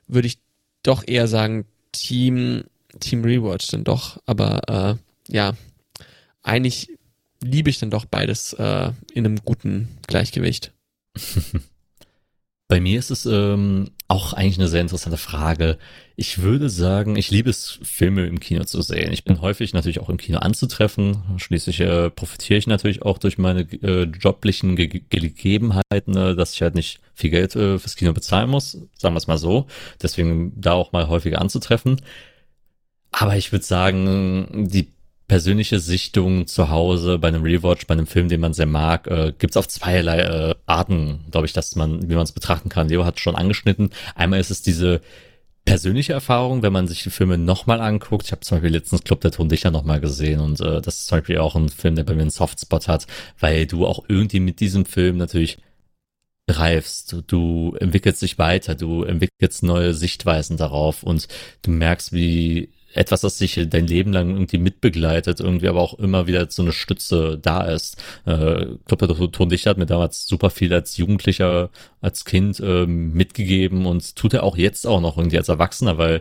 [0.09, 0.39] würde ich
[0.83, 2.65] doch eher sagen, Team,
[2.99, 4.21] Team Rewatch dann doch.
[4.27, 4.99] Aber
[5.29, 5.53] äh, ja,
[6.43, 6.91] eigentlich
[7.43, 10.73] liebe ich dann doch beides äh, in einem guten Gleichgewicht.
[12.69, 15.79] Bei mir ist es ähm, auch eigentlich eine sehr interessante Frage.
[16.17, 19.13] Ich würde sagen, ich liebe es, Filme im Kino zu sehen.
[19.13, 21.23] Ich bin häufig natürlich auch im Kino anzutreffen.
[21.37, 26.63] Schließlich äh, profitiere ich natürlich auch durch meine äh, joblichen Ge Gegebenheiten, äh, dass ich
[26.63, 29.67] halt nicht viel Geld äh, fürs Kino bezahlen muss, sagen wir es mal so.
[30.03, 32.01] Deswegen da auch mal häufiger anzutreffen.
[33.13, 34.89] Aber ich würde sagen, die
[35.29, 39.33] persönliche Sichtung zu Hause bei einem Rewatch, bei einem Film, den man sehr mag, äh,
[39.37, 42.89] gibt auf zweierlei äh, Arten, glaube ich, dass man, wie man es betrachten kann.
[42.89, 43.91] Leo hat schon angeschnitten.
[44.15, 45.01] Einmal ist es diese
[45.65, 48.27] persönliche Erfahrung, wenn man sich die Filme nochmal anguckt.
[48.27, 51.19] Ich habe zum Beispiel letztens Club der Tondichter nochmal gesehen und äh, das ist zum
[51.19, 53.07] Beispiel auch ein Film, der bei mir einen Softspot hat,
[53.41, 55.59] weil du auch irgendwie mit diesem Film natürlich
[56.49, 61.27] reifst, du entwickelst dich weiter, du entwickelst neue Sichtweisen darauf und
[61.63, 66.27] du merkst, wie etwas, das sich dein Leben lang irgendwie mitbegleitet, irgendwie aber auch immer
[66.27, 68.03] wieder so eine Stütze da ist.
[68.27, 71.71] Äh, ich glaube, der Ton Dichter hat mir damals super viel als Jugendlicher,
[72.01, 76.21] als Kind äh, mitgegeben und tut er auch jetzt auch noch irgendwie als Erwachsener, weil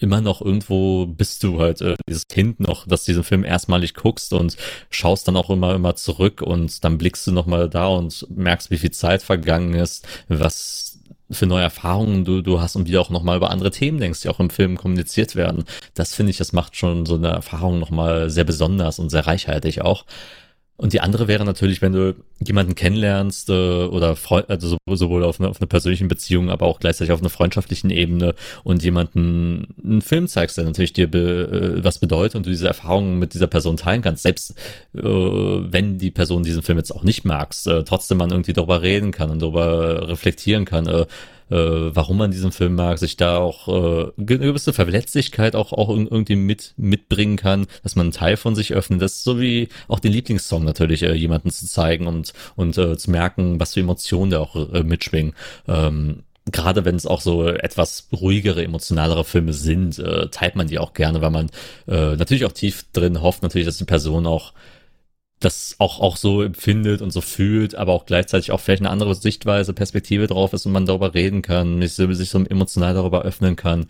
[0.00, 4.32] immer noch irgendwo bist du halt äh, dieses Kind noch, dass diesen Film erstmalig guckst
[4.32, 4.56] und
[4.90, 8.70] schaust dann auch immer immer zurück und dann blickst du noch mal da und merkst,
[8.70, 10.83] wie viel Zeit vergangen ist, was
[11.30, 14.28] für neue Erfahrungen du, du hast und wie auch nochmal über andere Themen denkst, die
[14.28, 15.64] auch im Film kommuniziert werden.
[15.94, 19.80] Das finde ich, das macht schon so eine Erfahrung nochmal sehr besonders und sehr reichhaltig
[19.82, 20.04] auch.
[20.76, 23.52] Und die andere wäre natürlich, wenn du jemanden kennenlernst äh,
[23.84, 27.30] oder Freund, also sowohl auf eine, auf eine persönlichen Beziehung, aber auch gleichzeitig auf einer
[27.30, 32.46] freundschaftlichen Ebene und jemanden einen Film zeigst, der natürlich dir be, äh, was bedeutet und
[32.46, 34.50] du diese Erfahrungen mit dieser Person teilen kannst, selbst
[34.96, 38.82] äh, wenn die Person diesen Film jetzt auch nicht magst, äh, trotzdem man irgendwie darüber
[38.82, 40.88] reden kann und darüber reflektieren kann.
[40.88, 41.06] Äh,
[41.50, 46.36] äh, warum man diesen Film mag, sich da auch äh, gewisse Verletzlichkeit auch, auch irgendwie
[46.36, 49.02] mit, mitbringen kann, dass man einen Teil von sich öffnet.
[49.02, 52.96] Das ist so wie auch den Lieblingssong natürlich äh, jemanden zu zeigen und, und äh,
[52.96, 55.34] zu merken, was für Emotionen da auch äh, mitschwingen.
[55.68, 60.78] Ähm, gerade wenn es auch so etwas ruhigere, emotionalere Filme sind, äh, teilt man die
[60.78, 61.46] auch gerne, weil man
[61.86, 64.52] äh, natürlich auch tief drin hofft, natürlich, dass die Person auch
[65.40, 69.14] das auch, auch so empfindet und so fühlt, aber auch gleichzeitig auch vielleicht eine andere
[69.14, 73.86] Sichtweise, Perspektive drauf ist und man darüber reden kann, sich so, emotional darüber öffnen kann.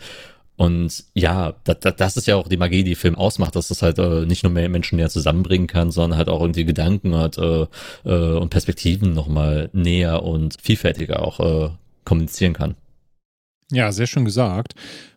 [0.56, 3.98] Und ja, das, das ist ja auch die Magie, die Film ausmacht, dass das halt
[3.98, 7.66] äh, nicht nur mehr Menschen näher zusammenbringen kann, sondern halt auch irgendwie Gedanken hat äh,
[8.04, 11.70] äh, und Perspektiven nochmal näher und vielfältiger auch äh,
[12.04, 12.76] kommunizieren kann.
[13.72, 14.74] Ja, sehr schön gesagt.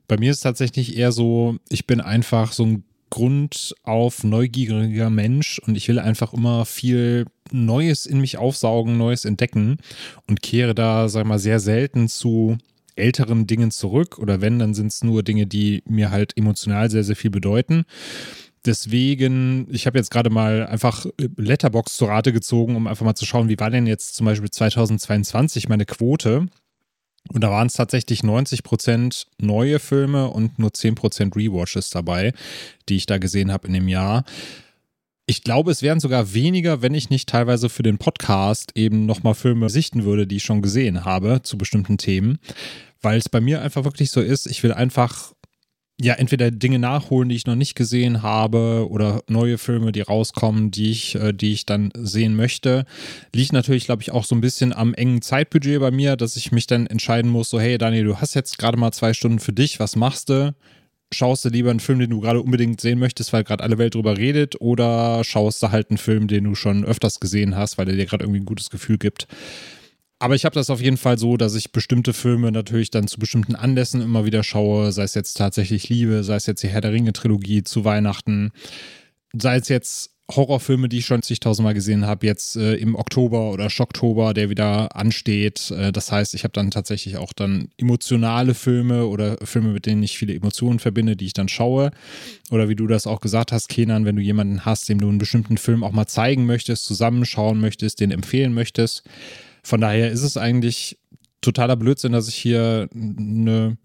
[0.07, 5.09] Bei mir ist es tatsächlich eher so, ich bin einfach so ein Grund auf neugieriger
[5.09, 9.77] Mensch und ich will einfach immer viel Neues in mich aufsaugen, Neues entdecken
[10.27, 12.57] und kehre da, sag mal, sehr selten zu
[12.95, 17.03] älteren Dingen zurück oder wenn, dann sind es nur Dinge, die mir halt emotional sehr,
[17.03, 17.85] sehr viel bedeuten.
[18.65, 21.05] Deswegen, ich habe jetzt gerade mal einfach
[21.37, 24.49] Letterbox zur Rate gezogen, um einfach mal zu schauen, wie war denn jetzt zum Beispiel
[24.49, 26.47] 2022 meine Quote.
[27.33, 32.33] Und da waren es tatsächlich 90 Prozent neue Filme und nur 10 Prozent Rewatches dabei,
[32.89, 34.23] die ich da gesehen habe in dem Jahr.
[35.25, 39.35] Ich glaube, es wären sogar weniger, wenn ich nicht teilweise für den Podcast eben nochmal
[39.35, 42.39] Filme sichten würde, die ich schon gesehen habe zu bestimmten Themen,
[43.01, 45.33] weil es bei mir einfach wirklich so ist, ich will einfach
[45.99, 50.69] ja, entweder Dinge nachholen, die ich noch nicht gesehen habe, oder neue Filme, die rauskommen,
[50.69, 52.85] die ich, äh, die ich dann sehen möchte.
[53.33, 56.51] Liegt natürlich, glaube ich, auch so ein bisschen am engen Zeitbudget bei mir, dass ich
[56.51, 59.53] mich dann entscheiden muss, so, hey Daniel, du hast jetzt gerade mal zwei Stunden für
[59.53, 60.53] dich, was machst du?
[61.11, 63.95] Schaust du lieber einen Film, den du gerade unbedingt sehen möchtest, weil gerade alle Welt
[63.95, 67.89] drüber redet, oder schaust du halt einen Film, den du schon öfters gesehen hast, weil
[67.89, 69.27] er dir gerade irgendwie ein gutes Gefühl gibt?
[70.19, 73.19] Aber ich habe das auf jeden Fall so, dass ich bestimmte Filme natürlich dann zu
[73.19, 76.81] bestimmten Anlässen immer wieder schaue, sei es jetzt tatsächlich Liebe, sei es jetzt die Herr
[76.81, 78.51] der Ringe-Trilogie zu Weihnachten,
[79.33, 83.69] sei es jetzt Horrorfilme, die ich schon zigtausendmal gesehen habe, jetzt äh, im Oktober oder
[83.69, 85.71] Schocktober, der wieder ansteht.
[85.71, 90.03] Äh, das heißt, ich habe dann tatsächlich auch dann emotionale Filme oder Filme, mit denen
[90.03, 91.91] ich viele Emotionen verbinde, die ich dann schaue.
[92.51, 95.17] Oder wie du das auch gesagt hast, Kenan, wenn du jemanden hast, dem du einen
[95.17, 99.03] bestimmten Film auch mal zeigen möchtest, zusammenschauen möchtest, den empfehlen möchtest,
[99.67, 100.97] von daher ist es eigentlich
[101.41, 103.77] totaler Blödsinn, dass ich hier eine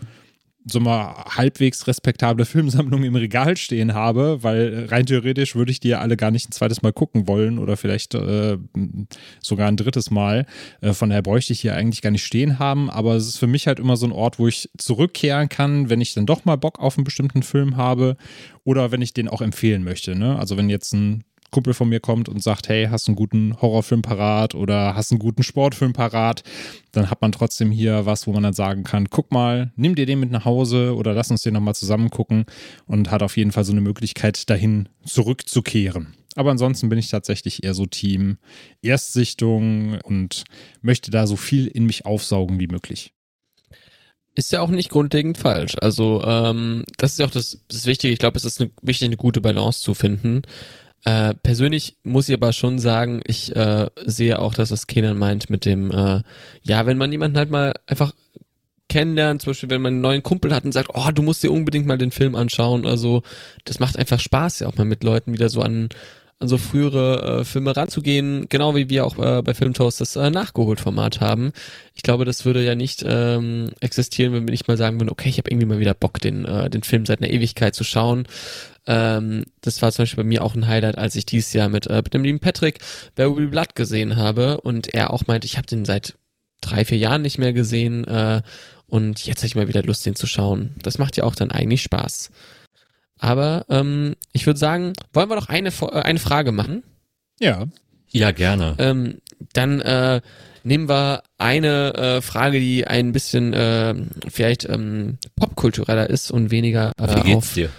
[0.65, 5.89] so mal halbwegs respektable Filmsammlung im Regal stehen habe, weil rein theoretisch würde ich die
[5.89, 8.59] ja alle gar nicht ein zweites Mal gucken wollen oder vielleicht äh,
[9.41, 10.47] sogar ein drittes Mal.
[10.81, 13.49] Äh, von daher bräuchte ich hier eigentlich gar nicht stehen haben, aber es ist für
[13.49, 16.55] mich halt immer so ein Ort, wo ich zurückkehren kann, wenn ich dann doch mal
[16.55, 18.17] Bock auf einen bestimmten Film habe
[18.63, 20.15] oder wenn ich den auch empfehlen möchte.
[20.15, 20.39] Ne?
[20.39, 24.03] Also wenn jetzt ein Kumpel von mir kommt und sagt, hey, hast einen guten Horrorfilm
[24.03, 26.43] parat oder hast einen guten Sportfilm parat,
[26.91, 30.07] dann hat man trotzdem hier was, wo man dann sagen kann, guck mal, nimm dir
[30.07, 32.47] den mit nach Hause oder lass uns den nochmal zusammen gucken
[32.87, 36.17] und hat auf jeden Fall so eine Möglichkeit, dahin zurückzukehren.
[36.35, 38.39] Aber ansonsten bin ich tatsächlich eher so Team
[38.81, 40.45] Erstsichtung und
[40.81, 43.13] möchte da so viel in mich aufsaugen wie möglich.
[44.35, 45.77] Ist ja auch nicht grundlegend falsch.
[45.79, 48.15] Also ähm, das ist ja auch das, das Wichtige.
[48.15, 50.43] Ich glaube, es ist eine, wichtig, eine gute Balance zu finden.
[51.05, 55.51] Äh, persönlich muss ich aber schon sagen, ich äh, sehe auch, dass was Kenan meint
[55.51, 56.23] mit dem, äh,
[56.63, 58.13] ja, wenn man jemanden halt mal einfach
[58.89, 61.51] kennenlernt, zum Beispiel wenn man einen neuen Kumpel hat und sagt, oh, du musst dir
[61.51, 62.87] unbedingt mal den Film anschauen.
[62.87, 63.23] Also
[63.65, 65.89] das macht einfach Spaß, ja auch mal mit Leuten wieder so an
[66.43, 70.29] an so frühere äh, Filme ranzugehen, genau wie wir auch äh, bei Filmtoast das äh,
[70.29, 71.53] Nachgeholt-Format haben.
[71.95, 75.29] Ich glaube, das würde ja nicht ähm, existieren, wenn wir nicht mal sagen würden, okay,
[75.29, 78.27] ich habe irgendwie mal wieder Bock, den, äh, den Film seit einer Ewigkeit zu schauen.
[78.87, 81.87] Ähm, das war zum Beispiel bei mir auch ein Highlight, als ich dieses Jahr mit,
[81.87, 82.81] äh, mit dem lieben Patrick
[83.15, 86.15] Barry Blood gesehen habe und er auch meinte, ich habe den seit
[86.61, 88.43] drei, vier Jahren nicht mehr gesehen äh,
[88.87, 90.75] und jetzt habe ich mal wieder Lust, den zu schauen.
[90.83, 92.31] Das macht ja auch dann eigentlich Spaß.
[93.19, 96.83] Aber ähm, ich würde sagen, wollen wir doch eine, äh, eine Frage machen?
[97.39, 97.67] Ja.
[98.11, 98.75] Ja, gerne.
[98.79, 99.19] Ähm,
[99.53, 100.21] dann äh,
[100.65, 103.95] nehmen wir eine äh, Frage, die ein bisschen äh,
[104.29, 107.55] vielleicht ähm, popkultureller ist und weniger äh, Wie geht's auf.
[107.55, 107.71] dir?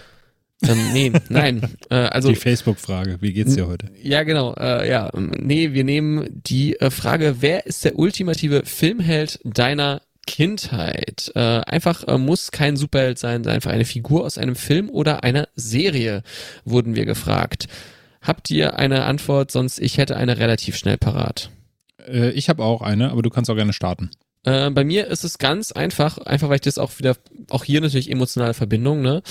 [0.68, 1.62] Ähm, nee, nein.
[1.90, 3.90] Äh, also die Facebook-Frage, wie geht's dir heute?
[4.02, 4.54] ja, genau.
[4.56, 10.02] Äh, ja, ähm, nee, wir nehmen die äh, Frage: Wer ist der ultimative Filmheld deiner
[10.26, 11.32] Kindheit?
[11.36, 15.24] Äh, einfach äh, muss kein Superheld sein, sei einfach eine Figur aus einem Film oder
[15.24, 16.24] einer Serie,
[16.66, 17.68] wurden wir gefragt.
[18.22, 19.52] Habt ihr eine Antwort?
[19.52, 21.50] Sonst ich hätte eine relativ schnell parat.
[22.08, 24.12] Äh, ich habe auch eine, aber du kannst auch gerne starten.
[24.46, 27.16] Äh, bei mir ist es ganz einfach, einfach weil ich das auch wieder,
[27.50, 29.24] auch hier natürlich emotionale Verbindung, ne?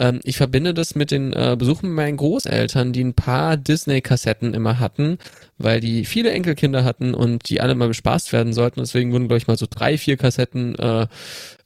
[0.00, 4.80] Ähm, ich verbinde das mit den äh, Besuchen meinen Großeltern, die ein paar Disney-Kassetten immer
[4.80, 5.18] hatten,
[5.58, 8.80] weil die viele Enkelkinder hatten und die alle mal bespaßt werden sollten.
[8.80, 11.06] Deswegen wurden, glaube ich, mal so drei, vier Kassetten äh,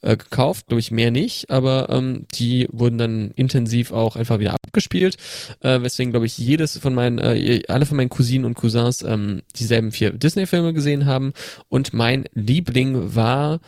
[0.01, 4.53] äh, gekauft, glaube ich, mehr nicht, aber ähm, die wurden dann intensiv auch einfach wieder
[4.53, 5.15] abgespielt.
[5.61, 9.43] Äh, weswegen, glaube ich, jedes von meinen, äh, alle von meinen Cousinen und Cousins ähm,
[9.55, 11.31] dieselben vier Disney-Filme gesehen haben.
[11.69, 13.61] Und mein Liebling war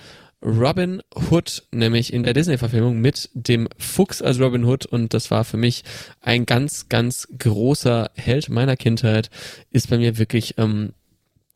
[0.44, 5.44] Robin Hood, nämlich in der Disney-Verfilmung mit dem Fuchs als Robin Hood und das war
[5.44, 5.84] für mich
[6.22, 9.30] ein ganz, ganz großer Held meiner Kindheit.
[9.72, 10.94] Ist bei mir wirklich, ähm,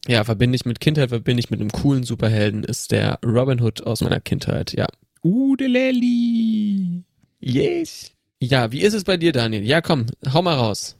[0.07, 3.83] ja, verbinde ich mit Kindheit, verbinde ich mit einem coolen Superhelden, ist der Robin Hood
[3.83, 4.87] aus meiner Kindheit, ja.
[5.21, 7.03] Udeleli.
[7.39, 8.11] Yes.
[8.39, 9.63] Ja, wie ist es bei dir, Daniel?
[9.63, 10.97] Ja, komm, hau mal raus.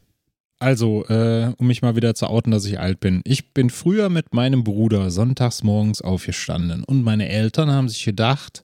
[0.62, 3.22] Also, äh, um mich mal wieder zu outen, dass ich alt bin.
[3.24, 8.64] Ich bin früher mit meinem Bruder sonntags morgens aufgestanden und meine Eltern haben sich gedacht,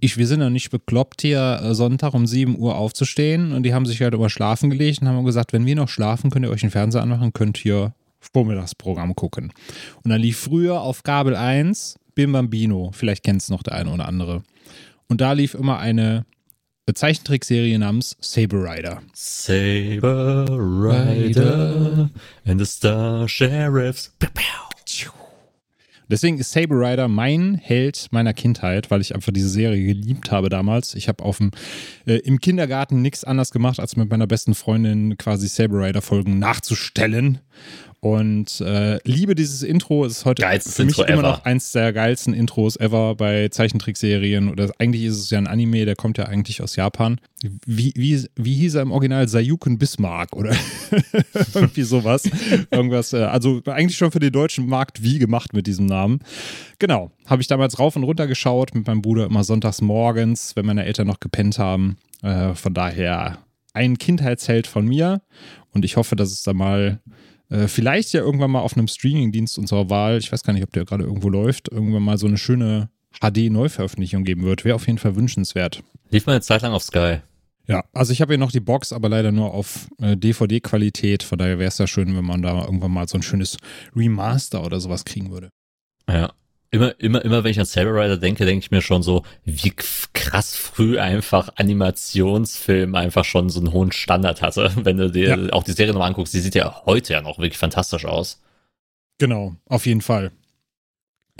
[0.00, 3.74] ich, wir sind ja nicht bekloppt, hier äh, Sonntag um 7 Uhr aufzustehen und die
[3.74, 6.50] haben sich halt über Schlafen gelegt und haben gesagt, wenn wir noch schlafen, könnt ihr
[6.50, 9.52] euch den Fernseher anmachen, könnt ihr Vormittagsprogramm gucken.
[10.02, 13.92] Und dann lief früher auf Gabel 1 Bim Bambino, vielleicht kennt es noch der eine
[13.92, 14.44] oder andere.
[15.08, 16.24] Und da lief immer eine
[16.94, 19.02] Zeichentrickserie namens Saber Rider.
[19.12, 22.10] Saber Rider
[22.44, 24.12] and the Star Sheriffs.
[26.10, 30.48] Deswegen ist Saber Rider mein Held meiner Kindheit, weil ich einfach diese Serie geliebt habe
[30.48, 30.94] damals.
[30.94, 31.50] Ich habe auf dem
[32.06, 36.38] äh, im Kindergarten nichts anderes gemacht, als mit meiner besten Freundin quasi Saber Rider Folgen
[36.38, 37.40] nachzustellen.
[38.00, 40.04] Und äh, liebe dieses Intro.
[40.04, 41.30] Es ist heute Geilstes für mich Intro immer ever.
[41.30, 44.50] noch eins der geilsten Intros ever bei Zeichentrickserien.
[44.50, 47.20] Oder eigentlich ist es ja ein Anime, der kommt ja eigentlich aus Japan.
[47.66, 49.26] Wie, wie, wie hieß er im Original?
[49.26, 50.54] Sayuken Bismarck oder
[51.54, 52.30] irgendwie sowas.
[52.70, 53.12] Irgendwas.
[53.12, 56.20] Äh, also eigentlich schon für den deutschen Markt wie gemacht mit diesem Namen.
[56.78, 57.10] Genau.
[57.26, 60.84] Habe ich damals rauf und runter geschaut mit meinem Bruder immer sonntags morgens, wenn meine
[60.84, 61.96] Eltern noch gepennt haben.
[62.22, 63.38] Äh, von daher
[63.74, 65.20] ein Kindheitsheld von mir.
[65.72, 67.00] Und ich hoffe, dass es da mal
[67.50, 70.72] äh, vielleicht ja irgendwann mal auf einem Streamingdienst unserer Wahl, ich weiß gar nicht, ob
[70.72, 72.90] der gerade irgendwo läuft, irgendwann mal so eine schöne
[73.20, 74.64] HD-Neuveröffentlichung geben wird.
[74.64, 75.82] Wäre auf jeden Fall wünschenswert.
[76.10, 77.18] Lief mal eine Zeit lang auf Sky.
[77.66, 81.22] Ja, also ich habe hier noch die Box, aber leider nur auf äh, DVD-Qualität.
[81.22, 83.58] Von daher wäre es ja schön, wenn man da irgendwann mal so ein schönes
[83.94, 85.50] Remaster oder sowas kriegen würde.
[86.08, 86.32] Ja.
[86.70, 89.72] Immer, immer, immer wenn ich an Saber Rider denke, denke ich mir schon so, wie
[90.12, 94.72] krass früh einfach Animationsfilm einfach schon so einen hohen Standard hatte.
[94.84, 95.52] Wenn du dir Ja.
[95.54, 98.42] auch die Serie nochmal anguckst, die sieht ja heute ja noch wirklich fantastisch aus.
[99.18, 100.30] Genau, auf jeden Fall.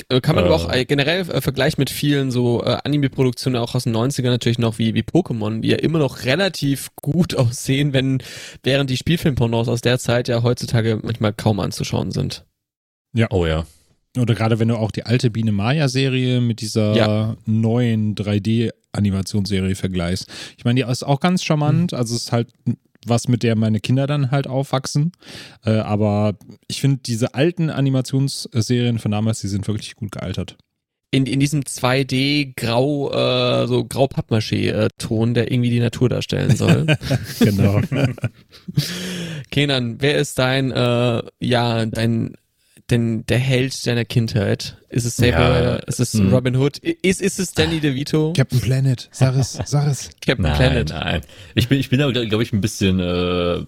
[0.09, 0.49] Äh, Kann man Äh.
[0.49, 4.31] aber auch äh, generell äh, vergleichen mit vielen so äh, Anime-Produktionen auch aus den 90ern
[4.31, 8.23] natürlich noch wie, wie Pokémon, die ja immer noch relativ gut aussehen, wenn
[8.63, 12.47] während die Spielfilmpornos aus der Zeit ja heutzutage manchmal kaum anzuschauen sind.
[13.31, 13.67] Oh ja.
[14.17, 17.37] Oder gerade wenn du auch die alte Biene Maya-Serie mit dieser Ja.
[17.47, 20.29] neuen 3D-Animationsserie vergleichst.
[20.57, 21.93] Ich meine, die ist auch ganz charmant.
[21.95, 22.49] Also es ist halt
[23.07, 25.13] was, mit der meine Kinder dann halt aufwachsen.
[25.65, 26.35] Äh, aber
[26.67, 30.57] ich finde, diese alten Animationsserien von damals, die sind wirklich gut gealtert.
[31.11, 36.87] In, in diesem 2D Grau, äh, so Grau-Pappmaché-Ton, der irgendwie die Natur darstellen soll.
[37.39, 37.81] genau.
[39.51, 42.35] Kenan, wer ist dein, äh, ja, dein
[42.91, 44.77] denn der Held deiner Kindheit?
[44.89, 45.61] Ist es Saber?
[45.61, 46.33] Ja, ist es hm.
[46.33, 46.79] Robin Hood?
[46.79, 48.33] Ist, ist es Danny DeVito?
[48.35, 50.11] Captain Planet, sag es, sag es.
[50.25, 50.89] Captain Nein, Planet.
[50.91, 51.21] nein.
[51.55, 53.65] Ich bin, ich bin da, glaube ich, ein bisschen äh,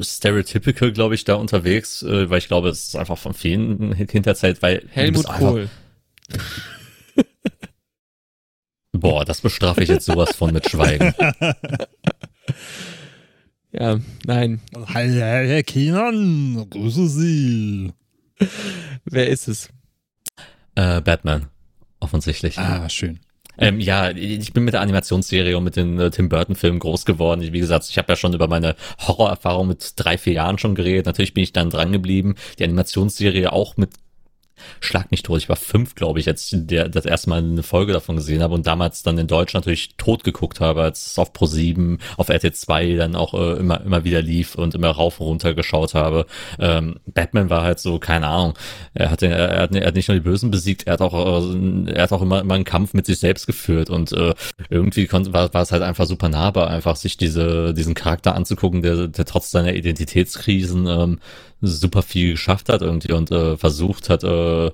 [0.00, 4.62] stereotypical, glaube ich, da unterwegs, äh, weil ich glaube, es ist einfach von vielen Hinterzeit,
[4.62, 5.68] weil Helmut Kohl.
[8.92, 11.14] Boah, das bestrafe ich jetzt sowas von mit Schweigen.
[13.72, 14.60] Ja, nein.
[14.74, 17.92] Hi, Herr Keenan, grüße Sie.
[19.04, 19.70] Wer ist es?
[20.80, 21.46] äh, Batman,
[22.00, 22.58] offensichtlich.
[22.58, 23.20] Ah, schön.
[23.58, 27.42] Ähm, ja, ich bin mit der Animationsserie und mit den äh, Tim Burton-Filmen groß geworden.
[27.42, 28.74] Wie gesagt, ich habe ja schon über meine
[29.06, 31.04] Horrorerfahrung mit drei, vier Jahren schon geredet.
[31.06, 32.36] Natürlich bin ich dann dran geblieben.
[32.58, 33.90] Die Animationsserie auch mit
[34.80, 35.38] Schlag mich tot.
[35.38, 38.42] Ich war fünf, glaube ich, als ich der, das erste Mal eine Folge davon gesehen
[38.42, 41.98] habe und damals dann in Deutschland natürlich tot geguckt habe, als es auf Pro 7,
[42.16, 45.54] auf RT 2 dann auch äh, immer, immer wieder lief und immer rauf und runter
[45.54, 46.26] geschaut habe.
[46.58, 48.54] Ähm, Batman war halt so, keine Ahnung,
[48.94, 51.14] er hat, den, er, hat, er hat nicht nur die Bösen besiegt, er hat auch,
[51.14, 54.34] äh, er hat auch immer, immer einen Kampf mit sich selbst geführt und äh,
[54.68, 58.82] irgendwie konnte, war, war es halt einfach super nahbar, einfach sich diese, diesen Charakter anzugucken,
[58.82, 61.18] der, der trotz seiner Identitätskrisen ähm,
[61.60, 64.70] super viel geschafft hat irgendwie und äh, versucht hat, äh,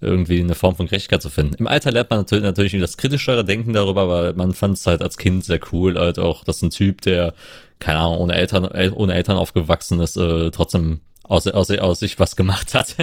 [0.00, 1.54] irgendwie eine Form von Gerechtigkeit zu finden.
[1.54, 5.00] Im Alter lernt man natürlich, natürlich das kritischere Denken darüber, aber man fand es halt
[5.00, 7.32] als Kind sehr cool, halt auch, dass ein Typ, der,
[7.78, 12.18] keine Ahnung, ohne Eltern, el- ohne Eltern aufgewachsen ist, äh, trotzdem aus, aus, aus sich
[12.18, 12.96] was gemacht hat.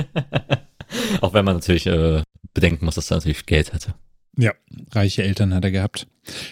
[1.21, 2.21] auch wenn man natürlich äh,
[2.53, 3.95] bedenken muss, dass er natürlich Geld hatte.
[4.37, 4.53] Ja,
[4.91, 6.07] reiche Eltern hat er gehabt.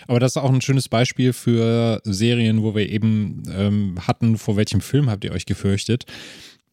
[0.07, 4.57] Aber das ist auch ein schönes Beispiel für Serien, wo wir eben ähm, hatten, vor
[4.57, 6.05] welchem Film habt ihr euch gefürchtet.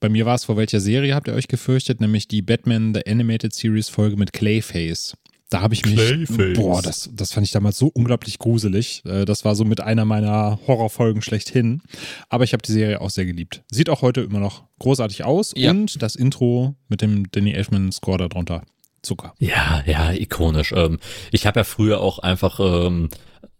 [0.06, 3.10] Bei mir war es, vor welcher Serie habt ihr euch gefürchtet, nämlich die Batman The
[3.10, 5.16] Animated Series Folge mit Clayface.
[5.50, 6.56] Da habe ich mich, Clayface.
[6.56, 9.02] boah, das, das fand ich damals so unglaublich gruselig.
[9.04, 11.82] Äh, Das war so mit einer meiner Horrorfolgen schlechthin.
[12.28, 13.64] Aber ich habe die Serie auch sehr geliebt.
[13.68, 15.52] Sieht auch heute immer noch großartig aus.
[15.56, 15.72] Ja.
[15.72, 18.62] Und das Intro mit dem Danny Elfman-Score darunter.
[19.02, 19.34] Zucker.
[19.40, 20.70] Ja, ja, ikonisch.
[20.70, 21.00] Ähm,
[21.32, 23.08] ich habe ja früher auch einfach ähm,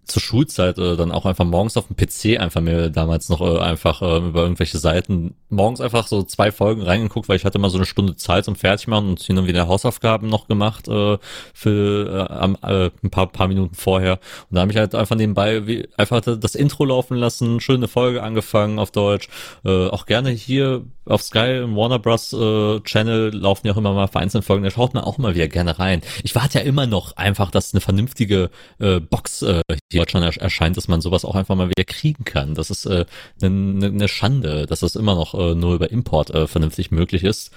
[0.07, 3.59] zur Schulzeit äh, dann auch einfach morgens auf dem PC einfach mir damals noch äh,
[3.59, 7.71] einfach äh, über irgendwelche Seiten morgens einfach so zwei Folgen reingeguckt, weil ich hatte mal
[7.71, 11.19] so eine Stunde Zeit zum Fertigmachen und hin und wieder Hausaufgaben noch gemacht äh,
[11.53, 14.21] für äh, am, äh, ein paar, paar Minuten vorher.
[14.51, 18.23] Und da habe ich halt einfach nebenbei wie, einfach das Intro laufen lassen, schöne Folge
[18.23, 19.29] angefangen auf Deutsch.
[19.65, 22.33] Äh, auch gerne hier auf Sky im Warner Bros.
[22.33, 25.49] Äh, Channel laufen ja auch immer mal vereinzelt Folgen, da schaut man auch mal wieder
[25.49, 26.03] gerne rein.
[26.23, 30.27] Ich warte ja immer noch einfach, dass eine vernünftige äh, Box äh, hier in Deutschland
[30.27, 32.55] ersch- erscheint, dass man sowas auch einfach mal wieder kriegen kann.
[32.55, 33.07] Das ist eine
[33.43, 37.25] äh, ne, ne Schande, dass das immer noch äh, nur über Import äh, vernünftig möglich
[37.25, 37.53] ist.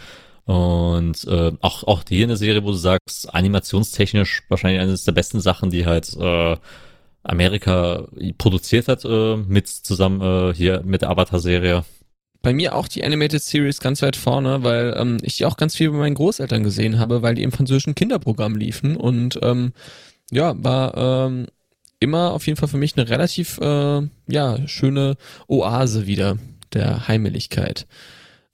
[0.45, 5.41] Und äh, auch, auch hier eine Serie, wo du sagst, animationstechnisch wahrscheinlich eines der besten
[5.41, 6.57] Sachen, die halt äh,
[7.21, 8.07] Amerika
[8.37, 11.83] produziert hat, äh, mit zusammen äh, hier mit der Avatar-Serie.
[12.41, 15.75] Bei mir auch die Animated Series ganz weit vorne, weil ähm, ich die auch ganz
[15.75, 19.73] viel bei meinen Großeltern gesehen habe, weil die im französischen Kinderprogramm liefen und ähm,
[20.31, 21.47] ja, war ähm,
[21.99, 25.17] immer auf jeden Fall für mich eine relativ äh, ja schöne
[25.47, 26.37] Oase wieder
[26.73, 27.87] der Heimeligkeit.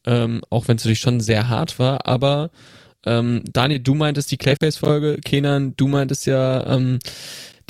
[0.07, 2.51] Ähm, auch wenn es natürlich schon sehr hart war, aber
[3.05, 6.99] ähm, Daniel, du meintest die Clayface-Folge, Kenan, du meintest ja ähm,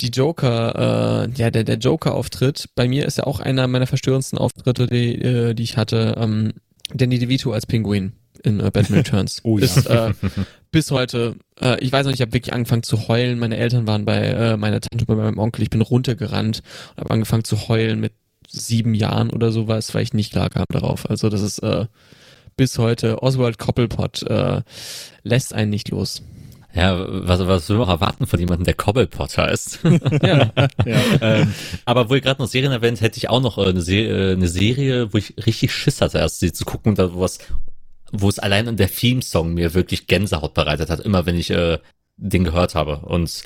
[0.00, 2.70] die Joker, äh, ja, der, der Joker-Auftritt.
[2.74, 6.52] Bei mir ist ja auch einer meiner verstörendsten Auftritte, die, äh, die ich hatte, ähm,
[6.92, 8.12] Danny DeVito als Pinguin
[8.42, 9.40] in äh, Batman Returns.
[9.44, 9.64] Oh ja.
[9.64, 10.12] Ist, äh,
[10.70, 13.38] bis heute, äh, ich weiß noch nicht, ich habe wirklich angefangen zu heulen.
[13.38, 15.62] Meine Eltern waren bei äh, meiner Tante, bei meinem Onkel.
[15.62, 16.62] Ich bin runtergerannt
[16.96, 18.12] und habe angefangen zu heulen mit
[18.48, 21.08] sieben Jahren oder sowas, weil ich nicht klar kam darauf.
[21.08, 21.86] Also das ist äh,
[22.56, 24.62] bis heute, Oswald Cobblepot äh,
[25.22, 26.22] lässt einen nicht los.
[26.76, 29.80] Ja, was, was will man erwarten von jemandem, der Cobblepot heißt?
[30.22, 30.52] Ja,
[31.20, 31.52] ähm,
[31.84, 34.32] aber wo ihr gerade noch Serien erwähnt, hätte ich auch noch äh, eine, Se äh,
[34.32, 37.38] eine Serie, wo ich richtig Schiss hatte, erst sie zu gucken, da was,
[38.12, 41.78] wo es allein an der Theme-Song mir wirklich Gänsehaut bereitet hat, immer wenn ich äh,
[42.16, 42.98] den gehört habe.
[42.98, 43.42] Und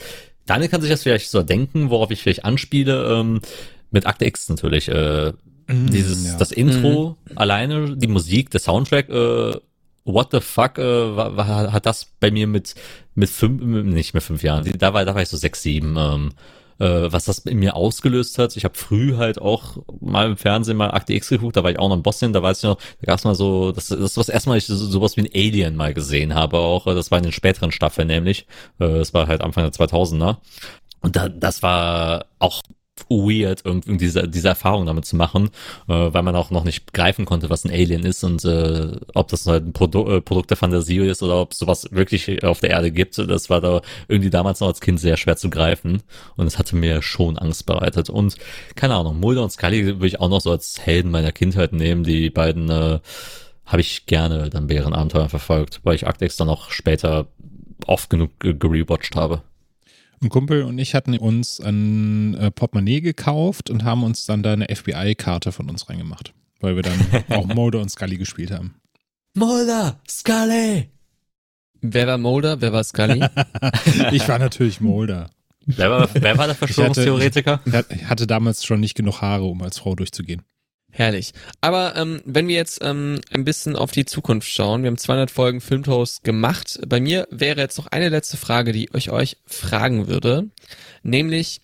[0.47, 3.40] Daniel kann sich das vielleicht so denken, worauf ich vielleicht anspiele, ähm,
[3.90, 4.89] mit Akte X natürlich.
[4.89, 5.32] Äh,
[5.69, 6.36] dieses, ja.
[6.36, 9.52] das Intro alleine, die Musik, der Soundtrack, äh,
[10.05, 12.74] what the fuck, äh, war, war, hat das bei mir mit,
[13.14, 16.31] mit fünf, nicht mit fünf Jahren, da war, da war ich so sechs, sieben, ähm,
[16.78, 18.56] äh, was das in mir ausgelöst hat.
[18.56, 21.78] Ich habe früh halt auch mal im Fernsehen mal Akte X geguckt, da war ich
[21.78, 23.98] auch noch in Bosnien, da weiß ich noch, da gab es mal so, das, das
[23.98, 26.86] ist was erstmal ich so, sowas wie ein Alien mal gesehen habe, auch.
[26.86, 28.47] Das war in den späteren Staffeln nämlich,
[28.78, 30.39] äh, das war halt Anfang der 2000er
[31.02, 32.62] und da, das war auch
[33.09, 35.51] weird, irgendwie diese, diese Erfahrung damit zu machen,
[35.89, 39.28] äh, weil man auch noch nicht begreifen konnte, was ein Alien ist und äh, ob
[39.28, 42.70] das halt ein Produ äh, Produkt der Fantasie ist oder ob sowas wirklich auf der
[42.70, 43.18] Erde gibt.
[43.18, 46.02] Das war da irgendwie damals noch als Kind sehr schwer zu greifen
[46.36, 48.10] und es hatte mir schon Angst bereitet.
[48.10, 48.36] Und
[48.74, 52.05] keine Ahnung, Mulder und Scully würde ich auch noch so als Helden meiner Kindheit nehmen.
[52.05, 53.01] Die beiden äh,
[53.66, 57.28] habe ich gerne dann Bärenabenteuer verfolgt, weil ich Arctex dann auch später
[57.86, 59.43] oft genug gerewatcht habe.
[60.22, 64.52] Ein Kumpel und ich hatten uns ein äh, Portemonnaie gekauft und haben uns dann da
[64.52, 66.98] eine FBI-Karte von uns reingemacht, weil wir dann
[67.30, 68.74] auch Mulder und Scully gespielt haben.
[69.34, 70.90] Mulder, Scully!
[71.80, 73.24] Wer war Mulder, wer war Scully?
[74.12, 75.30] ich war natürlich Mulder.
[75.64, 77.60] Wer war, wer war der Verschwörungstheoretiker?
[77.64, 80.42] Ich hatte, ich hatte damals schon nicht genug Haare, um als Frau durchzugehen.
[80.90, 81.32] Herrlich.
[81.60, 85.30] Aber ähm, wenn wir jetzt ähm, ein bisschen auf die Zukunft schauen, wir haben 200
[85.30, 86.80] Folgen Filmtoast gemacht.
[86.86, 90.48] Bei mir wäre jetzt noch eine letzte Frage, die ich euch fragen würde,
[91.02, 91.62] nämlich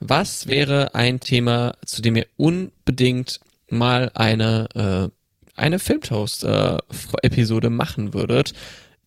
[0.00, 5.14] was wäre ein Thema, zu dem ihr unbedingt mal eine äh,
[5.56, 8.54] eine Filmtoast-Episode äh, machen würdet?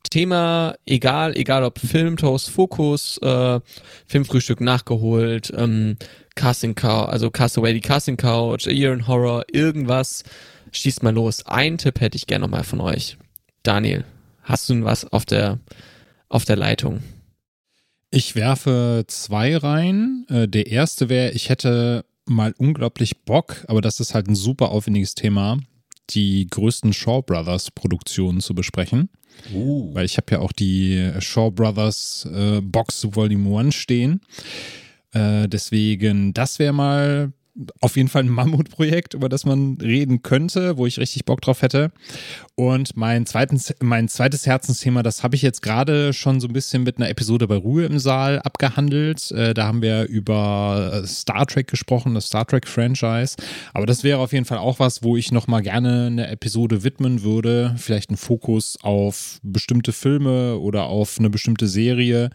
[0.10, 3.60] Thema, egal, egal ob Filmtoast, Fokus, äh,
[4.06, 5.98] Filmfrühstück nachgeholt, ähm,
[6.36, 10.24] Casting Couch, also Castaway, die Casting Couch, A Year in Horror, irgendwas.
[10.72, 11.46] Schießt mal los.
[11.46, 13.18] Ein Tipp hätte ich gerne nochmal von euch.
[13.64, 14.06] Daniel,
[14.44, 15.60] hast du was auf der,
[16.30, 17.02] auf der Leitung?
[18.12, 20.26] Ich werfe zwei rein.
[20.30, 24.70] Äh, der erste wäre, ich hätte mal unglaublich Bock, aber das ist halt ein super
[24.70, 25.58] aufwendiges Thema,
[26.10, 29.10] die größten Shaw Brothers Produktionen zu besprechen.
[29.54, 29.94] Uh.
[29.94, 34.22] Weil ich habe ja auch die Shaw Brothers äh, Box Volume 1 stehen.
[35.12, 37.32] Äh, deswegen, das wäre mal
[37.82, 41.62] auf jeden Fall ein Mammutprojekt, über das man reden könnte, wo ich richtig Bock drauf
[41.62, 41.92] hätte.
[42.56, 46.84] Und mein, zweiten, mein zweites Herzensthema, das habe ich jetzt gerade schon so ein bisschen
[46.84, 49.32] mit einer Episode bei Ruhe im Saal abgehandelt.
[49.32, 53.38] Äh, da haben wir über Star Trek gesprochen, das Star Trek-Franchise.
[53.74, 57.24] Aber das wäre auf jeden Fall auch was, wo ich nochmal gerne eine Episode widmen
[57.24, 57.76] würde.
[57.78, 62.30] Vielleicht einen Fokus auf bestimmte Filme oder auf eine bestimmte Serie,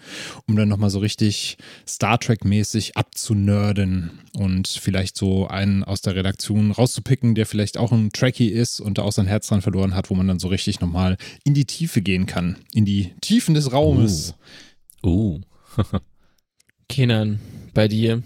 [0.49, 6.70] um dann nochmal so richtig Star Trek-mäßig abzunörden und vielleicht so einen aus der Redaktion
[6.70, 10.10] rauszupicken, der vielleicht auch ein Trekkie ist und da auch sein Herz dran verloren hat,
[10.10, 12.56] wo man dann so richtig nochmal in die Tiefe gehen kann.
[12.72, 14.34] In die Tiefen des Raumes.
[15.02, 15.40] Uh.
[15.78, 15.80] uh.
[16.89, 17.40] Kenan,
[17.74, 18.22] bei dir?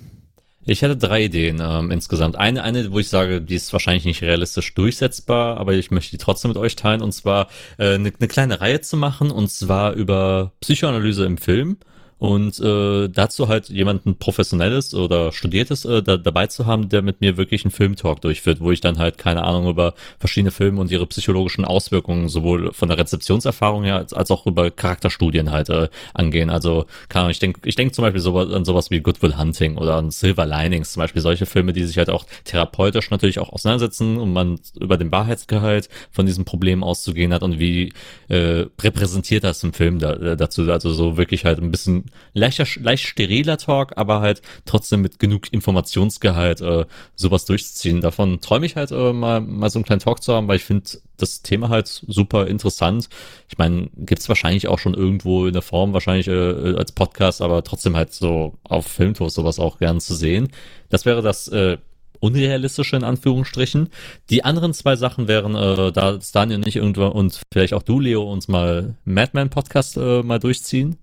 [0.69, 2.35] Ich hätte drei Ideen ähm, insgesamt.
[2.35, 6.19] Eine, eine, wo ich sage, die ist wahrscheinlich nicht realistisch durchsetzbar, aber ich möchte die
[6.19, 7.03] trotzdem mit euch teilen.
[7.03, 7.49] Und zwar
[7.79, 11.77] äh, eine, eine kleine Reihe zu machen, und zwar über Psychoanalyse im Film
[12.19, 17.21] und äh, dazu halt jemanden Professionelles oder Studiertes äh, da, dabei zu haben, der mit
[17.21, 20.91] mir wirklich einen Filmtalk durchführt, wo ich dann halt keine Ahnung über verschiedene Filme und
[20.91, 25.89] ihre psychologischen Auswirkungen sowohl von der Rezeptionserfahrung her als, als auch über Charakterstudien halt äh,
[26.15, 26.49] angehen.
[26.49, 29.77] Also Ahnung, ich denke ich denk zum Beispiel so, an sowas wie Good Will Hunting
[29.77, 33.51] oder an Silver Linings, zum Beispiel solche Filme, die sich halt auch therapeutisch natürlich auch
[33.53, 37.93] auseinandersetzen und man über den Wahrheitsgehalt von diesem Problem auszugehen hat und wie
[38.29, 42.67] äh, repräsentiert das im Film da, äh, dazu, also so wirklich halt ein bisschen leichter,
[42.81, 48.01] leicht steriler Talk, aber halt trotzdem mit genug Informationsgehalt äh, sowas durchzuziehen.
[48.01, 50.65] Davon träume ich halt äh, mal, mal so einen kleinen Talk zu haben, weil ich
[50.65, 53.09] finde das Thema halt super interessant.
[53.49, 57.65] Ich meine, gibt's wahrscheinlich auch schon irgendwo in der Form, wahrscheinlich äh, als Podcast, aber
[57.65, 60.49] trotzdem halt so auf Filmtours sowas auch gern zu sehen.
[60.89, 61.79] Das wäre das äh,
[62.21, 63.89] unrealistische in Anführungsstrichen.
[64.31, 68.31] Die anderen zwei Sachen wären, äh, da Daniel nicht irgendwann und vielleicht auch du, Leo,
[68.31, 70.97] uns mal Madman Podcast äh, mal durchziehen.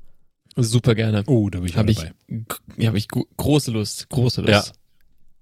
[0.55, 1.23] Super gerne.
[1.27, 2.13] Oh, da bin ich hab dabei.
[2.77, 4.67] Ich, habe ich große Lust, große Lust.
[4.67, 4.73] Ja.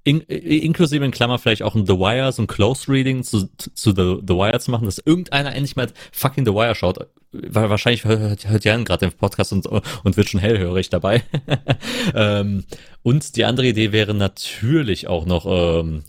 [0.04, 3.92] In, inklusive in Klammer vielleicht auch ein The Wire, so ein Close Reading zu, zu
[3.92, 7.08] The, The Wire zu machen, dass irgendeiner endlich mal fucking The Wire schaut.
[7.32, 11.24] Weil wahrscheinlich hört, hört Jan gerade den Podcast und, und wird schon hellhörig dabei.
[12.16, 12.66] ähm,
[13.04, 16.04] und die andere Idee wäre natürlich auch noch ähm,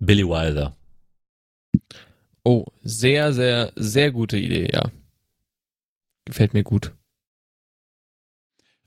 [0.00, 0.76] Billy Wilder.
[2.44, 4.90] Oh, sehr, sehr, sehr gute Idee, ja.
[6.24, 6.92] Gefällt mir gut.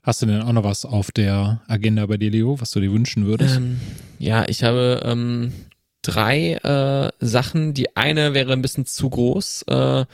[0.06, 2.92] Hast du denn auch noch was auf der Agenda bei dir, Leo, was du dir
[2.92, 3.56] wünschen würdest?
[3.56, 3.80] Ähm,
[4.20, 5.52] ja, ich habe ähm,
[6.02, 7.74] drei äh, Sachen.
[7.74, 9.62] Die eine wäre ein bisschen zu groß.
[9.62, 10.04] Äh,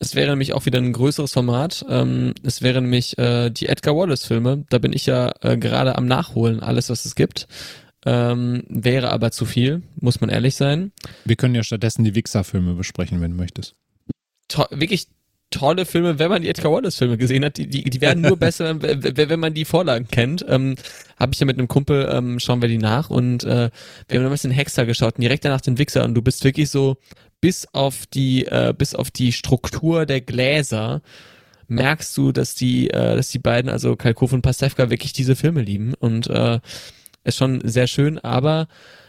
[0.00, 1.86] es wäre nämlich auch wieder ein größeres Format.
[1.88, 4.64] Ähm, es wäre nämlich äh, die Edgar Wallace-Filme.
[4.70, 7.46] Da bin ich ja äh, gerade am Nachholen, alles, was es gibt.
[8.06, 10.90] Ähm, wäre aber zu viel, muss man ehrlich sein.
[11.24, 13.76] Wir können ja stattdessen die Wichser-Filme besprechen, wenn du möchtest.
[14.48, 15.06] To wirklich
[15.50, 17.56] tolle Filme, wenn man die Edgar Wallace Filme gesehen hat.
[17.56, 20.44] Die, die, die werden nur besser, wenn man die Vorlagen kennt.
[20.48, 20.76] Ähm,
[21.18, 23.70] Habe ich ja mit einem Kumpel, ähm, schauen wir die nach und äh,
[24.08, 26.70] wir haben damals den Hexer geschaut und direkt danach den Wichser und du bist wirklich
[26.70, 26.96] so
[27.40, 31.02] bis auf die, äh, bis auf die Struktur der Gläser
[31.68, 35.62] merkst du, dass die, äh, dass die beiden, also Kalkofe und Pastewka, wirklich diese Filme
[35.62, 36.60] lieben und äh,
[37.24, 38.68] ist schon sehr schön, aber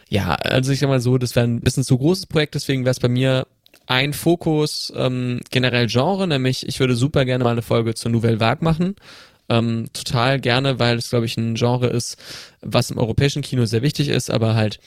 [0.10, 2.92] ja, also ich sag mal so, das wäre ein bisschen zu großes Projekt, deswegen wäre
[2.92, 3.48] es bei mir
[3.90, 8.40] ein Fokus ähm, generell Genre, nämlich ich würde super gerne mal eine Folge zur Nouvelle
[8.40, 8.96] Vague machen.
[9.50, 12.18] Ähm, total gerne, weil es, glaube ich, ein Genre ist,
[12.62, 14.80] was im europäischen Kino sehr wichtig ist, aber halt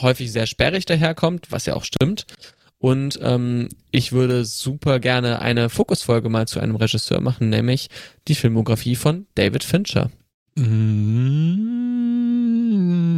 [0.00, 2.26] häufig sehr sperrig daherkommt, was ja auch stimmt.
[2.78, 7.88] Und ähm, ich würde super gerne eine Fokusfolge mal zu einem Regisseur machen, nämlich
[8.28, 10.10] die Filmografie von David Fincher.
[10.56, 10.66] Mm,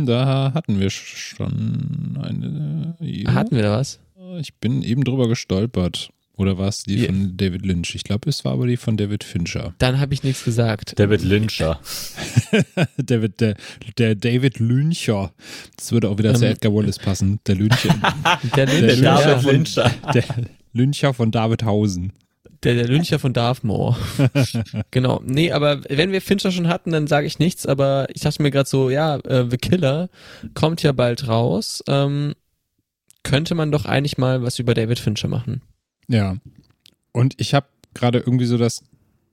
[0.07, 2.95] Da hatten wir schon eine.
[3.01, 3.35] Ja.
[3.35, 3.99] Hatten wir da was?
[4.41, 6.11] Ich bin eben drüber gestolpert.
[6.37, 7.07] Oder war es die Ja.
[7.07, 7.95] von David Lynch?
[7.95, 9.73] Ich glaube, es war aber die von David Fincher.
[9.79, 10.99] Dann habe ich nichts gesagt.
[10.99, 11.79] David Lyncher.
[12.97, 13.55] David, der,
[13.99, 15.33] der David Lyncher.
[15.77, 16.53] Das würde auch wieder zu Ähm.
[16.53, 17.39] Edgar Wallace passen.
[17.47, 17.95] Der Lyncher,
[18.57, 19.95] Der, Der Lyncher, Lyncher von, Lyncher.
[20.13, 20.25] der
[20.73, 22.13] Lyncher von David Hausen.
[22.65, 23.97] der, der Lyncher von Dartmoor.
[24.91, 25.23] genau.
[25.25, 28.51] Nee, aber wenn wir Fincher schon hatten, dann sage ich nichts, aber ich dachte mir
[28.51, 30.09] gerade so, ja, äh, The Killer
[30.55, 31.83] kommt ja bald raus.
[31.87, 32.35] Ähm,
[33.25, 35.63] könnte man doch eigentlich mal was über David Fincher machen.
[36.07, 36.37] Ja.
[37.13, 38.85] Und ich habe gerade irgendwie so das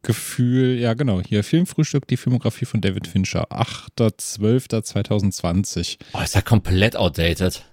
[0.04, 6.00] Gefühl, ja genau, hier Filmfrühstück, die Filmografie von David Fincher, 8.12.2020.
[6.14, 7.64] Oh, ist ja komplett outdated.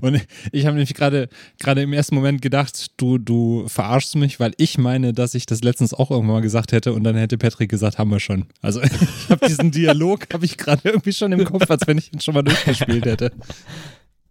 [0.00, 1.28] Und ich habe nämlich gerade
[1.58, 5.62] gerade im ersten Moment gedacht, du du verarschst mich, weil ich meine, dass ich das
[5.62, 8.46] letztens auch irgendwann mal gesagt hätte und dann hätte Patrick gesagt, haben wir schon.
[8.62, 12.12] Also ich habe diesen Dialog habe ich gerade irgendwie schon im Kopf, als wenn ich
[12.12, 13.32] ihn schon mal durchgespielt hätte.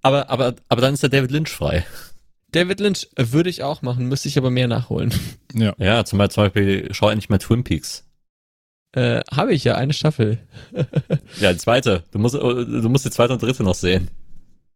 [0.06, 1.84] Aber, aber, aber dann ist der David Lynch frei.
[2.52, 5.12] David Lynch äh, würde ich auch machen, müsste ich aber mehr nachholen.
[5.58, 5.74] Ja.
[5.78, 8.04] Ja, zum Beispiel, zum Beispiel schau endlich mal Twin Peaks.
[8.92, 10.38] Äh, habe ich ja, eine Staffel.
[11.40, 12.04] Ja, die zweite.
[12.12, 14.10] Du musst, du musst die zweite und dritte noch sehen.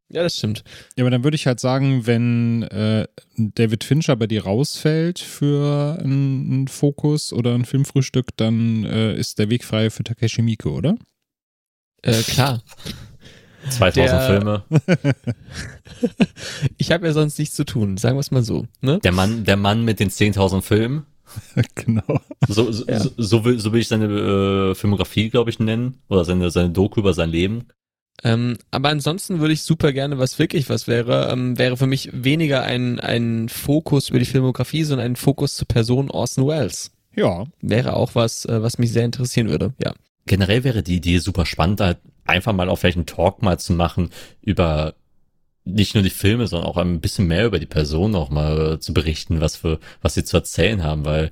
[0.09, 0.63] Ja, das stimmt.
[0.95, 5.99] Ja, aber dann würde ich halt sagen, wenn äh, David Fincher bei dir rausfällt für
[6.01, 10.95] einen Fokus oder ein Filmfrühstück, dann äh, ist der Weg frei für Takeshi Miike, oder?
[12.01, 12.63] Äh, klar.
[13.69, 14.63] 2000 Der- Filme.
[16.77, 18.65] Ich habe ja sonst nichts zu tun, sagen wir es mal so.
[18.81, 18.99] Ne?
[19.03, 21.05] Der Mann, der Mann mit den 10.000 Filmen.
[21.75, 22.21] genau.
[22.47, 22.99] So, so, Ja.
[22.99, 24.05] so, so, will, so will ich seine
[24.71, 25.97] äh, Filmografie, glaube ich, nennen.
[26.09, 27.65] Oder seine, seine Doku über sein Leben.
[28.23, 32.09] Ähm, aber ansonsten würde ich super gerne, was wirklich was wäre, ähm, wäre für mich
[32.13, 36.91] weniger ein, ein Fokus über die Filmografie, sondern ein Fokus zur Person Orson Welles.
[37.15, 39.93] Ja, Wäre auch was, äh, was mich sehr interessieren würde, ja.
[40.25, 41.97] Generell wäre die Idee super spannend, halt
[42.29, 44.11] einfach mal auf welchen Talk mal zu machen
[44.41, 44.95] über
[45.65, 48.93] nicht nur die Filme, sondern auch ein bisschen mehr über die Person auch mal zu
[48.93, 51.31] berichten, was für, was sie zu erzählen haben, weil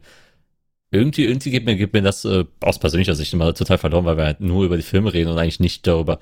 [0.91, 4.17] irgendwie, irgendwie gibt mir, gibt mir das äh, aus persönlicher Sicht immer total verloren, weil
[4.17, 6.19] wir halt nur über die Filme reden und eigentlich nicht darüber,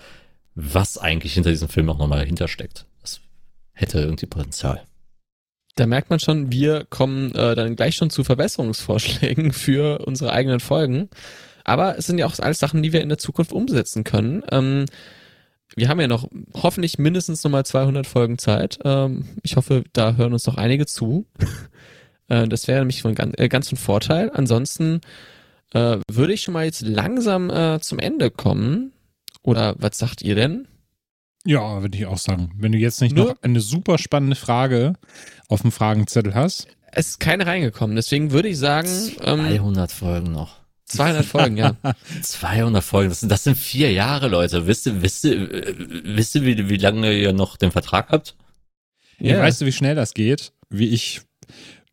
[0.56, 2.85] was eigentlich hinter diesem Film auch nochmal hintersteckt.
[3.02, 3.19] Das
[3.73, 4.81] hätte irgendwie Potenzial.
[5.76, 10.61] Da merkt man schon, wir kommen äh, dann gleich schon zu Verbesserungsvorschlägen für unsere eigenen
[10.61, 11.10] Folgen.
[11.66, 14.44] Aber es sind ja auch alles Sachen, die wir in der Zukunft umsetzen können.
[14.52, 14.86] Ähm,
[15.76, 18.80] wir haben ja noch hoffentlich mindestens nochmal 200 Folgen Zeit.
[18.86, 21.26] Ähm, ich hoffe, da hören uns noch einige zu.
[22.30, 24.32] äh, das wäre nämlich von ganz, äh, ganz von Vorteil.
[24.34, 25.02] Ansonsten
[25.74, 28.94] äh, würde ich schon mal jetzt langsam äh, zum Ende kommen.
[29.42, 30.68] Oder was sagt ihr denn?
[31.48, 32.52] ja, würde ich auch sagen.
[32.58, 34.94] Wenn du jetzt nicht Nur- noch eine super spannende Frage
[35.48, 36.68] auf dem Fragenzettel hast.
[36.92, 37.96] Es ist keine reingekommen.
[37.96, 38.90] Deswegen würde ich sagen,
[39.22, 40.65] ähm, 200 Folgen noch.
[40.86, 41.76] 200 Folgen, ja.
[42.22, 44.68] 200 Folgen, das sind, das sind vier Jahre, Leute.
[44.68, 48.36] Wisst ihr, wisst ihr, wisst ihr, wie, wie lange ihr noch den Vertrag habt?
[49.20, 49.40] Ja.
[49.40, 50.52] Weißt du, wie schnell das geht?
[50.70, 51.22] Wie ich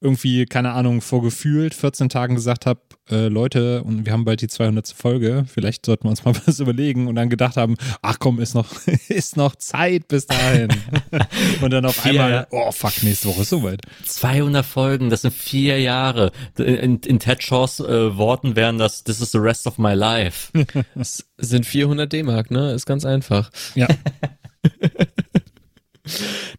[0.02, 2.80] irgendwie, keine Ahnung, vor gefühlt 14 Tagen gesagt habe,
[3.10, 4.88] äh, Leute, und wir haben bald die 200.
[4.88, 8.54] Folge, vielleicht sollten wir uns mal was überlegen und dann gedacht haben, ach komm, ist
[8.54, 8.68] noch,
[9.08, 10.68] ist noch Zeit bis dahin.
[11.60, 13.80] und dann auf Vier einmal, oh fuck, nächste Woche ist soweit.
[14.04, 16.32] 200 Folgen, das sind vier Jahre.
[16.58, 20.50] In, in Ted Shaws äh, Worten wären das, this is the rest of my life.
[20.96, 22.72] Es sind 400 D-Mark, ne?
[22.72, 23.50] Ist ganz einfach.
[23.74, 23.88] Ja.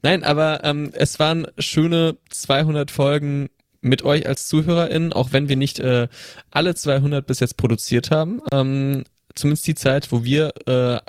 [0.02, 3.50] Nein, aber ähm, es waren schöne 200 Folgen
[3.82, 6.08] mit euch als ZuhörerInnen, auch wenn wir nicht äh,
[6.52, 8.42] alle 200 bis jetzt produziert haben.
[8.52, 9.04] Ähm,
[9.36, 11.00] zumindest die Zeit, wo wir äh,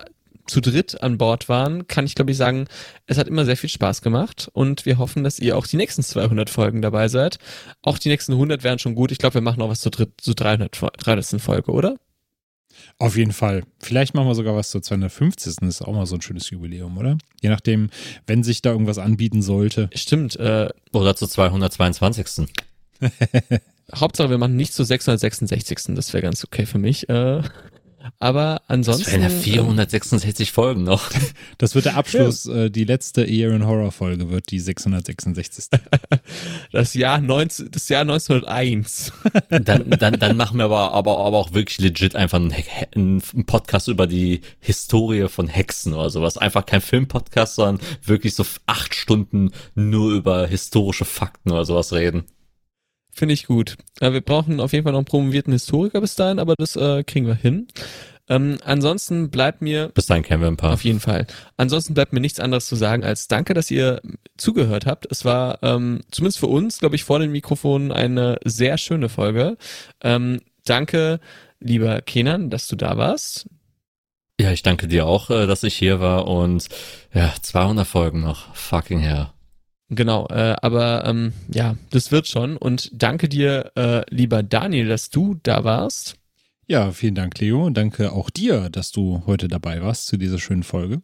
[0.46, 2.66] zu dritt an Bord waren, kann ich glaube ich sagen,
[3.06, 6.02] es hat immer sehr viel Spaß gemacht und wir hoffen, dass ihr auch die nächsten
[6.02, 7.38] 200 Folgen dabei seid.
[7.82, 9.10] Auch die nächsten 100 wären schon gut.
[9.12, 11.40] Ich glaube, wir machen auch was zur, dritt, zur 300, Fol- 300.
[11.40, 11.96] Folge, oder?
[12.98, 13.64] Auf jeden Fall.
[13.78, 15.56] Vielleicht machen wir sogar was zur 250.
[15.56, 17.18] Das ist auch mal so ein schönes Jubiläum, oder?
[17.40, 17.90] Je nachdem,
[18.26, 19.90] wenn sich da irgendwas anbieten sollte.
[19.94, 22.46] Stimmt, äh, Oder zur 222.
[23.94, 25.94] Hauptsache, wir machen nicht zur 666.
[25.94, 27.08] Das wäre ganz okay für mich.
[27.08, 27.42] Äh,
[28.18, 29.12] aber Das ansonsten.
[29.12, 31.10] wären ja 466 Folgen noch.
[31.58, 35.66] Das wird der Abschluss, äh, die letzte Year in Horror Folge wird die 666.
[35.70, 35.78] äh,
[36.72, 39.12] das Jahr 19, das Jahr 1901.
[39.50, 42.52] Dann, dann, dann machen wir aber, aber, aber auch wirklich legit einfach einen,
[42.94, 46.36] einen Podcast über die Historie von Hexen oder sowas.
[46.38, 52.24] Einfach kein Filmpodcast, sondern wirklich so acht Stunden nur über historische Fakten oder sowas reden.
[53.14, 53.76] Finde ich gut.
[54.00, 57.04] Äh, wir brauchen auf jeden Fall noch einen promovierten Historiker bis dahin, aber das äh,
[57.04, 57.68] kriegen wir hin.
[58.28, 60.72] Ähm, ansonsten bleibt mir Bis dahin kennen wir ein paar.
[60.72, 61.26] auf jeden Fall.
[61.58, 64.00] Ansonsten bleibt mir nichts anderes zu sagen als danke, dass ihr
[64.38, 65.06] zugehört habt.
[65.10, 69.58] Es war ähm, zumindest für uns, glaube ich, vor den Mikrofonen eine sehr schöne Folge.
[70.02, 71.20] Ähm, danke,
[71.60, 73.46] lieber Kenan, dass du da warst.
[74.40, 76.68] Ja, ich danke dir auch, äh, dass ich hier war und
[77.12, 78.54] ja, 200 Folgen noch.
[78.56, 79.33] Fucking hell.
[79.94, 82.56] Genau, äh, aber ähm, ja, das wird schon.
[82.56, 86.16] Und danke dir, äh, lieber Daniel, dass du da warst.
[86.66, 87.64] Ja, vielen Dank, Leo.
[87.64, 91.02] Und danke auch dir, dass du heute dabei warst zu dieser schönen Folge.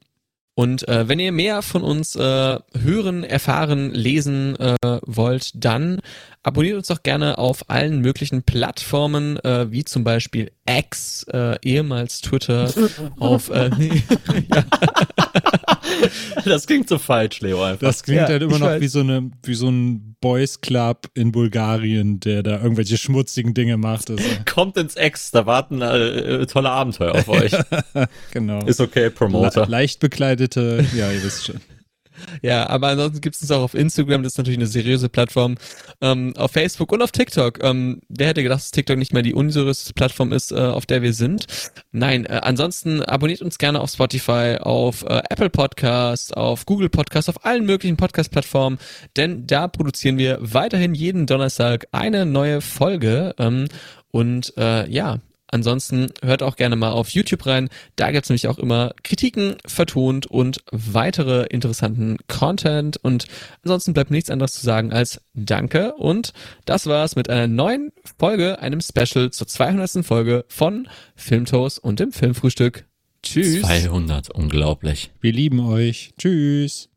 [0.54, 6.00] Und äh, wenn ihr mehr von uns äh, hören, erfahren, lesen äh, wollt, dann
[6.42, 12.20] abonniert uns doch gerne auf allen möglichen Plattformen, äh, wie zum Beispiel X, äh, ehemals
[12.20, 12.70] Twitter,
[13.18, 13.70] auf äh,
[14.52, 14.64] ja,
[16.44, 17.86] Das klingt so falsch, Leo, einfach.
[17.86, 18.80] Das klingt Ja, halt immer noch weiß.
[18.80, 23.76] wie so, eine, wie so ein Boys Club in Bulgarien, der da irgendwelche schmutzigen Dinge
[23.76, 24.10] macht.
[24.10, 24.22] Also,
[24.52, 27.52] Kommt ins Ex, da warten äh, tolle Abenteuer auf euch.
[28.32, 28.64] genau.
[28.66, 29.64] Ist okay, Promoter.
[29.64, 31.60] Le leicht bekleidete, ja, ihr wisst schon.
[32.42, 35.56] Ja, aber ansonsten gibt es uns auch auf Instagram, das ist natürlich eine seriöse Plattform,
[36.00, 37.62] ähm, auf Facebook und auf TikTok.
[37.62, 41.02] Ähm, wer hätte gedacht, dass TikTok nicht mehr die unseriöseste Plattform ist, äh, auf der
[41.02, 41.46] wir sind?
[41.92, 47.28] Nein, äh, ansonsten abonniert uns gerne auf Spotify, auf äh, Apple Podcast, auf Google Podcast,
[47.28, 48.78] auf allen möglichen Podcast-Plattformen,
[49.16, 53.34] denn da produzieren wir weiterhin jeden Donnerstag eine neue Folge.
[53.38, 53.68] Ähm,
[54.10, 55.20] und äh, ja,
[55.50, 57.68] Ansonsten hört auch gerne mal auf YouTube rein.
[57.96, 62.96] Da gibt's nämlich auch immer Kritiken vertont und weitere interessanten Content.
[63.02, 63.26] Und
[63.62, 65.94] ansonsten bleibt nichts anderes zu sagen als Danke.
[65.94, 66.32] Und
[66.64, 70.04] das war's mit einer neuen Folge, einem Special zur 200.
[70.04, 72.86] Folge von Filmtoast und dem Filmfrühstück.
[73.22, 73.62] Tschüss.
[73.62, 75.10] 200, unglaublich.
[75.20, 76.14] Wir lieben euch.
[76.18, 76.88] Tschüss.